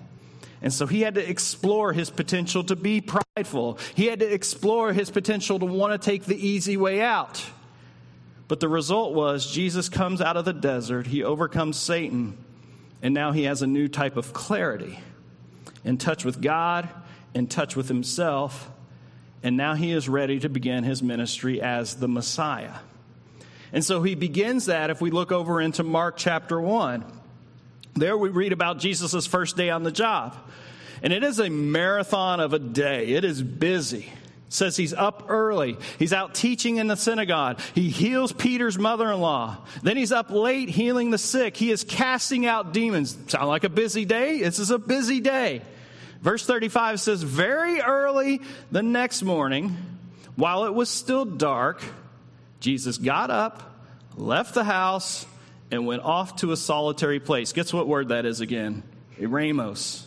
And 0.63 0.73
so 0.73 0.87
he 0.87 1.03
had 1.03 1.17
to 1.17 1.29
explore 1.29 1.93
his 1.93 2.09
potential 2.09 2.65
to 2.65 2.77
be 2.77 3.01
prideful. 3.01 3.79
He 3.95 4.07
had 4.07 4.21
to 4.21 4.33
explore 4.33 4.93
his 4.93 5.11
potential 5.11 5.59
to 5.59 5.67
want 5.67 6.01
to 6.01 6.11
take 6.11 6.25
the 6.25 6.37
easy 6.37 6.77
way 6.77 7.03
out. 7.03 7.45
But 8.49 8.61
the 8.61 8.69
result 8.69 9.15
was 9.15 9.51
Jesus 9.51 9.89
comes 9.89 10.21
out 10.21 10.37
of 10.37 10.45
the 10.45 10.53
desert, 10.53 11.07
he 11.07 11.25
overcomes 11.25 11.77
Satan, 11.77 12.37
and 13.03 13.13
now 13.13 13.33
he 13.33 13.45
has 13.45 13.63
a 13.63 13.67
new 13.67 13.89
type 13.89 14.17
of 14.17 14.33
clarity 14.33 15.01
in 15.85 15.99
touch 15.99 16.25
with 16.25 16.41
God, 16.41 16.89
in 17.35 17.47
touch 17.47 17.77
with 17.77 17.89
himself, 17.89 18.71
and 19.43 19.57
now 19.57 19.75
he 19.75 19.93
is 19.93 20.09
ready 20.09 20.41
to 20.41 20.49
begin 20.49 20.85
his 20.85 21.03
ministry 21.03 21.61
as 21.61 21.97
the 21.97 22.09
Messiah. 22.09 22.75
And 23.73 23.85
so 23.85 24.03
he 24.03 24.15
begins 24.15 24.67
that 24.67 24.91
if 24.91 25.01
we 25.01 25.11
look 25.11 25.33
over 25.33 25.61
into 25.61 25.83
Mark 25.83 26.17
chapter 26.17 26.61
1. 26.61 27.05
There 27.95 28.17
we 28.17 28.29
read 28.29 28.53
about 28.53 28.79
Jesus' 28.79 29.27
first 29.27 29.57
day 29.57 29.71
on 29.71 29.83
the 29.83 29.91
job. 29.91 30.37
And 31.03 31.13
it 31.13 31.23
is 31.25 31.41
a 31.41 31.51
marathon 31.51 32.41
of 32.41 32.53
a 32.53 32.59
day, 32.59 33.09
it 33.09 33.25
is 33.25 33.43
busy 33.43 34.13
says 34.49 34.77
he's 34.77 34.95
up 34.95 35.27
early. 35.29 35.77
He's 35.99 36.13
out 36.13 36.35
teaching 36.35 36.77
in 36.77 36.87
the 36.87 36.97
synagogue. 36.97 37.61
He 37.75 37.89
heals 37.91 38.33
Peter's 38.33 38.79
mother 38.79 39.11
in 39.11 39.21
law. 39.21 39.59
Then 39.83 39.97
he's 39.97 40.13
up 40.13 40.31
late 40.31 40.69
healing 40.69 41.11
the 41.11 41.19
sick. 41.19 41.57
He 41.57 41.71
is 41.71 41.85
casting 41.85 42.47
out 42.47 42.73
demons. 42.73 43.17
Sound 43.29 43.49
like 43.49 43.65
a 43.65 43.69
busy 43.69 44.05
day? 44.05 44.41
This 44.41 44.59
is 44.59 44.71
a 44.71 44.79
busy 44.79 45.21
day. 45.21 45.63
Verse 46.21 46.47
35 46.47 47.01
says, 47.01 47.23
Very 47.23 47.81
early 47.81 48.41
the 48.71 48.83
next 48.83 49.23
morning, 49.23 49.77
while 50.37 50.65
it 50.65 50.75
was 50.75 50.89
still 50.89 51.25
dark, 51.25 51.83
Jesus 52.61 52.99
got 52.99 53.31
up, 53.31 53.63
left 54.17 54.55
the 54.55 54.65
house, 54.65 55.27
and 55.71 55.87
went 55.87 56.03
off 56.03 56.37
to 56.37 56.53
a 56.53 56.57
solitary 56.57 57.21
place. 57.21 57.53
Guess 57.53 57.73
what 57.73 57.89
word 57.89 58.09
that 58.09 58.25
is 58.25 58.41
again? 58.41 58.83
Eremos, 59.19 60.05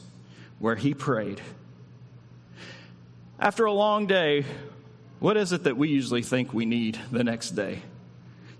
where 0.59 0.75
he 0.75 0.93
prayed. 0.93 1.41
After 3.41 3.63
a 3.63 3.71
long 3.71 4.05
day, 4.05 4.43
what 5.21 5.37
is 5.37 5.53
it 5.53 5.63
that 5.63 5.77
we 5.77 5.87
usually 5.87 6.23
think 6.23 6.53
we 6.53 6.65
need 6.65 6.99
the 7.09 7.23
next 7.23 7.51
day? 7.51 7.81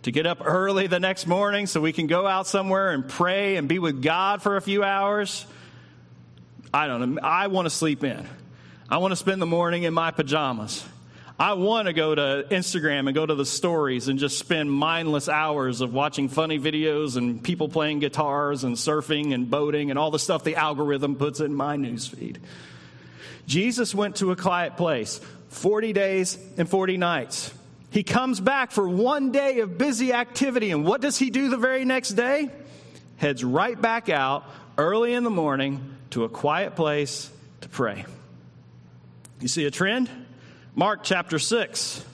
To 0.04 0.12
get 0.12 0.26
up 0.26 0.40
early 0.46 0.88
the 0.88 1.02
next 1.02 1.28
morning 1.28 1.68
so 1.68 1.82
we 1.82 1.92
can 1.92 2.08
go 2.08 2.26
out 2.26 2.48
somewhere 2.48 2.92
and 2.92 3.06
pray 3.06 3.58
and 3.58 3.68
be 3.68 3.78
with 3.78 4.02
God 4.02 4.42
for 4.42 4.56
a 4.56 4.62
few 4.62 4.82
hours? 4.82 5.46
I 6.74 6.88
don't 6.88 7.16
know. 7.16 7.22
I 7.22 7.48
want 7.48 7.66
to 7.66 7.70
sleep 7.70 8.06
in. 8.06 8.26
I 8.88 9.00
want 9.00 9.12
to 9.12 9.18
spend 9.18 9.42
the 9.42 9.46
morning 9.46 9.84
in 9.84 9.94
my 9.94 10.12
pajamas. 10.12 10.86
I 11.38 11.54
want 11.54 11.88
to 11.88 11.94
go 11.94 12.16
to 12.16 12.46
Instagram 12.50 13.08
and 13.08 13.14
go 13.14 13.26
to 13.26 13.36
the 13.36 13.46
stories 13.46 14.08
and 14.08 14.18
just 14.18 14.40
spend 14.40 14.72
mindless 14.72 15.28
hours 15.28 15.82
of 15.82 15.94
watching 15.94 16.30
funny 16.30 16.58
videos 16.58 17.18
and 17.18 17.44
people 17.44 17.68
playing 17.68 18.00
guitars 18.00 18.64
and 18.64 18.78
surfing 18.78 19.34
and 19.34 19.50
boating 19.50 19.90
and 19.90 20.00
all 20.00 20.10
the 20.10 20.20
stuff 20.20 20.46
the 20.46 20.56
algorithm 20.56 21.16
puts 21.18 21.42
in 21.42 21.54
my 21.54 21.76
newsfeed. 21.76 22.38
Jesus 23.50 23.96
went 23.96 24.18
to 24.18 24.30
a 24.30 24.36
quiet 24.36 24.78
place 24.78 25.20
40 25.50 25.92
days 25.92 26.38
and 26.58 26.70
40 26.70 26.98
nights. 26.98 27.52
He 27.90 28.04
comes 28.04 28.40
back 28.40 28.70
for 28.70 28.88
one 28.88 29.32
day 29.32 29.62
of 29.62 29.76
busy 29.76 30.14
activity, 30.14 30.70
and 30.70 30.86
what 30.86 31.02
does 31.02 31.18
he 31.18 31.32
do 31.32 31.50
the 31.50 31.58
very 31.58 31.84
next 31.84 32.10
day? 32.10 32.52
Heads 33.18 33.44
right 33.44 33.82
back 33.82 34.08
out 34.08 34.46
early 34.78 35.16
in 35.16 35.24
the 35.24 35.32
morning 35.32 35.98
to 36.12 36.26
a 36.26 36.30
quiet 36.30 36.76
place 36.76 37.32
to 37.62 37.70
pray. 37.70 38.06
You 39.42 39.48
see 39.48 39.66
a 39.66 39.72
trend? 39.72 40.12
Mark 40.76 41.00
chapter 41.02 41.40
6. 41.40 42.06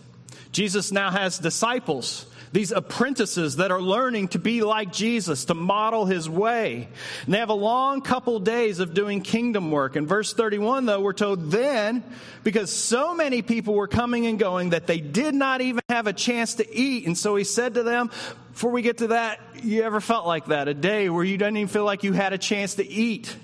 Jesus 0.53 0.93
now 0.93 1.11
has 1.11 1.37
disciples 1.37 2.25
these 2.51 2.71
apprentices 2.71 3.57
that 3.57 3.71
are 3.71 3.81
learning 3.81 4.29
to 4.29 4.39
be 4.39 4.61
like 4.61 4.91
Jesus, 4.91 5.45
to 5.45 5.53
model 5.53 6.05
his 6.05 6.29
way. 6.29 6.87
And 7.25 7.33
they 7.33 7.39
have 7.39 7.49
a 7.49 7.53
long 7.53 8.01
couple 8.01 8.39
days 8.39 8.79
of 8.79 8.93
doing 8.93 9.21
kingdom 9.21 9.71
work. 9.71 9.95
In 9.95 10.07
verse 10.07 10.33
31, 10.33 10.85
though, 10.85 11.01
we're 11.01 11.13
told 11.13 11.51
then, 11.51 12.03
because 12.43 12.71
so 12.71 13.13
many 13.13 13.41
people 13.41 13.73
were 13.73 13.87
coming 13.87 14.25
and 14.27 14.39
going 14.39 14.71
that 14.71 14.87
they 14.87 14.99
did 14.99 15.35
not 15.35 15.61
even 15.61 15.83
have 15.89 16.07
a 16.07 16.13
chance 16.13 16.55
to 16.55 16.75
eat. 16.75 17.05
And 17.07 17.17
so 17.17 17.35
he 17.35 17.43
said 17.43 17.73
to 17.75 17.83
them, 17.83 18.09
before 18.51 18.71
we 18.71 18.81
get 18.81 18.99
to 18.99 19.07
that, 19.07 19.41
you 19.63 19.83
ever 19.83 19.99
felt 19.99 20.25
like 20.25 20.45
that? 20.45 20.67
A 20.67 20.73
day 20.73 21.09
where 21.09 21.23
you 21.25 21.37
didn't 21.37 21.57
even 21.57 21.67
feel 21.67 21.83
like 21.83 22.03
you 22.03 22.13
had 22.13 22.31
a 22.31 22.37
chance 22.37 22.75
to 22.75 22.87
eat. 22.87 23.35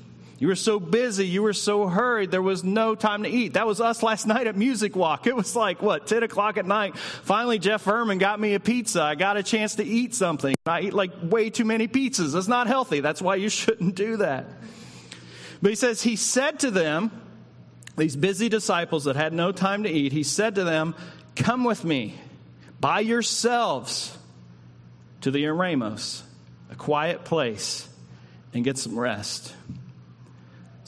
You 0.42 0.48
were 0.48 0.56
so 0.56 0.80
busy. 0.80 1.28
You 1.28 1.44
were 1.44 1.54
so 1.54 1.88
hurried. 1.88 2.32
There 2.32 2.42
was 2.42 2.64
no 2.64 2.96
time 2.96 3.22
to 3.24 3.30
eat. 3.30 3.54
That 3.54 3.68
was 3.68 3.80
us 3.80 4.02
last 4.02 4.26
night 4.36 4.48
at 4.48 4.56
Music 4.56 4.96
Walk. 4.96 5.28
It 5.28 5.36
was 5.36 5.56
like, 5.56 5.84
what, 5.84 6.08
10 6.08 6.24
o'clock 6.24 6.58
at 6.58 6.66
night. 6.66 6.98
Finally, 6.98 7.60
Jeff 7.60 7.84
Furman 7.84 8.18
got 8.18 8.40
me 8.40 8.56
a 8.56 8.60
pizza. 8.60 9.04
I 9.04 9.14
got 9.14 9.38
a 9.38 9.44
chance 9.44 9.76
to 9.76 9.84
eat 9.84 10.16
something. 10.16 10.56
I 10.66 10.82
eat 10.82 10.96
like 10.96 11.12
way 11.22 11.52
too 11.52 11.64
many 11.64 11.88
pizzas. 11.88 12.34
That's 12.34 12.48
not 12.48 12.66
healthy. 12.66 13.02
That's 13.02 13.22
why 13.22 13.36
you 13.36 13.50
shouldn't 13.50 13.94
do 13.94 14.18
that. 14.18 14.48
But 15.62 15.70
he 15.70 15.76
says, 15.76 16.02
He 16.02 16.16
said 16.16 16.62
to 16.62 16.72
them, 16.72 17.12
these 17.96 18.16
busy 18.16 18.50
disciples 18.50 19.04
that 19.04 19.16
had 19.16 19.34
no 19.34 19.52
time 19.52 19.84
to 19.84 19.92
eat, 19.92 20.12
He 20.12 20.24
said 20.24 20.56
to 20.56 20.64
them, 20.64 20.96
Come 21.36 21.64
with 21.64 21.86
me 21.86 22.16
by 22.80 23.02
yourselves 23.02 24.18
to 25.22 25.30
the 25.30 25.44
Eremos, 25.44 26.24
a 26.72 26.76
quiet 26.76 27.26
place, 27.26 27.88
and 28.56 28.64
get 28.64 28.80
some 28.80 28.98
rest. 28.98 29.54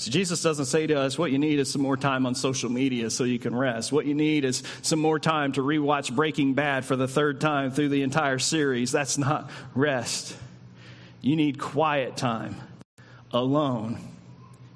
So 0.04 0.12
Jesus 0.12 0.42
doesn't 0.42 0.66
say 0.66 0.86
to 0.88 1.00
us, 1.00 1.18
what 1.18 1.32
you 1.32 1.40
need 1.40 1.60
is 1.60 1.72
some 1.72 1.82
more 1.82 1.96
time 1.96 2.26
on 2.26 2.36
social 2.36 2.70
media 2.70 3.10
so 3.10 3.24
you 3.24 3.40
can 3.40 3.56
rest. 3.56 3.90
What 3.90 4.06
you 4.06 4.14
need 4.14 4.44
is 4.44 4.62
some 4.82 5.00
more 5.00 5.18
time 5.18 5.54
to 5.54 5.62
rewatch 5.62 6.14
Breaking 6.14 6.56
Bad 6.56 6.84
for 6.84 6.98
the 6.98 7.08
third 7.08 7.40
time 7.40 7.72
through 7.72 7.88
the 7.88 8.02
entire 8.02 8.38
series. 8.38 8.92
That's 8.92 9.18
not 9.18 9.50
rest. 9.74 10.36
You 11.22 11.38
need 11.38 11.58
quiet 11.58 12.18
time, 12.18 12.58
alone, 13.32 13.98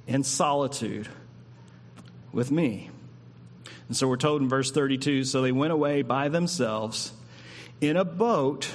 in 0.08 0.24
solitude 0.24 1.10
with 2.32 2.50
me. 2.50 2.90
And 3.90 3.98
so 3.98 4.08
we're 4.08 4.16
told 4.16 4.42
in 4.42 4.48
verse 4.48 4.72
32 4.72 5.26
so 5.26 5.42
they 5.42 5.52
went 5.52 5.74
away 5.74 6.04
by 6.04 6.30
themselves 6.30 7.12
in 7.82 7.98
a 7.98 8.06
boat 8.06 8.70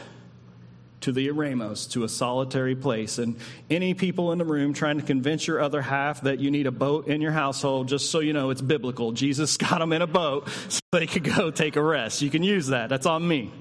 to 1.02 1.12
the 1.12 1.28
Eremos, 1.28 1.90
to 1.92 2.04
a 2.04 2.08
solitary 2.08 2.74
place. 2.74 3.18
And 3.18 3.36
any 3.70 3.94
people 3.94 4.32
in 4.32 4.38
the 4.38 4.44
room 4.44 4.72
trying 4.72 4.98
to 4.98 5.04
convince 5.04 5.46
your 5.46 5.60
other 5.60 5.82
half 5.82 6.22
that 6.22 6.40
you 6.40 6.50
need 6.50 6.66
a 6.66 6.72
boat 6.72 7.08
in 7.08 7.20
your 7.20 7.32
household, 7.32 7.88
just 7.88 8.10
so 8.10 8.20
you 8.20 8.32
know 8.32 8.50
it's 8.50 8.62
biblical. 8.62 9.12
Jesus 9.12 9.56
got 9.58 9.78
them 9.78 9.92
in 9.92 10.02
a 10.02 10.06
boat 10.06 10.48
so 10.68 10.80
they 10.92 11.06
could 11.06 11.24
go 11.24 11.50
take 11.50 11.76
a 11.76 11.82
rest. 11.82 12.22
You 12.22 12.30
can 12.30 12.42
use 12.42 12.68
that. 12.68 12.88
That's 12.88 13.06
on 13.06 13.26
me. 13.26 13.52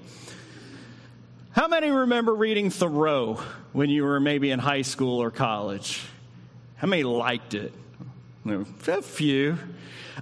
How 1.52 1.68
many 1.68 1.92
remember 1.92 2.34
reading 2.34 2.70
Thoreau 2.70 3.42
when 3.74 3.90
you 3.90 4.04
were 4.04 4.20
maybe 4.20 4.52
in 4.52 4.60
high 4.60 4.84
school 4.84 5.22
or 5.22 5.32
college? 5.32 6.02
How 6.78 6.88
many 6.88 7.04
liked 7.04 7.54
it? 7.54 7.74
A 8.46 9.02
few. 9.04 9.58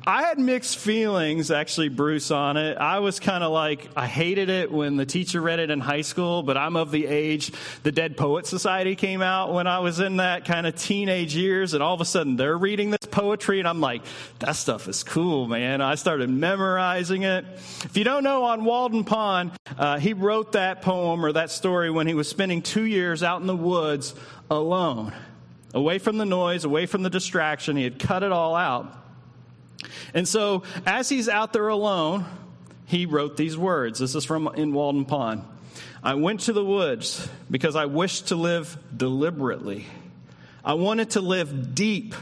I 0.05 0.23
had 0.23 0.39
mixed 0.39 0.77
feelings, 0.77 1.51
actually, 1.51 1.89
Bruce, 1.89 2.31
on 2.31 2.57
it. 2.57 2.77
I 2.77 2.99
was 2.99 3.19
kind 3.19 3.43
of 3.43 3.51
like, 3.51 3.89
I 3.95 4.07
hated 4.07 4.49
it 4.49 4.71
when 4.71 4.97
the 4.97 5.05
teacher 5.05 5.41
read 5.41 5.59
it 5.59 5.69
in 5.69 5.79
high 5.79 6.01
school, 6.01 6.43
but 6.43 6.57
I'm 6.57 6.75
of 6.75 6.91
the 6.91 7.05
age 7.05 7.51
the 7.83 7.91
Dead 7.91 8.17
Poet 8.17 8.45
Society 8.45 8.95
came 8.95 9.21
out 9.21 9.53
when 9.53 9.67
I 9.67 9.79
was 9.79 9.99
in 9.99 10.17
that 10.17 10.45
kind 10.45 10.67
of 10.67 10.75
teenage 10.75 11.35
years, 11.35 11.73
and 11.73 11.81
all 11.81 11.93
of 11.93 12.01
a 12.01 12.05
sudden 12.05 12.35
they're 12.35 12.57
reading 12.57 12.91
this 12.91 13.07
poetry, 13.09 13.59
and 13.59 13.67
I'm 13.67 13.81
like, 13.81 14.01
that 14.39 14.55
stuff 14.55 14.87
is 14.87 15.03
cool, 15.03 15.47
man. 15.47 15.81
I 15.81 15.95
started 15.95 16.29
memorizing 16.29 17.23
it. 17.23 17.45
If 17.83 17.95
you 17.95 18.03
don't 18.03 18.23
know, 18.23 18.43
on 18.43 18.65
Walden 18.65 19.05
Pond, 19.05 19.51
uh, 19.77 19.97
he 19.97 20.13
wrote 20.13 20.53
that 20.53 20.81
poem 20.81 21.25
or 21.25 21.31
that 21.33 21.51
story 21.51 21.89
when 21.89 22.05
he 22.05 22.13
was 22.13 22.27
spending 22.29 22.61
two 22.61 22.83
years 22.83 23.23
out 23.23 23.41
in 23.41 23.47
the 23.47 23.55
woods 23.55 24.13
alone 24.49 25.13
away 25.73 25.99
from 25.99 26.17
the 26.17 26.25
noise, 26.25 26.63
away 26.63 26.85
from 26.85 27.03
the 27.03 27.09
distraction. 27.09 27.77
He 27.77 27.83
had 27.83 27.99
cut 27.99 28.23
it 28.23 28.31
all 28.31 28.55
out. 28.55 28.95
And 30.13 30.27
so, 30.27 30.63
as 30.85 31.09
he's 31.09 31.29
out 31.29 31.53
there 31.53 31.67
alone, 31.67 32.25
he 32.85 33.05
wrote 33.05 33.37
these 33.37 33.57
words. 33.57 33.99
This 33.99 34.15
is 34.15 34.25
from 34.25 34.47
in 34.55 34.73
Walden 34.73 35.05
Pond. 35.05 35.43
I 36.03 36.15
went 36.15 36.41
to 36.41 36.53
the 36.53 36.63
woods 36.63 37.27
because 37.51 37.75
I 37.75 37.85
wished 37.85 38.29
to 38.29 38.35
live 38.35 38.77
deliberately. 38.95 39.85
I 40.63 40.73
wanted 40.73 41.11
to 41.11 41.21
live 41.21 41.75
deep, 41.75 42.15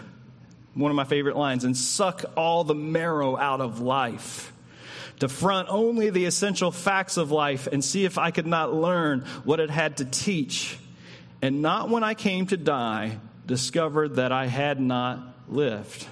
one 0.74 0.92
of 0.92 0.96
my 0.96 1.04
favorite 1.04 1.36
lines, 1.36 1.64
and 1.64 1.76
suck 1.76 2.26
all 2.36 2.64
the 2.64 2.76
marrow 2.76 3.38
out 3.38 3.62
of 3.62 3.80
life. 3.80 4.52
To 5.20 5.28
front 5.28 5.70
only 5.70 6.12
the 6.12 6.26
essential 6.26 6.72
facts 6.72 7.18
of 7.18 7.32
life 7.32 7.68
and 7.68 7.84
see 7.84 8.06
if 8.06 8.18
I 8.18 8.30
could 8.30 8.46
not 8.46 8.74
learn 8.74 9.22
what 9.46 9.60
it 9.60 9.72
had 9.72 9.98
to 9.98 10.06
teach. 10.06 10.78
And 11.42 11.62
not 11.62 11.90
when 11.90 12.04
I 12.04 12.14
came 12.14 12.46
to 12.48 12.58
die, 12.58 13.18
discovered 13.48 14.18
that 14.18 14.32
I 14.32 14.46
had 14.46 14.80
not 14.80 15.20
lived. 15.48 16.06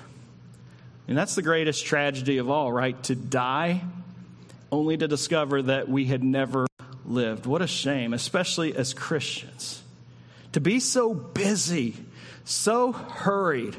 And 1.08 1.18
that's 1.18 1.36
the 1.36 1.42
greatest 1.44 1.86
tragedy 1.86 2.40
of 2.40 2.50
all, 2.50 2.72
right? 2.72 3.02
To 3.04 3.16
die 3.16 3.82
only 4.72 4.98
to 4.98 5.08
discover 5.08 5.62
that 5.62 5.88
we 5.88 6.06
had 6.06 6.24
never 6.24 6.66
lived. 7.06 7.46
What 7.46 7.62
a 7.62 7.68
shame, 7.68 8.14
especially 8.14 8.76
as 8.76 8.94
Christians. 8.94 9.84
To 10.54 10.60
be 10.60 10.80
so 10.80 11.14
busy, 11.14 11.96
so 12.44 12.92
hurried, 12.92 13.76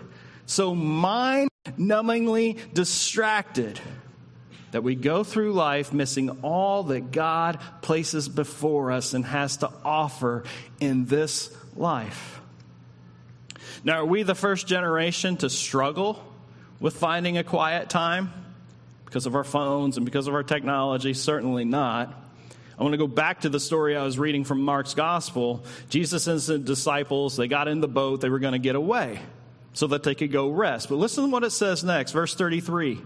so 0.47 0.75
mind 0.75 1.51
numbingly 1.77 2.59
distracted 2.73 3.81
that 4.71 4.83
we 4.83 4.95
go 4.95 5.25
through 5.25 5.53
life 5.53 5.92
missing 5.92 6.31
all 6.42 6.85
that 6.85 7.11
God 7.11 7.59
places 7.83 8.29
before 8.29 8.92
us 8.92 9.14
and 9.14 9.25
has 9.25 9.59
to 9.59 9.71
offer 9.85 10.45
in 10.81 11.07
this 11.07 11.51
life. 11.75 12.36
Now, 13.87 14.01
are 14.01 14.05
we 14.05 14.25
the 14.25 14.35
first 14.35 14.66
generation 14.66 15.37
to 15.37 15.49
struggle 15.49 16.20
with 16.81 16.96
finding 16.96 17.38
a 17.38 17.44
quiet 17.44 17.88
time 17.88 18.33
because 19.05 19.27
of 19.27 19.37
our 19.37 19.44
phones 19.44 19.96
and 19.96 20.05
because 20.05 20.27
of 20.27 20.35
our 20.35 20.42
technology? 20.42 21.14
Certainly 21.14 21.66
not. 21.66 22.12
I 22.77 22.83
want 22.83 22.94
to 22.94 22.99
go 22.99 23.07
back 23.07 23.42
to 23.42 23.49
the 23.49 23.61
story 23.61 23.96
I 23.96 24.03
was 24.03 24.18
reading 24.18 24.42
from 24.42 24.61
Mark's 24.62 24.94
gospel. 24.94 25.64
Jesus 25.88 26.27
and 26.27 26.40
the 26.40 26.59
disciples, 26.59 27.37
they 27.37 27.46
got 27.46 27.68
in 27.68 27.81
the 27.81 27.87
boat, 27.87 28.20
they 28.20 28.29
were 28.29 28.40
going 28.40 28.55
to 28.55 28.59
get 28.59 28.75
away 28.75 29.20
so 29.72 29.87
that 29.87 30.03
they 30.03 30.16
could 30.16 30.33
go 30.33 30.49
rest. 30.49 30.88
But 30.88 30.96
listen 30.96 31.22
to 31.22 31.31
what 31.31 31.44
it 31.44 31.51
says 31.51 31.85
next, 31.85 32.11
verse 32.11 32.35
33. 32.35 33.01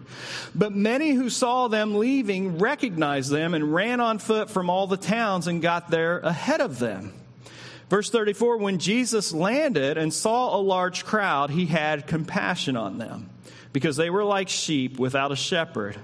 But 0.55 0.73
many 0.73 1.11
who 1.11 1.29
saw 1.29 1.69
them 1.69 1.97
leaving 1.97 2.59
recognized 2.59 3.31
them 3.31 3.53
and 3.53 3.75
ran 3.75 4.01
on 4.01 4.19
foot 4.19 4.49
from 4.49 4.71
all 4.71 4.87
the 4.87 4.97
towns 4.97 5.47
and 5.47 5.61
got 5.61 5.90
there 5.90 6.21
ahead 6.21 6.62
of 6.62 6.79
them. 6.79 7.12
Verse 7.90 8.09
34 8.09 8.57
When 8.59 8.79
Jesus 8.79 9.33
landed 9.33 9.98
and 9.98 10.14
saw 10.14 10.57
a 10.57 10.62
large 10.62 11.05
crowd, 11.05 11.50
he 11.50 11.66
had 11.66 12.07
compassion 12.07 12.76
on 12.76 12.96
them 12.96 13.29
because 13.72 13.96
they 13.96 14.09
were 14.09 14.24
like 14.24 14.48
sheep 14.48 14.98
without 14.98 15.33
a 15.33 15.37
shepherd. 15.37 15.98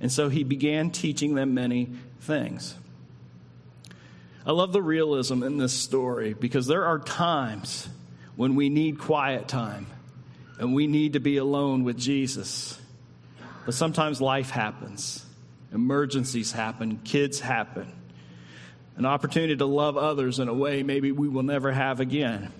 And 0.00 0.12
so 0.12 0.28
he 0.28 0.44
began 0.44 0.90
teaching 0.90 1.34
them 1.34 1.54
many 1.54 1.90
things. 2.20 2.74
I 4.44 4.52
love 4.52 4.72
the 4.72 4.82
realism 4.82 5.42
in 5.42 5.58
this 5.58 5.72
story 5.72 6.34
because 6.34 6.66
there 6.66 6.84
are 6.84 6.98
times 6.98 7.88
when 8.36 8.54
we 8.54 8.68
need 8.68 8.98
quiet 8.98 9.46
time 9.48 9.86
and 10.58 10.74
we 10.74 10.86
need 10.86 11.12
to 11.12 11.20
be 11.20 11.36
alone 11.36 11.84
with 11.84 11.98
Jesus. 11.98 12.80
But 13.64 13.74
sometimes 13.74 14.20
life 14.20 14.50
happens, 14.50 15.24
emergencies 15.72 16.52
happen, 16.52 17.00
kids 17.04 17.40
happen, 17.40 17.92
an 18.98 19.06
opportunity 19.06 19.56
to 19.56 19.64
love 19.64 19.96
others 19.96 20.38
in 20.38 20.48
a 20.48 20.54
way 20.54 20.82
maybe 20.82 21.12
we 21.12 21.28
will 21.28 21.44
never 21.44 21.72
have 21.72 22.00
again. 22.00 22.52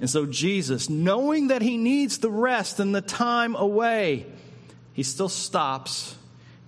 And 0.00 0.08
so, 0.08 0.24
Jesus, 0.24 0.88
knowing 0.88 1.48
that 1.48 1.60
he 1.60 1.76
needs 1.76 2.18
the 2.18 2.30
rest 2.30 2.80
and 2.80 2.94
the 2.94 3.02
time 3.02 3.54
away, 3.54 4.24
he 4.94 5.02
still 5.02 5.28
stops 5.28 6.16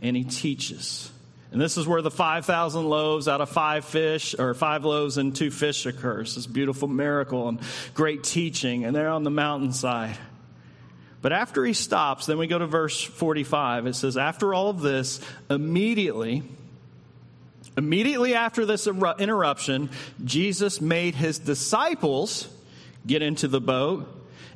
and 0.03 0.15
he 0.15 0.25
teaches. 0.25 1.11
And 1.51 1.61
this 1.61 1.77
is 1.77 1.87
where 1.87 2.03
the 2.03 2.11
5,000 2.11 2.85
loaves 2.85 3.29
out 3.29 3.41
of 3.41 3.49
five 3.49 3.85
fish, 3.85 4.35
or 4.39 4.55
five 4.55 4.85
loaves 4.85 5.19
and 5.19 5.35
two 5.35 5.51
fish 5.51 5.85
occurs. 5.87 6.35
This 6.35 6.47
beautiful 6.47 6.89
miracle 6.89 7.49
and 7.49 7.61
great 7.95 8.25
teaching. 8.25 8.85
And 8.85 8.97
they're 8.97 9.11
on 9.11 9.23
the 9.23 9.31
mountainside. 9.31 10.17
But 11.21 11.33
after 11.33 11.65
he 11.65 11.73
stops, 11.73 12.27
then 12.27 12.37
we 12.39 12.47
go 12.47 12.59
to 12.59 12.67
verse 12.67 13.03
45. 13.03 13.87
It 13.87 13.95
says, 13.95 14.17
After 14.17 14.53
all 14.55 14.69
of 14.69 14.81
this, 14.81 15.21
immediately, 15.49 16.43
immediately 17.77 18.35
after 18.35 18.67
this 18.67 18.87
interruption, 18.87 19.91
Jesus 20.25 20.81
made 20.81 21.15
his 21.15 21.39
disciples 21.39 22.49
get 23.07 23.23
into 23.23 23.49
the 23.49 23.61
boat 23.61 24.07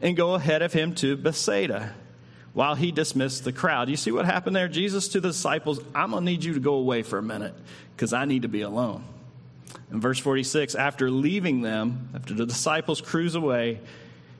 and 0.00 0.16
go 0.16 0.34
ahead 0.34 0.62
of 0.62 0.72
him 0.72 0.94
to 0.96 1.16
Bethsaida 1.16 1.94
while 2.52 2.74
he 2.74 2.90
dismissed 2.92 3.44
the 3.44 3.52
crowd. 3.52 3.88
You 3.88 3.96
see 3.96 4.10
what 4.10 4.24
happened 4.24 4.56
there? 4.56 4.68
Jesus 4.68 5.08
to 5.08 5.20
the 5.20 5.28
disciples, 5.28 5.80
I'm 5.94 6.12
going 6.12 6.24
to 6.24 6.30
need 6.30 6.44
you 6.44 6.54
to 6.54 6.60
go 6.60 6.74
away 6.74 7.02
for 7.02 7.18
a 7.18 7.22
minute 7.22 7.54
because 7.94 8.12
I 8.12 8.24
need 8.24 8.42
to 8.42 8.48
be 8.48 8.62
alone. 8.62 9.04
In 9.90 10.00
verse 10.00 10.18
46, 10.18 10.74
after 10.74 11.10
leaving 11.10 11.60
them, 11.60 12.08
after 12.14 12.34
the 12.34 12.46
disciples 12.46 13.00
cruise 13.00 13.34
away, 13.34 13.80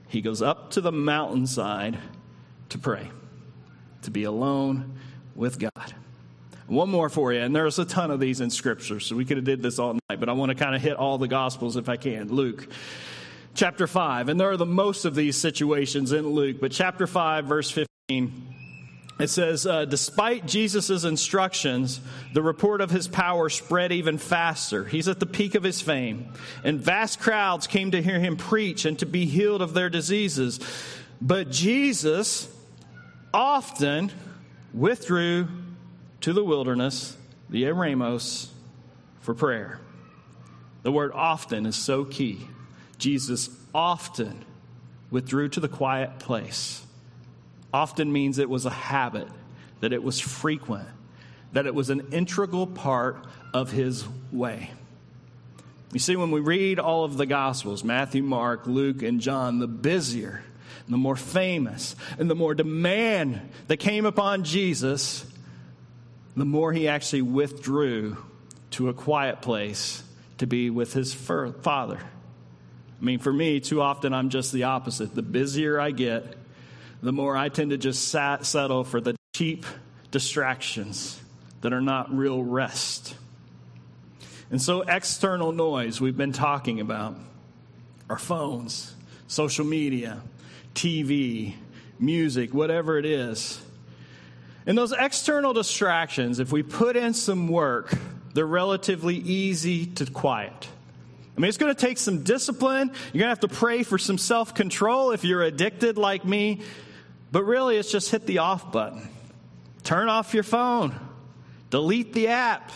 he 0.08 0.20
goes 0.20 0.40
up 0.40 0.70
to 0.72 0.80
the 0.80 0.92
mountainside 0.92 1.98
to 2.70 2.78
pray, 2.78 3.10
to 4.02 4.10
be 4.10 4.24
alone 4.24 4.98
with 5.34 5.58
God. 5.58 5.94
One 6.66 6.90
more 6.90 7.08
for 7.08 7.32
you, 7.32 7.40
and 7.40 7.54
there's 7.54 7.78
a 7.78 7.84
ton 7.84 8.10
of 8.10 8.18
these 8.18 8.40
in 8.40 8.50
Scripture, 8.50 8.98
so 8.98 9.14
we 9.14 9.24
could 9.24 9.36
have 9.36 9.44
did 9.44 9.62
this 9.62 9.78
all 9.78 9.94
night, 10.08 10.18
but 10.18 10.28
I 10.28 10.32
want 10.32 10.50
to 10.50 10.56
kind 10.56 10.74
of 10.74 10.82
hit 10.82 10.96
all 10.96 11.16
the 11.16 11.28
Gospels 11.28 11.76
if 11.76 11.88
I 11.88 11.96
can. 11.96 12.28
Luke 12.28 12.68
chapter 13.56 13.86
5. 13.86 14.28
And 14.28 14.38
there 14.38 14.50
are 14.50 14.56
the 14.56 14.66
most 14.66 15.04
of 15.04 15.14
these 15.14 15.36
situations 15.36 16.12
in 16.12 16.28
Luke, 16.28 16.58
but 16.60 16.70
chapter 16.70 17.06
5, 17.06 17.46
verse 17.46 17.70
15. 17.70 18.52
It 19.18 19.28
says, 19.28 19.66
uh, 19.66 19.86
despite 19.86 20.46
Jesus' 20.46 21.04
instructions, 21.04 22.00
the 22.34 22.42
report 22.42 22.82
of 22.82 22.90
his 22.90 23.08
power 23.08 23.48
spread 23.48 23.90
even 23.90 24.18
faster. 24.18 24.84
He's 24.84 25.08
at 25.08 25.20
the 25.20 25.26
peak 25.26 25.54
of 25.54 25.62
his 25.62 25.80
fame. 25.80 26.28
And 26.62 26.80
vast 26.80 27.18
crowds 27.18 27.66
came 27.66 27.92
to 27.92 28.02
hear 28.02 28.20
him 28.20 28.36
preach 28.36 28.84
and 28.84 28.98
to 28.98 29.06
be 29.06 29.24
healed 29.24 29.62
of 29.62 29.72
their 29.72 29.88
diseases. 29.88 30.60
But 31.20 31.50
Jesus 31.50 32.46
often 33.32 34.12
withdrew 34.74 35.48
to 36.26 36.32
the 36.32 36.42
wilderness, 36.42 37.16
the 37.50 37.62
Eremos, 37.62 38.48
for 39.20 39.32
prayer. 39.32 39.78
The 40.82 40.90
word 40.90 41.12
often 41.14 41.66
is 41.66 41.76
so 41.76 42.04
key. 42.04 42.48
Jesus 42.98 43.48
often 43.72 44.44
withdrew 45.08 45.50
to 45.50 45.60
the 45.60 45.68
quiet 45.68 46.18
place. 46.18 46.84
Often 47.72 48.12
means 48.12 48.38
it 48.38 48.50
was 48.50 48.66
a 48.66 48.70
habit, 48.70 49.28
that 49.78 49.92
it 49.92 50.02
was 50.02 50.18
frequent, 50.18 50.88
that 51.52 51.64
it 51.64 51.76
was 51.76 51.90
an 51.90 52.08
integral 52.10 52.66
part 52.66 53.24
of 53.54 53.70
his 53.70 54.04
way. 54.32 54.72
You 55.92 56.00
see, 56.00 56.16
when 56.16 56.32
we 56.32 56.40
read 56.40 56.80
all 56.80 57.04
of 57.04 57.18
the 57.18 57.26
Gospels 57.26 57.84
Matthew, 57.84 58.24
Mark, 58.24 58.66
Luke, 58.66 59.02
and 59.02 59.20
John 59.20 59.60
the 59.60 59.68
busier, 59.68 60.42
the 60.88 60.96
more 60.96 61.14
famous, 61.14 61.94
and 62.18 62.28
the 62.28 62.34
more 62.34 62.52
demand 62.54 63.40
that 63.68 63.76
came 63.76 64.06
upon 64.06 64.42
Jesus, 64.42 65.24
the 66.36 66.44
more 66.44 66.72
he 66.72 66.86
actually 66.86 67.22
withdrew 67.22 68.16
to 68.72 68.88
a 68.88 68.94
quiet 68.94 69.40
place 69.40 70.02
to 70.38 70.46
be 70.46 70.68
with 70.68 70.92
his 70.92 71.14
Father. 71.14 71.98
I 71.98 73.04
mean, 73.04 73.18
for 73.18 73.32
me, 73.32 73.60
too 73.60 73.80
often 73.80 74.12
I'm 74.12 74.28
just 74.28 74.52
the 74.52 74.64
opposite. 74.64 75.14
The 75.14 75.22
busier 75.22 75.80
I 75.80 75.90
get, 75.90 76.34
the 77.02 77.12
more 77.12 77.36
I 77.36 77.48
tend 77.48 77.70
to 77.70 77.78
just 77.78 78.08
sat, 78.08 78.44
settle 78.44 78.84
for 78.84 79.00
the 79.00 79.16
cheap 79.34 79.64
distractions 80.10 81.20
that 81.62 81.72
are 81.72 81.80
not 81.80 82.14
real 82.14 82.42
rest. 82.42 83.16
And 84.50 84.60
so, 84.60 84.82
external 84.82 85.52
noise 85.52 86.00
we've 86.00 86.16
been 86.16 86.32
talking 86.32 86.80
about 86.80 87.16
our 88.08 88.18
phones, 88.18 88.94
social 89.26 89.64
media, 89.64 90.22
TV, 90.74 91.54
music, 91.98 92.54
whatever 92.54 92.98
it 92.98 93.06
is. 93.06 93.60
And 94.66 94.76
those 94.76 94.92
external 94.92 95.52
distractions, 95.52 96.40
if 96.40 96.50
we 96.50 96.62
put 96.62 96.96
in 96.96 97.14
some 97.14 97.48
work, 97.48 97.96
they're 98.34 98.44
relatively 98.46 99.16
easy 99.16 99.86
to 99.86 100.06
quiet. 100.06 100.68
I 101.36 101.40
mean, 101.40 101.48
it's 101.48 101.58
going 101.58 101.74
to 101.74 101.80
take 101.80 101.98
some 101.98 102.24
discipline. 102.24 102.88
You're 102.88 103.20
going 103.20 103.24
to 103.24 103.28
have 103.28 103.40
to 103.40 103.48
pray 103.48 103.82
for 103.82 103.98
some 103.98 104.18
self 104.18 104.54
control 104.54 105.12
if 105.12 105.24
you're 105.24 105.42
addicted 105.42 105.98
like 105.98 106.24
me. 106.24 106.62
But 107.30 107.44
really, 107.44 107.76
it's 107.76 107.90
just 107.90 108.10
hit 108.10 108.26
the 108.26 108.38
off 108.38 108.72
button. 108.72 109.08
Turn 109.84 110.08
off 110.08 110.34
your 110.34 110.42
phone, 110.42 110.98
delete 111.70 112.12
the 112.12 112.28
app, 112.28 112.72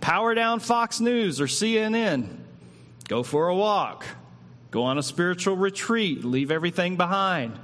power 0.00 0.34
down 0.34 0.58
Fox 0.58 0.98
News 0.98 1.40
or 1.40 1.46
CNN, 1.46 2.28
go 3.06 3.22
for 3.22 3.48
a 3.48 3.54
walk, 3.54 4.04
go 4.72 4.82
on 4.82 4.98
a 4.98 5.02
spiritual 5.02 5.56
retreat, 5.56 6.24
leave 6.24 6.50
everything 6.50 6.96
behind. 6.96 7.58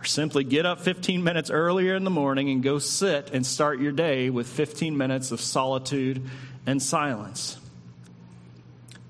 Or 0.00 0.04
simply 0.04 0.44
get 0.44 0.64
up 0.64 0.80
15 0.80 1.22
minutes 1.22 1.50
earlier 1.50 1.94
in 1.94 2.04
the 2.04 2.10
morning 2.10 2.48
and 2.48 2.62
go 2.62 2.78
sit 2.78 3.30
and 3.32 3.44
start 3.44 3.80
your 3.80 3.92
day 3.92 4.30
with 4.30 4.46
15 4.46 4.96
minutes 4.96 5.30
of 5.30 5.42
solitude 5.42 6.26
and 6.66 6.82
silence. 6.82 7.58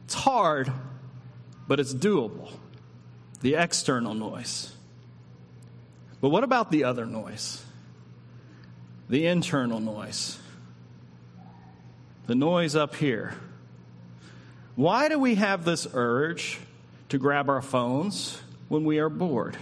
It's 0.05 0.15
hard, 0.15 0.73
but 1.69 1.79
it's 1.79 1.95
doable. 1.95 2.51
The 3.41 3.55
external 3.55 4.15
noise. 4.15 4.73
But 6.21 6.31
what 6.31 6.43
about 6.43 6.73
the 6.73 6.85
other 6.85 7.07
noise? 7.07 7.65
The 9.09 9.27
internal 9.27 9.79
noise. 9.79 10.39
The 12.27 12.35
noise 12.35 12.75
up 12.75 12.97
here. 12.97 13.35
Why 14.75 15.09
do 15.09 15.21
we 15.21 15.37
have 15.37 15.65
this 15.65 15.87
urge 15.95 16.59
to 17.11 17.19
grab 17.19 17.49
our 17.49 17.63
phones 17.63 18.41
when 18.69 18.85
we 18.85 18.99
are 18.99 19.09
bored? 19.09 19.57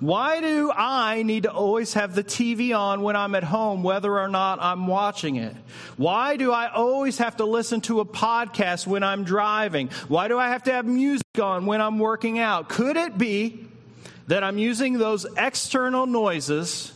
Why 0.00 0.40
do 0.40 0.72
I 0.74 1.22
need 1.22 1.44
to 1.44 1.52
always 1.52 1.94
have 1.94 2.14
the 2.14 2.24
TV 2.24 2.76
on 2.76 3.02
when 3.02 3.16
I'm 3.16 3.34
at 3.34 3.44
home, 3.44 3.82
whether 3.82 4.18
or 4.18 4.28
not 4.28 4.58
I'm 4.60 4.86
watching 4.86 5.36
it? 5.36 5.54
Why 5.96 6.36
do 6.36 6.52
I 6.52 6.72
always 6.72 7.18
have 7.18 7.36
to 7.36 7.44
listen 7.44 7.80
to 7.82 8.00
a 8.00 8.04
podcast 8.04 8.86
when 8.86 9.02
I'm 9.02 9.24
driving? 9.24 9.90
Why 10.08 10.28
do 10.28 10.38
I 10.38 10.48
have 10.48 10.64
to 10.64 10.72
have 10.72 10.86
music 10.86 11.38
on 11.40 11.66
when 11.66 11.80
I'm 11.80 11.98
working 11.98 12.38
out? 12.38 12.68
Could 12.68 12.96
it 12.96 13.16
be 13.16 13.66
that 14.26 14.42
I'm 14.42 14.58
using 14.58 14.98
those 14.98 15.26
external 15.36 16.06
noises 16.06 16.92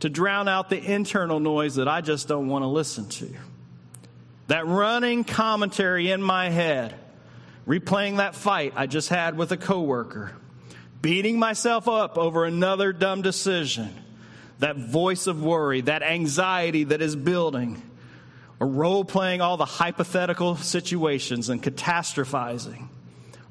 to 0.00 0.08
drown 0.08 0.48
out 0.48 0.68
the 0.68 0.82
internal 0.82 1.40
noise 1.40 1.76
that 1.76 1.88
I 1.88 2.00
just 2.00 2.28
don't 2.28 2.48
want 2.48 2.62
to 2.62 2.68
listen 2.68 3.08
to? 3.08 3.28
That 4.48 4.66
running 4.66 5.24
commentary 5.24 6.10
in 6.10 6.22
my 6.22 6.50
head, 6.50 6.94
replaying 7.66 8.18
that 8.18 8.34
fight 8.34 8.74
I 8.76 8.86
just 8.86 9.08
had 9.08 9.38
with 9.38 9.52
a 9.52 9.56
coworker 9.56 10.32
beating 11.02 11.38
myself 11.38 11.88
up 11.88 12.18
over 12.18 12.44
another 12.44 12.92
dumb 12.92 13.22
decision, 13.22 13.88
that 14.58 14.76
voice 14.76 15.26
of 15.26 15.42
worry, 15.42 15.80
that 15.82 16.02
anxiety 16.02 16.84
that 16.84 17.00
is 17.00 17.16
building, 17.16 17.82
or 18.58 18.66
role 18.66 19.04
playing 19.04 19.40
all 19.40 19.56
the 19.56 19.64
hypothetical 19.64 20.56
situations 20.56 21.48
and 21.48 21.62
catastrophizing, 21.62 22.88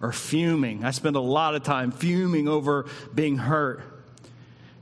or 0.01 0.11
fuming. 0.11 0.85
I 0.85 0.91
spend 0.91 1.15
a 1.15 1.21
lot 1.21 1.55
of 1.55 1.63
time 1.63 1.91
fuming 1.91 2.47
over 2.47 2.85
being 3.13 3.37
hurt, 3.37 3.81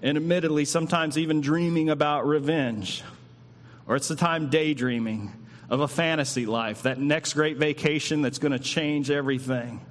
and 0.02 0.18
admittedly, 0.18 0.66
sometimes 0.66 1.18
even 1.18 1.42
dreaming 1.42 1.90
about 1.90 2.28
revenge, 2.28 3.04
or 3.88 3.96
it's 3.96 4.10
the 4.10 4.16
time 4.16 4.50
daydreaming 4.50 5.32
of 5.70 5.80
a 5.80 5.88
fantasy 5.88 6.46
life, 6.46 6.84
that 6.84 7.00
next 7.00 7.34
great 7.34 7.58
vacation 7.58 8.22
that's 8.22 8.38
going 8.38 8.52
to 8.52 8.60
change 8.60 9.10
everything 9.10 9.82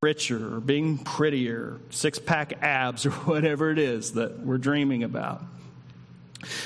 richer 0.00 0.54
or 0.54 0.60
being 0.60 0.96
prettier, 0.96 1.76
six 1.90 2.20
pack 2.20 2.62
abs 2.62 3.04
or 3.06 3.10
whatever 3.10 3.72
it 3.72 3.80
is 3.80 4.12
that 4.12 4.38
we're 4.38 4.56
dreaming 4.58 5.02
about. 5.02 5.42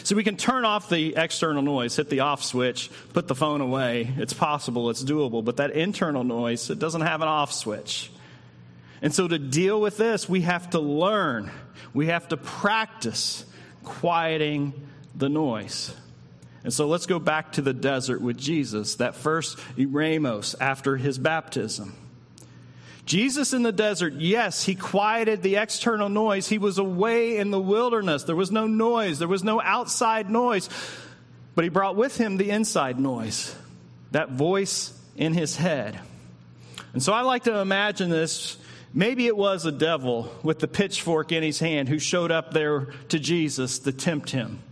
So 0.03 0.15
we 0.15 0.23
can 0.23 0.37
turn 0.37 0.67
off 0.67 0.91
the 0.91 1.15
external 1.17 1.63
noise, 1.63 1.97
hit 1.97 2.11
the 2.11 2.21
off 2.21 2.45
switch, 2.45 2.91
put 3.15 3.29
the 3.29 3.35
phone 3.35 3.63
away. 3.63 4.13
It's 4.19 4.35
possible, 4.35 4.91
it's 4.91 5.03
doable, 5.03 5.43
but 5.43 5.57
that 5.57 5.71
internal 5.71 6.25
noise, 6.25 6.69
it 6.69 6.79
doesn't 6.79 7.01
have 7.01 7.23
an 7.23 7.29
off 7.29 7.55
switch. 7.55 8.11
And 9.01 9.15
so 9.15 9.27
to 9.27 9.39
deal 9.39 9.81
with 9.81 9.97
this, 9.97 10.29
we 10.29 10.43
have 10.43 10.69
to 10.71 10.79
learn, 10.79 11.51
we 11.95 12.09
have 12.09 12.29
to 12.29 12.37
practice 12.37 13.47
quieting 13.83 14.75
the 15.15 15.31
noise. 15.31 15.95
And 16.65 16.73
so 16.73 16.87
let's 16.87 17.07
go 17.07 17.19
back 17.19 17.53
to 17.53 17.63
the 17.63 17.73
desert 17.73 18.21
with 18.21 18.37
Jesus, 18.37 18.97
that 18.97 19.15
first 19.15 19.57
eremos 19.79 20.55
after 20.61 20.99
his 20.99 21.17
baptism. 21.17 21.97
Jesus 23.05 23.53
in 23.53 23.63
the 23.63 23.73
desert, 23.73 24.15
yes, 24.15 24.63
he 24.63 24.75
quieted 24.75 25.43
the 25.43 25.57
external 25.57 26.09
noise. 26.09 26.49
He 26.49 26.59
was 26.59 26.79
away 26.79 27.37
in 27.39 27.51
the 27.51 27.61
wilderness. 27.61 28.25
There 28.25 28.37
was 28.37 28.51
no 28.53 28.67
noise, 28.67 29.19
there 29.19 29.29
was 29.29 29.45
no 29.45 29.61
outside 29.61 30.31
noise. 30.31 30.69
But 31.55 31.65
he 31.65 31.69
brought 31.71 31.97
with 31.97 32.17
him 32.17 32.37
the 32.37 32.51
inside 32.51 32.99
noise, 32.99 33.55
that 34.13 34.31
voice 34.31 34.99
in 35.17 35.35
his 35.35 35.57
head. 35.57 35.99
And 36.93 37.03
so 37.03 37.13
I 37.13 37.23
like 37.23 37.45
to 37.45 37.59
imagine 37.59 38.09
this. 38.09 38.57
Maybe 38.95 39.27
it 39.27 39.37
was 39.37 39.67
a 39.67 39.73
devil 39.73 40.33
with 40.43 40.59
the 40.59 40.69
pitchfork 40.69 41.33
in 41.33 41.43
his 41.43 41.59
hand 41.59 41.89
who 41.89 41.99
showed 41.99 42.31
up 42.31 42.53
there 42.53 42.93
to 43.09 43.19
Jesus 43.19 43.81
to 43.81 43.93
tempt 43.93 44.31
him 44.31 44.63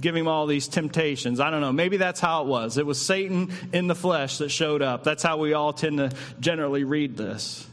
give 0.00 0.14
him 0.16 0.28
all 0.28 0.46
these 0.46 0.68
temptations. 0.68 1.40
I 1.40 1.50
don't 1.50 1.60
know. 1.60 1.72
Maybe 1.72 1.96
that's 1.96 2.20
how 2.20 2.42
it 2.42 2.48
was. 2.48 2.78
It 2.78 2.86
was 2.86 3.00
Satan 3.00 3.50
in 3.72 3.86
the 3.86 3.94
flesh 3.94 4.38
that 4.38 4.50
showed 4.50 4.82
up. 4.82 5.04
That's 5.04 5.22
how 5.22 5.38
we 5.38 5.52
all 5.52 5.72
tend 5.72 5.98
to 5.98 6.12
generally 6.40 6.84
read 6.84 7.16
this. 7.16 7.66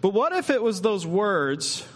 But 0.00 0.10
what 0.10 0.32
if 0.32 0.50
it 0.50 0.62
was 0.62 0.80
those 0.80 1.06
words, 1.06 1.86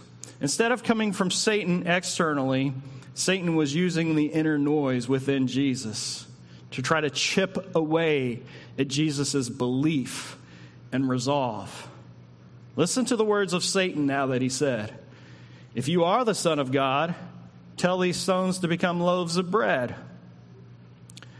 instead 0.41 0.73
of 0.73 0.83
coming 0.83 1.13
from 1.13 1.31
Satan 1.31 1.87
externally, 1.87 2.75
Satan 3.15 3.57
was 3.57 3.75
using 3.75 4.15
the 4.15 4.27
inner 4.27 4.59
noise 4.59 5.09
within 5.09 5.47
Jesus 5.47 6.27
to 6.73 6.83
try 6.83 7.01
to 7.01 7.11
chip 7.11 7.75
away 7.75 8.43
at 8.79 8.89
Jesus' 8.89 9.49
belief 9.49 10.37
and 10.93 11.09
resolve? 11.09 11.89
Listen 12.77 13.05
to 13.07 13.17
the 13.17 13.25
words 13.25 13.53
of 13.53 13.65
Satan 13.65 14.07
now 14.07 14.27
that 14.27 14.43
he 14.43 14.49
said, 14.49 14.93
If 15.75 15.89
you 15.89 16.05
are 16.05 16.25
the 16.25 16.35
Son 16.35 16.59
of 16.59 16.73
God, 16.73 17.15
Tell 17.77 17.99
these 17.99 18.17
stones 18.17 18.61
to 18.61 18.69
become 18.69 19.01
loaves 19.01 19.37
of 19.37 19.51
bread. 19.51 19.95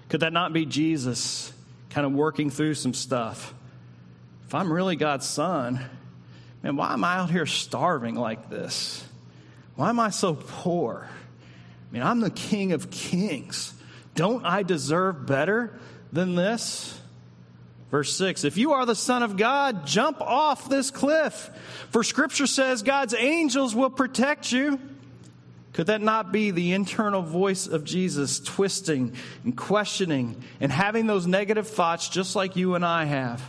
Could 0.09 0.21
that 0.21 0.33
not 0.33 0.53
be 0.53 0.67
Jesus 0.67 1.53
kind 1.91 2.07
of 2.07 2.13
working 2.13 2.51
through 2.51 2.75
some 2.75 2.95
stuff? 2.95 3.55
If 4.47 4.55
I'm 4.55 4.73
really 4.73 4.97
God's 4.97 5.27
son, 5.27 5.81
man, 6.63 6.77
why 6.77 6.93
am 6.93 7.05
I 7.05 7.17
out 7.17 7.31
here 7.31 7.47
starving 7.47 8.15
like 8.15 8.51
this? 8.51 9.05
Why 9.77 9.89
am 9.89 9.99
I 9.99 10.11
so 10.11 10.35
poor? 10.35 11.09
I 11.09 11.93
mean, 11.93 12.03
I'm 12.03 12.21
the 12.21 12.31
king 12.31 12.73
of 12.73 12.91
kings. 12.91 13.73
Don't 14.15 14.45
I 14.45 14.63
deserve 14.63 15.27
better 15.27 15.79
than 16.13 16.35
this? 16.35 17.01
Verse 17.91 18.17
6 18.17 18.45
If 18.45 18.57
you 18.57 18.73
are 18.73 18.87
the 18.87 18.95
Son 18.95 19.23
of 19.23 19.37
God, 19.37 19.87
jump 19.87 20.21
off 20.21 20.69
this 20.69 20.91
cliff. 20.91 21.51
For 21.91 22.03
scripture 22.03 22.47
says 22.47 22.83
God's 22.83 23.15
angels 23.15 23.75
will 23.75 23.91
protect 23.91 24.51
you. 24.53 24.81
Could 25.75 25.89
that 25.89 26.01
not 26.01 26.31
be 26.31 26.53
the 26.53 26.73
internal 26.73 27.21
voice 27.21 27.67
of 27.67 27.85
Jesus 27.85 28.39
twisting 28.39 29.13
and 29.43 29.57
questioning 29.57 30.41
and 30.61 30.71
having 30.71 31.09
those 31.09 31.27
negative 31.27 31.69
thoughts 31.69 32.09
just 32.09 32.37
like 32.37 32.55
you 32.55 32.77
and 32.77 32.85
I 32.85 33.05
have? 33.05 33.43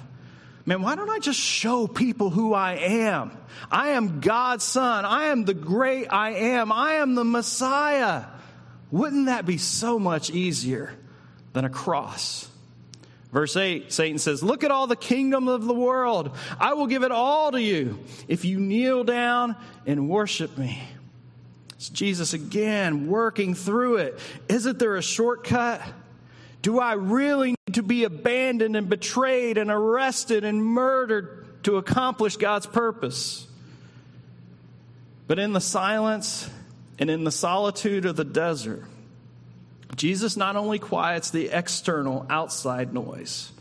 Man, 0.65 0.81
why 0.81 0.95
don't 0.95 1.09
I 1.09 1.19
just 1.19 1.39
show 1.39 1.85
people 1.85 2.31
who 2.31 2.55
I 2.55 2.73
am? 2.73 3.31
I 3.71 3.89
am 3.89 4.21
God's 4.21 4.63
son. 4.63 5.05
I 5.05 5.25
am 5.25 5.45
the 5.45 5.53
great 5.53 6.07
I 6.11 6.31
am. 6.31 6.71
I 6.71 6.93
am 6.93 7.13
the 7.13 7.23
Messiah. 7.23 8.25
Wouldn't 8.89 9.27
that 9.27 9.45
be 9.45 9.59
so 9.59 9.99
much 9.99 10.31
easier 10.31 10.97
than 11.53 11.63
a 11.63 11.69
cross? 11.69 12.49
Verse 13.31 13.55
8, 13.55 13.93
Satan 13.93 14.17
says, 14.17 14.41
Look 14.41 14.63
at 14.63 14.71
all 14.71 14.87
the 14.87 14.95
kingdom 14.95 15.47
of 15.47 15.65
the 15.65 15.75
world. 15.75 16.35
I 16.59 16.73
will 16.73 16.87
give 16.87 17.03
it 17.03 17.11
all 17.11 17.51
to 17.51 17.61
you 17.61 17.99
if 18.27 18.45
you 18.45 18.59
kneel 18.59 19.03
down 19.03 19.55
and 19.85 20.09
worship 20.09 20.57
me. 20.57 20.81
It's 21.77 21.89
Jesus 21.89 22.33
again 22.33 23.07
working 23.07 23.53
through 23.53 23.97
it. 23.97 24.19
Isn't 24.47 24.79
there 24.79 24.95
a 24.95 25.01
shortcut? 25.01 25.81
Do 26.61 26.79
I 26.79 26.93
really 26.93 27.49
need 27.49 27.75
to 27.75 27.83
be 27.83 28.05
abandoned 28.05 28.75
and 28.75 28.89
betrayed 28.89 29.57
and 29.57 29.69
arrested 29.69 30.43
and 30.43 30.63
murdered 30.65 31.63
to 31.63 31.77
accomplish 31.77 32.37
God's 32.37 32.65
purpose? 32.65 33.45
But 35.27 35.39
in 35.39 35.53
the 35.53 35.61
silence 35.61 36.49
and 36.97 37.09
in 37.09 37.23
the 37.23 37.31
solitude 37.31 38.05
of 38.05 38.15
the 38.15 38.23
desert, 38.23 38.83
Jesus 39.95 40.37
not 40.37 40.55
only 40.55 40.79
quiets 40.79 41.31
the 41.31 41.49
external 41.49 42.25
outside 42.29 42.93
noise, 42.93 43.51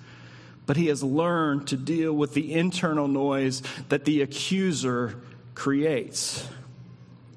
but 0.66 0.76
he 0.76 0.86
has 0.86 1.02
learned 1.02 1.68
to 1.68 1.76
deal 1.76 2.12
with 2.12 2.34
the 2.34 2.54
internal 2.54 3.08
noise 3.08 3.62
that 3.88 4.04
the 4.04 4.22
accuser 4.22 5.20
creates. 5.54 6.48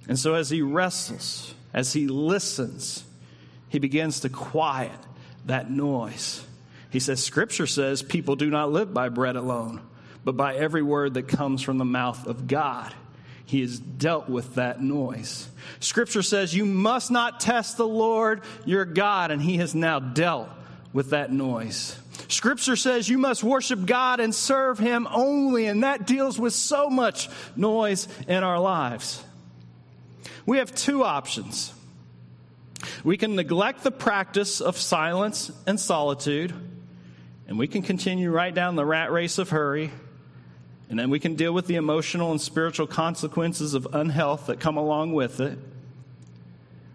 And 0.07 0.17
so, 0.17 0.35
as 0.35 0.49
he 0.49 0.61
wrestles, 0.61 1.53
as 1.73 1.93
he 1.93 2.07
listens, 2.07 3.03
he 3.69 3.79
begins 3.79 4.21
to 4.21 4.29
quiet 4.29 4.99
that 5.45 5.69
noise. 5.69 6.45
He 6.89 6.99
says, 6.99 7.23
Scripture 7.23 7.67
says 7.67 8.01
people 8.01 8.35
do 8.35 8.49
not 8.49 8.71
live 8.71 8.93
by 8.93 9.09
bread 9.09 9.35
alone, 9.35 9.81
but 10.23 10.37
by 10.37 10.55
every 10.55 10.81
word 10.81 11.15
that 11.15 11.27
comes 11.27 11.61
from 11.61 11.77
the 11.77 11.85
mouth 11.85 12.25
of 12.25 12.47
God. 12.47 12.93
He 13.45 13.61
has 13.61 13.79
dealt 13.79 14.27
with 14.29 14.55
that 14.55 14.81
noise. 14.81 15.47
Scripture 15.79 16.21
says 16.21 16.53
you 16.53 16.65
must 16.65 17.11
not 17.11 17.39
test 17.39 17.77
the 17.77 17.87
Lord 17.87 18.41
your 18.65 18.83
God, 18.83 19.31
and 19.31 19.41
He 19.41 19.57
has 19.57 19.73
now 19.73 19.99
dealt 19.99 20.49
with 20.91 21.11
that 21.11 21.31
noise. 21.31 21.97
Scripture 22.27 22.75
says 22.75 23.07
you 23.07 23.17
must 23.17 23.43
worship 23.43 23.85
God 23.85 24.19
and 24.19 24.35
serve 24.35 24.79
Him 24.79 25.07
only, 25.09 25.67
and 25.67 25.83
that 25.83 26.05
deals 26.05 26.37
with 26.37 26.53
so 26.53 26.89
much 26.89 27.29
noise 27.55 28.07
in 28.27 28.43
our 28.43 28.59
lives. 28.59 29.23
We 30.47 30.59
have 30.59 30.73
two 30.73 31.03
options. 31.03 31.73
We 33.03 33.17
can 33.17 33.35
neglect 33.35 33.83
the 33.83 33.91
practice 33.91 34.61
of 34.61 34.77
silence 34.77 35.51
and 35.67 35.77
solitude, 35.77 36.53
and 37.47 37.59
we 37.59 37.67
can 37.67 37.81
continue 37.81 38.31
right 38.31 38.53
down 38.53 38.77
the 38.77 38.85
rat 38.85 39.11
race 39.11 39.39
of 39.39 39.49
hurry, 39.49 39.91
and 40.89 40.97
then 40.97 41.09
we 41.09 41.19
can 41.19 41.35
deal 41.35 41.51
with 41.51 41.67
the 41.67 41.75
emotional 41.75 42.31
and 42.31 42.39
spiritual 42.39 42.87
consequences 42.87 43.73
of 43.73 43.89
unhealth 43.91 44.47
that 44.47 44.61
come 44.61 44.77
along 44.77 45.13
with 45.13 45.41
it. 45.41 45.59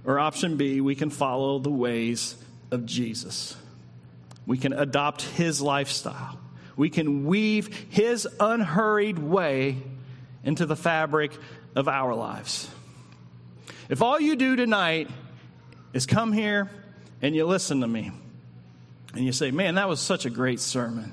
Or 0.06 0.18
option 0.18 0.56
B, 0.56 0.80
we 0.80 0.94
can 0.94 1.10
follow 1.10 1.58
the 1.58 1.70
ways 1.70 2.36
of 2.70 2.86
Jesus. 2.86 3.54
We 4.46 4.56
can 4.56 4.72
adopt 4.72 5.22
his 5.22 5.60
lifestyle. 5.60 6.38
We 6.74 6.88
can 6.88 7.26
weave 7.26 7.86
his 7.90 8.26
unhurried 8.40 9.18
way 9.18 9.76
into 10.42 10.64
the 10.64 10.74
fabric 10.74 11.32
of 11.76 11.86
our 11.86 12.14
lives. 12.14 12.70
If 13.92 14.00
all 14.00 14.18
you 14.18 14.36
do 14.36 14.56
tonight 14.56 15.10
is 15.92 16.06
come 16.06 16.32
here 16.32 16.70
and 17.20 17.36
you 17.36 17.44
listen 17.44 17.82
to 17.82 17.86
me 17.86 18.10
and 19.12 19.22
you 19.22 19.32
say, 19.32 19.50
Man, 19.50 19.74
that 19.74 19.86
was 19.86 20.00
such 20.00 20.24
a 20.24 20.30
great 20.30 20.60
sermon. 20.60 21.12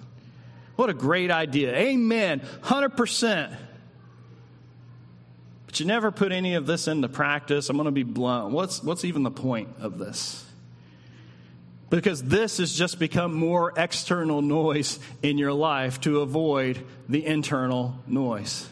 What 0.78 0.90
a 0.90 0.94
great 0.94 1.30
idea. 1.30 1.76
Amen. 1.76 2.40
100%. 2.62 3.54
But 5.66 5.80
you 5.82 5.88
never 5.88 6.10
put 6.10 6.32
any 6.32 6.56
of 6.56 6.68
this 6.68 6.88
into 6.88 7.10
practice. 7.10 7.70
I'm 7.70 7.76
going 7.76 7.84
to 7.84 7.92
be 7.92 8.04
blunt. 8.04 8.54
What's, 8.54 8.82
what's 8.82 9.04
even 9.04 9.24
the 9.24 9.30
point 9.32 9.68
of 9.82 9.98
this? 9.98 10.46
Because 11.90 12.24
this 12.24 12.60
has 12.60 12.74
just 12.74 12.98
become 12.98 13.34
more 13.34 13.74
external 13.76 14.42
noise 14.42 15.00
in 15.22 15.38
your 15.38 15.52
life 15.52 16.00
to 16.02 16.22
avoid 16.22 16.82
the 17.10 17.26
internal 17.26 18.00
noise. 18.08 18.70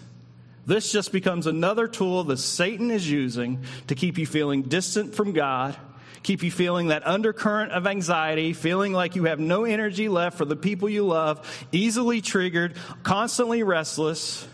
This 0.68 0.92
just 0.92 1.14
becomes 1.14 1.48
another 1.48 1.88
tool 1.88 2.26
that 2.26 2.38
Satan 2.38 2.92
is 2.92 3.10
using 3.10 3.64
to 3.88 3.96
keep 3.96 4.18
you 4.18 4.26
feeling 4.26 4.64
distant 4.64 5.16
from 5.16 5.32
God, 5.32 5.78
keep 6.24 6.44
you 6.44 6.52
feeling 6.52 6.88
that 6.88 7.08
undercurrent 7.08 7.72
of 7.72 7.88
anxiety, 7.88 8.52
feeling 8.52 8.92
like 8.92 9.16
you 9.16 9.24
have 9.24 9.40
no 9.40 9.64
energy 9.64 10.10
left 10.10 10.38
for 10.38 10.44
the 10.44 10.58
people 10.58 10.90
you 10.90 11.06
love, 11.06 11.66
easily 11.72 12.20
triggered, 12.20 12.76
constantly 13.02 13.64
restless. 13.64 14.46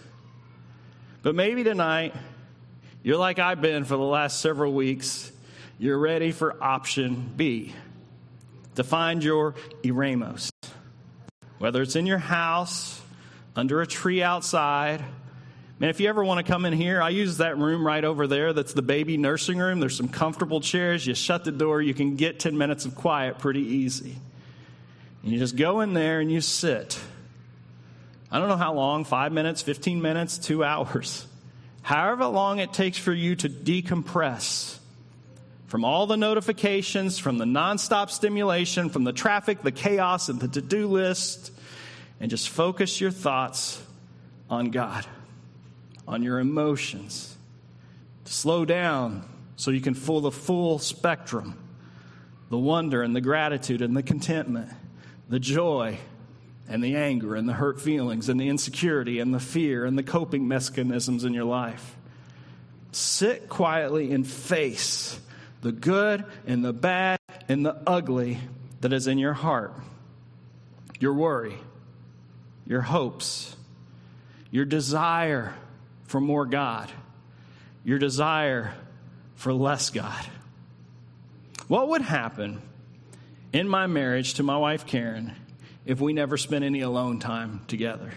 But 1.23 1.33
maybe 1.33 1.63
tonight, 1.63 2.13
you're 3.01 3.17
like 3.17 3.39
I've 3.39 3.59
been 3.59 3.83
for 3.83 3.97
the 3.97 4.03
last 4.03 4.39
several 4.39 4.71
weeks. 4.71 5.31
You're 5.79 5.97
ready 5.97 6.31
for 6.31 6.63
option 6.63 7.33
B 7.35 7.73
to 8.75 8.83
find 8.83 9.23
your 9.23 9.55
eremos. 9.81 10.51
Whether 11.57 11.81
it's 11.81 11.95
in 11.95 12.05
your 12.05 12.19
house, 12.19 13.01
under 13.55 13.81
a 13.81 13.87
tree 13.87 14.21
outside. 14.21 15.03
Man, 15.79 15.89
if 15.89 15.99
you 15.99 16.07
ever 16.07 16.23
want 16.23 16.45
to 16.45 16.49
come 16.49 16.65
in 16.65 16.73
here, 16.73 17.01
I 17.01 17.09
use 17.09 17.37
that 17.37 17.57
room 17.57 17.85
right 17.85 18.03
over 18.03 18.27
there. 18.27 18.53
That's 18.53 18.73
the 18.73 18.81
baby 18.81 19.17
nursing 19.17 19.57
room. 19.57 19.79
There's 19.79 19.97
some 19.97 20.07
comfortable 20.07 20.61
chairs. 20.61 21.05
You 21.05 21.15
shut 21.15 21.43
the 21.43 21.51
door, 21.51 21.81
you 21.81 21.93
can 21.93 22.15
get 22.15 22.39
10 22.39 22.57
minutes 22.57 22.85
of 22.85 22.95
quiet 22.95 23.39
pretty 23.39 23.61
easy. 23.61 24.15
And 25.23 25.31
you 25.31 25.39
just 25.39 25.55
go 25.55 25.81
in 25.81 25.93
there 25.93 26.19
and 26.19 26.31
you 26.31 26.41
sit. 26.41 26.99
I 28.31 28.39
don't 28.39 28.49
know 28.49 28.57
how 28.57 28.73
long 28.73 29.03
five 29.05 29.31
minutes, 29.31 29.61
15 29.61 30.01
minutes, 30.01 30.37
two 30.37 30.63
hours. 30.63 31.27
However 31.81 32.25
long 32.25 32.59
it 32.59 32.73
takes 32.73 32.97
for 32.97 33.13
you 33.13 33.35
to 33.35 33.49
decompress 33.49 34.79
from 35.67 35.85
all 35.85 36.07
the 36.07 36.17
notifications, 36.17 37.17
from 37.17 37.37
the 37.37 37.45
nonstop 37.45 38.09
stimulation, 38.09 38.89
from 38.89 39.03
the 39.03 39.11
traffic, 39.11 39.63
the 39.63 39.71
chaos, 39.71 40.29
and 40.29 40.39
the 40.39 40.47
to 40.47 40.61
do 40.61 40.87
list, 40.87 41.51
and 42.19 42.29
just 42.29 42.47
focus 42.49 43.01
your 43.01 43.11
thoughts 43.11 43.81
on 44.49 44.69
God, 44.69 45.05
on 46.07 46.23
your 46.23 46.39
emotions. 46.39 47.37
To 48.25 48.33
slow 48.33 48.65
down 48.65 49.27
so 49.55 49.71
you 49.71 49.81
can 49.81 49.93
feel 49.93 50.21
the 50.21 50.31
full 50.31 50.79
spectrum 50.79 51.59
the 52.53 52.57
wonder 52.59 53.01
and 53.01 53.15
the 53.15 53.21
gratitude 53.21 53.81
and 53.81 53.97
the 53.97 54.03
contentment, 54.03 54.69
the 55.27 55.39
joy 55.39 55.97
and 56.69 56.83
the 56.83 56.95
anger 56.95 57.35
and 57.35 57.49
the 57.49 57.53
hurt 57.53 57.81
feelings 57.81 58.29
and 58.29 58.39
the 58.39 58.47
insecurity 58.47 59.19
and 59.19 59.33
the 59.33 59.39
fear 59.39 59.85
and 59.85 59.97
the 59.97 60.03
coping 60.03 60.47
mechanisms 60.47 61.23
in 61.23 61.33
your 61.33 61.45
life. 61.45 61.95
Sit 62.91 63.49
quietly 63.49 64.11
and 64.11 64.27
face 64.27 65.19
the 65.61 65.71
good 65.71 66.25
and 66.45 66.63
the 66.63 66.73
bad 66.73 67.17
and 67.49 67.65
the 67.65 67.75
ugly 67.87 68.37
that 68.81 68.93
is 68.93 69.07
in 69.07 69.17
your 69.17 69.33
heart, 69.33 69.73
your 70.99 71.13
worry, 71.13 71.55
your 72.67 72.81
hopes, 72.81 73.55
your 74.51 74.65
desire 74.65 75.55
for 76.13 76.21
more 76.21 76.45
God, 76.45 76.91
your 77.83 77.97
desire 77.97 78.75
for 79.33 79.51
less 79.51 79.89
God. 79.89 80.23
What 81.67 81.89
would 81.89 82.03
happen 82.03 82.61
in 83.51 83.67
my 83.67 83.87
marriage 83.87 84.35
to 84.35 84.43
my 84.43 84.55
wife 84.55 84.85
Karen 84.85 85.33
if 85.87 85.99
we 85.99 86.13
never 86.13 86.37
spent 86.37 86.65
any 86.65 86.81
alone 86.81 87.17
time 87.17 87.61
together? 87.67 88.11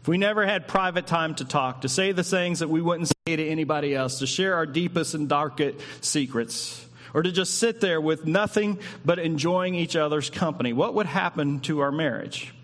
If 0.00 0.06
we 0.06 0.16
never 0.16 0.46
had 0.46 0.68
private 0.68 1.08
time 1.08 1.34
to 1.34 1.44
talk, 1.44 1.80
to 1.80 1.88
say 1.88 2.12
the 2.12 2.22
things 2.22 2.60
that 2.60 2.70
we 2.70 2.80
wouldn't 2.80 3.08
say 3.08 3.34
to 3.34 3.48
anybody 3.48 3.96
else, 3.96 4.20
to 4.20 4.26
share 4.28 4.54
our 4.54 4.64
deepest 4.64 5.14
and 5.14 5.28
darkest 5.28 5.80
secrets, 6.04 6.86
or 7.12 7.24
to 7.24 7.32
just 7.32 7.58
sit 7.58 7.80
there 7.80 8.00
with 8.00 8.26
nothing 8.26 8.78
but 9.04 9.18
enjoying 9.18 9.74
each 9.74 9.96
other's 9.96 10.30
company, 10.30 10.72
what 10.72 10.94
would 10.94 11.06
happen 11.06 11.58
to 11.62 11.80
our 11.80 11.90
marriage? 11.90 12.54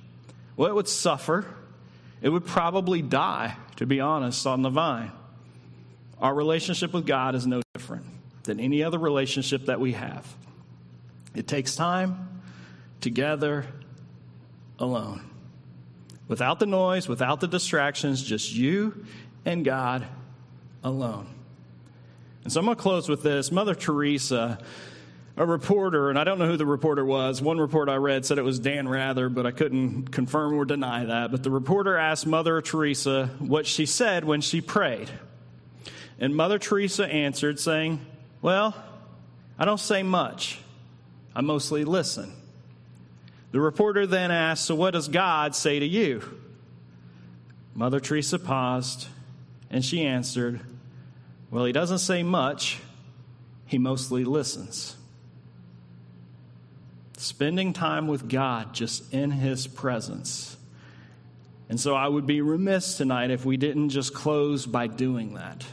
Well, 0.57 0.71
it 0.71 0.77
would 0.77 0.87
suffer. 0.87 1.45
It 2.21 2.29
would 2.29 2.47
probably 2.47 3.03
die, 3.03 3.57
to 3.77 3.87
be 3.87 4.01
honest, 4.01 4.47
on 4.47 4.63
the 4.63 4.71
vine. 4.71 5.13
Our 6.21 6.35
relationship 6.35 6.93
with 6.93 7.07
God 7.07 7.35
is 7.35 7.47
no 7.47 7.63
different 7.75 8.05
than 8.43 8.59
any 8.59 8.83
other 8.83 8.99
relationship 8.99 9.67
that 9.67 9.79
we 9.79 9.93
have. 9.93 10.27
It 11.35 11.47
takes 11.47 11.77
time 11.77 12.41
together 13.01 13.67
alone 14.79 15.29
without 16.27 16.59
the 16.59 16.67
noise, 16.67 17.09
without 17.09 17.41
the 17.41 17.49
distractions, 17.49 18.23
just 18.23 18.53
you 18.53 19.05
and 19.45 19.65
God 19.65 20.07
alone. 20.85 21.27
And 22.45 22.53
so 22.53 22.61
I'm 22.61 22.67
going 22.67 22.77
to 22.77 22.83
close 22.83 23.09
with 23.09 23.23
this. 23.23 23.51
Mother 23.51 23.75
Teresa, 23.75 24.59
a 25.39 25.47
reporter, 25.47 26.11
and 26.11 26.19
I 26.19 26.25
don't 26.25 26.41
know 26.41 26.49
who 26.49 26.57
the 26.57 26.67
reporter 26.67 27.05
was. 27.05 27.41
One 27.41 27.59
report 27.59 27.89
I 27.89 27.95
read 27.95 28.27
said 28.27 28.39
it 28.39 28.43
was 28.43 28.59
Dan 28.59 28.89
Rather, 28.89 29.29
but 29.29 29.47
I 29.47 29.53
couldn't 29.53 30.11
confirm 30.11 30.53
or 30.55 30.65
deny 30.65 31.05
that. 31.05 31.31
But 31.31 31.45
the 31.45 31.51
reporter 31.51 31.97
asked 31.97 32.27
Mother 32.27 32.61
Teresa 32.61 33.31
what 33.39 33.65
she 33.65 33.87
said 33.87 34.25
when 34.25 34.41
she 34.41 34.61
prayed. 34.61 35.09
And 36.19 36.35
Mother 36.35 36.59
Teresa 36.59 37.07
answered, 37.07 37.61
saying, 37.61 38.05
Well, 38.43 38.75
I 39.57 39.65
don't 39.65 39.79
say 39.79 40.03
much, 40.03 40.59
I 41.37 41.41
mostly 41.41 41.85
listen. 41.85 42.33
The 43.53 43.61
reporter 43.61 44.09
then 44.09 44.33
asked, 44.33 44.65
So 44.65 44.75
what 44.75 44.91
does 44.91 45.07
God 45.07 45.55
say 45.55 45.79
to 45.79 45.87
you? 45.87 46.23
Mother 47.75 48.01
Teresa 48.01 48.41
paused 48.41 49.07
and 49.71 49.85
she 49.85 50.03
answered, 50.03 50.61
Well, 51.53 51.65
he 51.65 51.73
doesn't 51.73 51.99
say 51.99 52.25
much, 52.25 52.81
he 53.67 53.79
mostly 53.79 54.25
listens. 54.25 54.97
Spending 57.19 57.73
time 57.73 58.07
with 58.07 58.29
God 58.29 58.73
just 58.73 59.13
in 59.13 59.33
his 59.33 59.67
presence. 59.67 60.57
And 61.69 61.79
so 61.79 61.97
I 61.97 62.07
would 62.07 62.27
be 62.27 62.43
remiss 62.43 62.97
tonight 62.97 63.33
if 63.33 63.45
we 63.45 63.57
didn't 63.57 63.89
just 63.89 64.15
close 64.15 64.67
by 64.67 64.87
doing 64.87 65.35
that. 65.35 65.65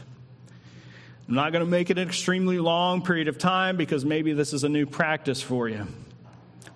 I'm 1.28 1.34
not 1.36 1.52
going 1.52 1.64
to 1.64 1.70
make 1.70 1.90
it 1.90 1.98
an 1.98 2.08
extremely 2.08 2.58
long 2.58 3.02
period 3.02 3.28
of 3.28 3.38
time 3.38 3.76
because 3.76 4.04
maybe 4.04 4.32
this 4.32 4.52
is 4.52 4.64
a 4.64 4.68
new 4.68 4.86
practice 4.86 5.40
for 5.40 5.68
you. 5.68 5.86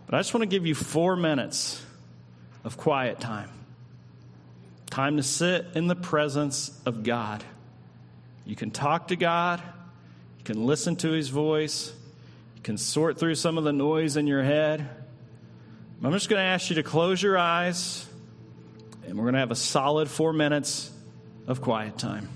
But 0.07 0.14
I 0.14 0.21
just 0.21 0.33
want 0.33 0.43
to 0.43 0.49
give 0.49 0.64
you 0.66 0.77
four 0.77 1.16
minutes 1.16 1.85
of 2.62 2.77
quiet 2.77 3.18
time. 3.18 3.51
Time 4.89 5.16
to 5.16 5.25
sit 5.25 5.66
in 5.75 5.89
the 5.89 5.97
presence 5.97 6.71
of 6.87 7.03
God. 7.03 7.43
You 8.45 8.55
can 8.55 8.71
talk 8.71 9.09
to 9.09 9.16
God, 9.16 9.61
you 10.39 10.45
can 10.45 10.64
listen 10.64 10.95
to 10.97 11.11
His 11.11 11.29
voice, 11.29 11.93
can 12.63 12.77
sort 12.77 13.19
through 13.19 13.35
some 13.35 13.59
of 13.59 13.65
the 13.65 13.73
noise 13.73 14.17
in 14.17 14.27
your 14.27 14.43
head. 14.43 14.89
I'm 16.03 16.13
just 16.13 16.29
going 16.29 16.41
to 16.41 16.47
ask 16.47 16.71
you 16.71 16.77
to 16.77 16.83
close 16.83 17.23
your 17.23 17.37
eyes, 17.37 18.07
and 19.07 19.17
we're 19.17 19.25
going 19.25 19.35
to 19.35 19.41
have 19.41 19.51
a 19.51 19.57
solid 19.57 20.09
four 20.09 20.33
minutes 20.33 20.91
of 21.47 21.61
quiet 21.61 21.99
time. 21.99 22.29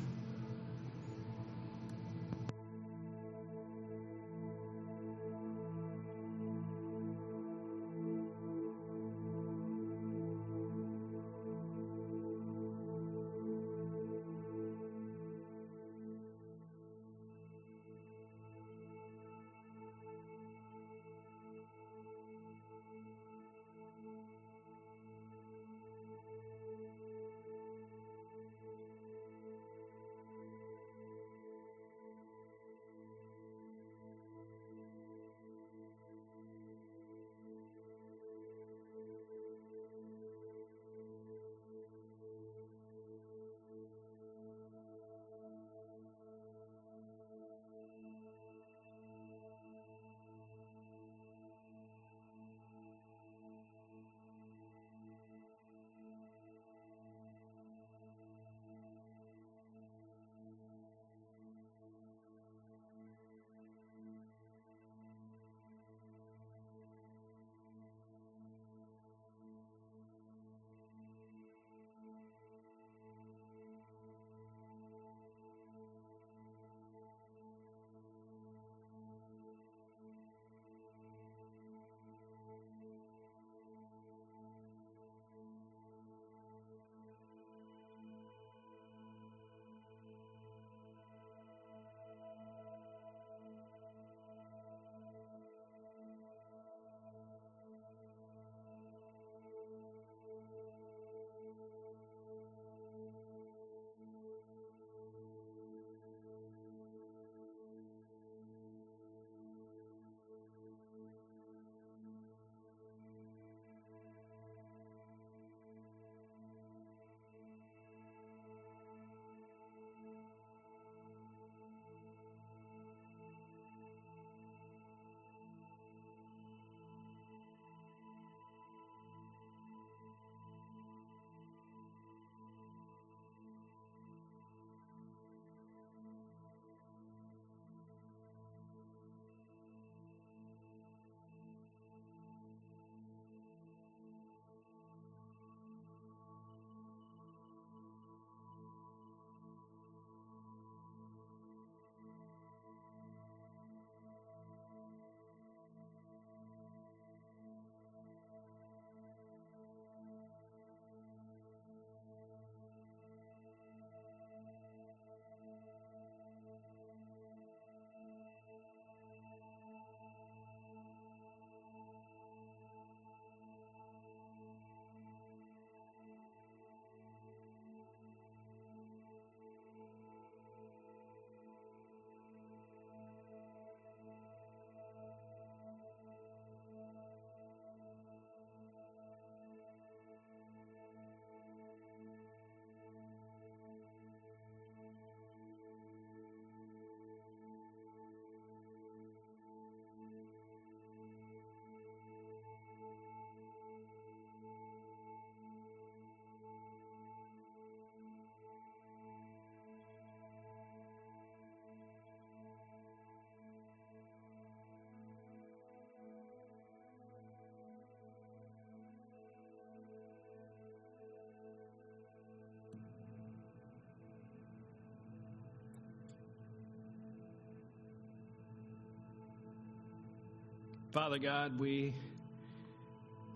Father 230.95 231.19
God, 231.19 231.59
we 231.59 231.93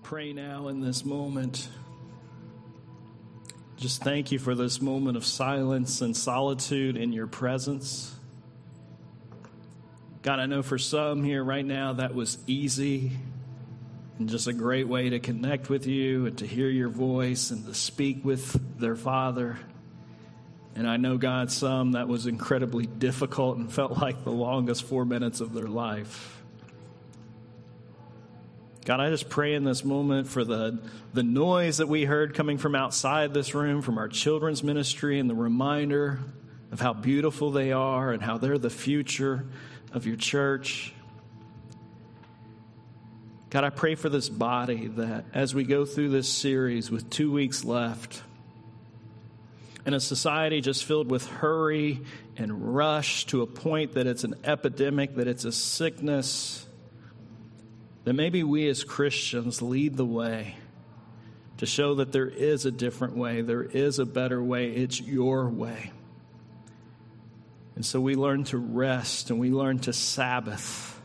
pray 0.05 0.33
now 0.33 0.69
in 0.69 0.81
this 0.81 1.05
moment. 1.05 1.69
Just 3.77 4.05
thank 4.05 4.31
you 4.31 4.39
for 4.39 4.55
this 4.55 4.81
moment 4.81 5.17
of 5.17 5.27
silence 5.27 6.01
and 6.01 6.17
solitude 6.17 6.97
in 6.97 7.13
your 7.13 7.27
presence. 7.27 8.15
God, 10.23 10.39
I 10.39 10.47
know 10.47 10.63
for 10.63 10.79
some 10.79 11.25
here 11.25 11.43
right 11.43 11.65
now 11.65 11.95
that 11.95 12.15
was 12.15 12.39
easy 12.47 13.11
and 14.21 14.29
just 14.29 14.47
a 14.47 14.53
great 14.53 14.87
way 14.87 15.11
to 15.11 15.19
connect 15.19 15.69
with 15.69 15.85
you 15.85 16.27
and 16.27 16.39
to 16.39 16.47
hear 16.47 16.69
your 16.69 16.91
voice 16.91 17.51
and 17.51 17.67
to 17.67 17.75
speak 17.75 18.25
with 18.25 18.79
their 18.79 18.95
Father. 18.95 19.59
And 20.77 20.89
I 20.89 20.97
know, 20.97 21.19
God, 21.19 21.51
some 21.51 21.93
that 21.93 22.07
was 22.07 22.29
incredibly 22.29 22.87
difficult 22.87 23.59
and 23.59 23.73
felt 23.73 23.99
like 23.99 24.23
the 24.23 24.31
longest 24.31 24.85
four 24.85 25.05
minutes 25.05 25.41
of 25.41 25.53
their 25.53 25.67
life. 25.67 26.37
God, 28.89 29.01
I 29.01 29.11
just 29.11 29.29
pray 29.29 29.53
in 29.53 29.65
this 29.65 29.85
moment 29.85 30.29
for 30.29 30.45
the, 30.45 30.81
the 31.13 31.23
noise 31.23 31.77
that 31.77 31.89
we 31.89 32.07
heard 32.07 32.33
coming 32.33 32.57
from 32.57 32.75
outside 32.75 33.35
this 33.35 33.55
room, 33.55 33.83
from 33.83 33.99
our 33.99 34.09
children's 34.09 34.63
ministry, 34.63 35.19
and 35.19 35.29
the 35.29 35.35
reminder 35.35 36.21
of 36.73 36.81
how 36.81 36.95
beautiful 36.95 37.51
they 37.51 37.71
are 37.71 38.13
and 38.13 38.23
how 38.23 38.39
they're 38.39 38.57
the 38.57 38.71
future 38.71 39.45
of 39.93 40.07
your 40.07 40.17
church. 40.17 40.95
God, 43.51 43.65
I 43.65 43.69
pray 43.69 43.95
for 43.95 44.09
this 44.09 44.31
body 44.31 44.87
that 44.87 45.27
as 45.35 45.55
we 45.55 45.65
go 45.65 45.85
through 45.85 46.09
this 46.09 46.27
series 46.31 46.91
with 46.91 47.11
two 47.11 47.31
weeks 47.31 47.67
left, 47.67 48.23
in 49.85 49.93
a 49.93 50.01
society 50.01 50.63
just 50.63 50.87
filled 50.87 51.11
with 51.11 51.27
hurry 51.27 52.01
and 52.39 52.75
rush 52.75 53.27
to 53.27 53.43
a 53.43 53.47
point 53.47 53.93
that 53.97 54.07
it's 54.07 54.25
an 54.25 54.37
epidemic, 54.45 55.17
that 55.17 55.29
it's 55.29 55.45
a 55.45 55.53
sickness, 55.53 56.65
that 58.09 58.15
maybe 58.15 58.43
we 58.43 58.67
as 58.71 58.85
Christians 58.85 59.61
lead 59.61 59.99
the 59.99 60.07
way 60.07 60.55
to 61.59 61.67
show 61.67 61.97
that 61.97 62.11
there 62.11 62.27
is 62.27 62.65
a 62.65 62.71
different 62.71 63.19
way, 63.19 63.43
there 63.43 63.63
is 63.63 63.99
a 63.99 64.07
better 64.07 64.43
way, 64.43 64.71
it's 64.71 64.99
your 64.99 65.47
way. 65.51 65.93
And 67.77 67.85
so 67.85 68.01
we 68.01 68.15
learn 68.15 68.45
to 68.45 68.57
rest 68.57 69.29
and 69.29 69.39
we 69.39 69.51
learn 69.51 69.81
to 69.81 69.93
Sabbath. 69.93 70.99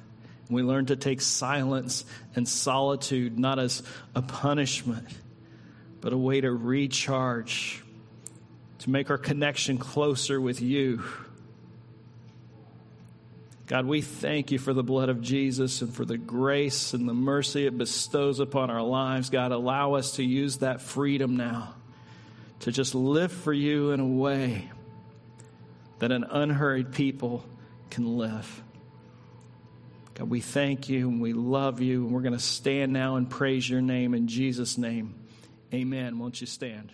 And 0.47 0.55
we 0.55 0.63
learn 0.63 0.85
to 0.85 0.95
take 0.95 1.19
silence 1.19 2.05
and 2.37 2.47
solitude 2.47 3.37
not 3.37 3.59
as 3.59 3.83
a 4.15 4.21
punishment, 4.21 5.09
but 5.99 6.13
a 6.13 6.17
way 6.17 6.39
to 6.39 6.53
recharge, 6.53 7.83
to 8.79 8.89
make 8.89 9.09
our 9.09 9.17
connection 9.17 9.77
closer 9.77 10.39
with 10.39 10.61
you 10.61 11.03
God, 13.73 13.87
we 13.87 14.01
thank 14.01 14.51
you 14.51 14.59
for 14.59 14.71
the 14.71 14.83
blood 14.83 15.09
of 15.09 15.19
Jesus 15.19 15.81
and 15.81 15.91
for 15.91 16.05
the 16.05 16.15
grace 16.15 16.93
and 16.93 17.09
the 17.09 17.13
mercy 17.15 17.65
it 17.65 17.75
bestows 17.75 18.39
upon 18.39 18.69
our 18.69 18.83
lives. 18.83 19.31
God, 19.31 19.51
allow 19.51 19.95
us 19.95 20.17
to 20.17 20.23
use 20.23 20.57
that 20.57 20.79
freedom 20.79 21.37
now 21.37 21.73
to 22.59 22.71
just 22.71 22.93
live 22.93 23.31
for 23.31 23.51
you 23.51 23.89
in 23.89 23.99
a 23.99 24.05
way 24.05 24.69
that 25.97 26.11
an 26.11 26.23
unhurried 26.23 26.91
people 26.91 27.43
can 27.89 28.15
live. 28.15 28.61
God, 30.13 30.29
we 30.29 30.39
thank 30.39 30.87
you 30.87 31.09
and 31.09 31.19
we 31.19 31.33
love 31.33 31.81
you, 31.81 32.05
and 32.05 32.13
we're 32.13 32.21
going 32.21 32.33
to 32.33 32.39
stand 32.39 32.93
now 32.93 33.15
and 33.15 33.27
praise 33.27 33.67
your 33.67 33.81
name 33.81 34.13
in 34.13 34.27
Jesus' 34.27 34.77
name. 34.77 35.15
Amen. 35.73 36.19
Won't 36.19 36.41
you 36.41 36.45
stand? 36.45 36.91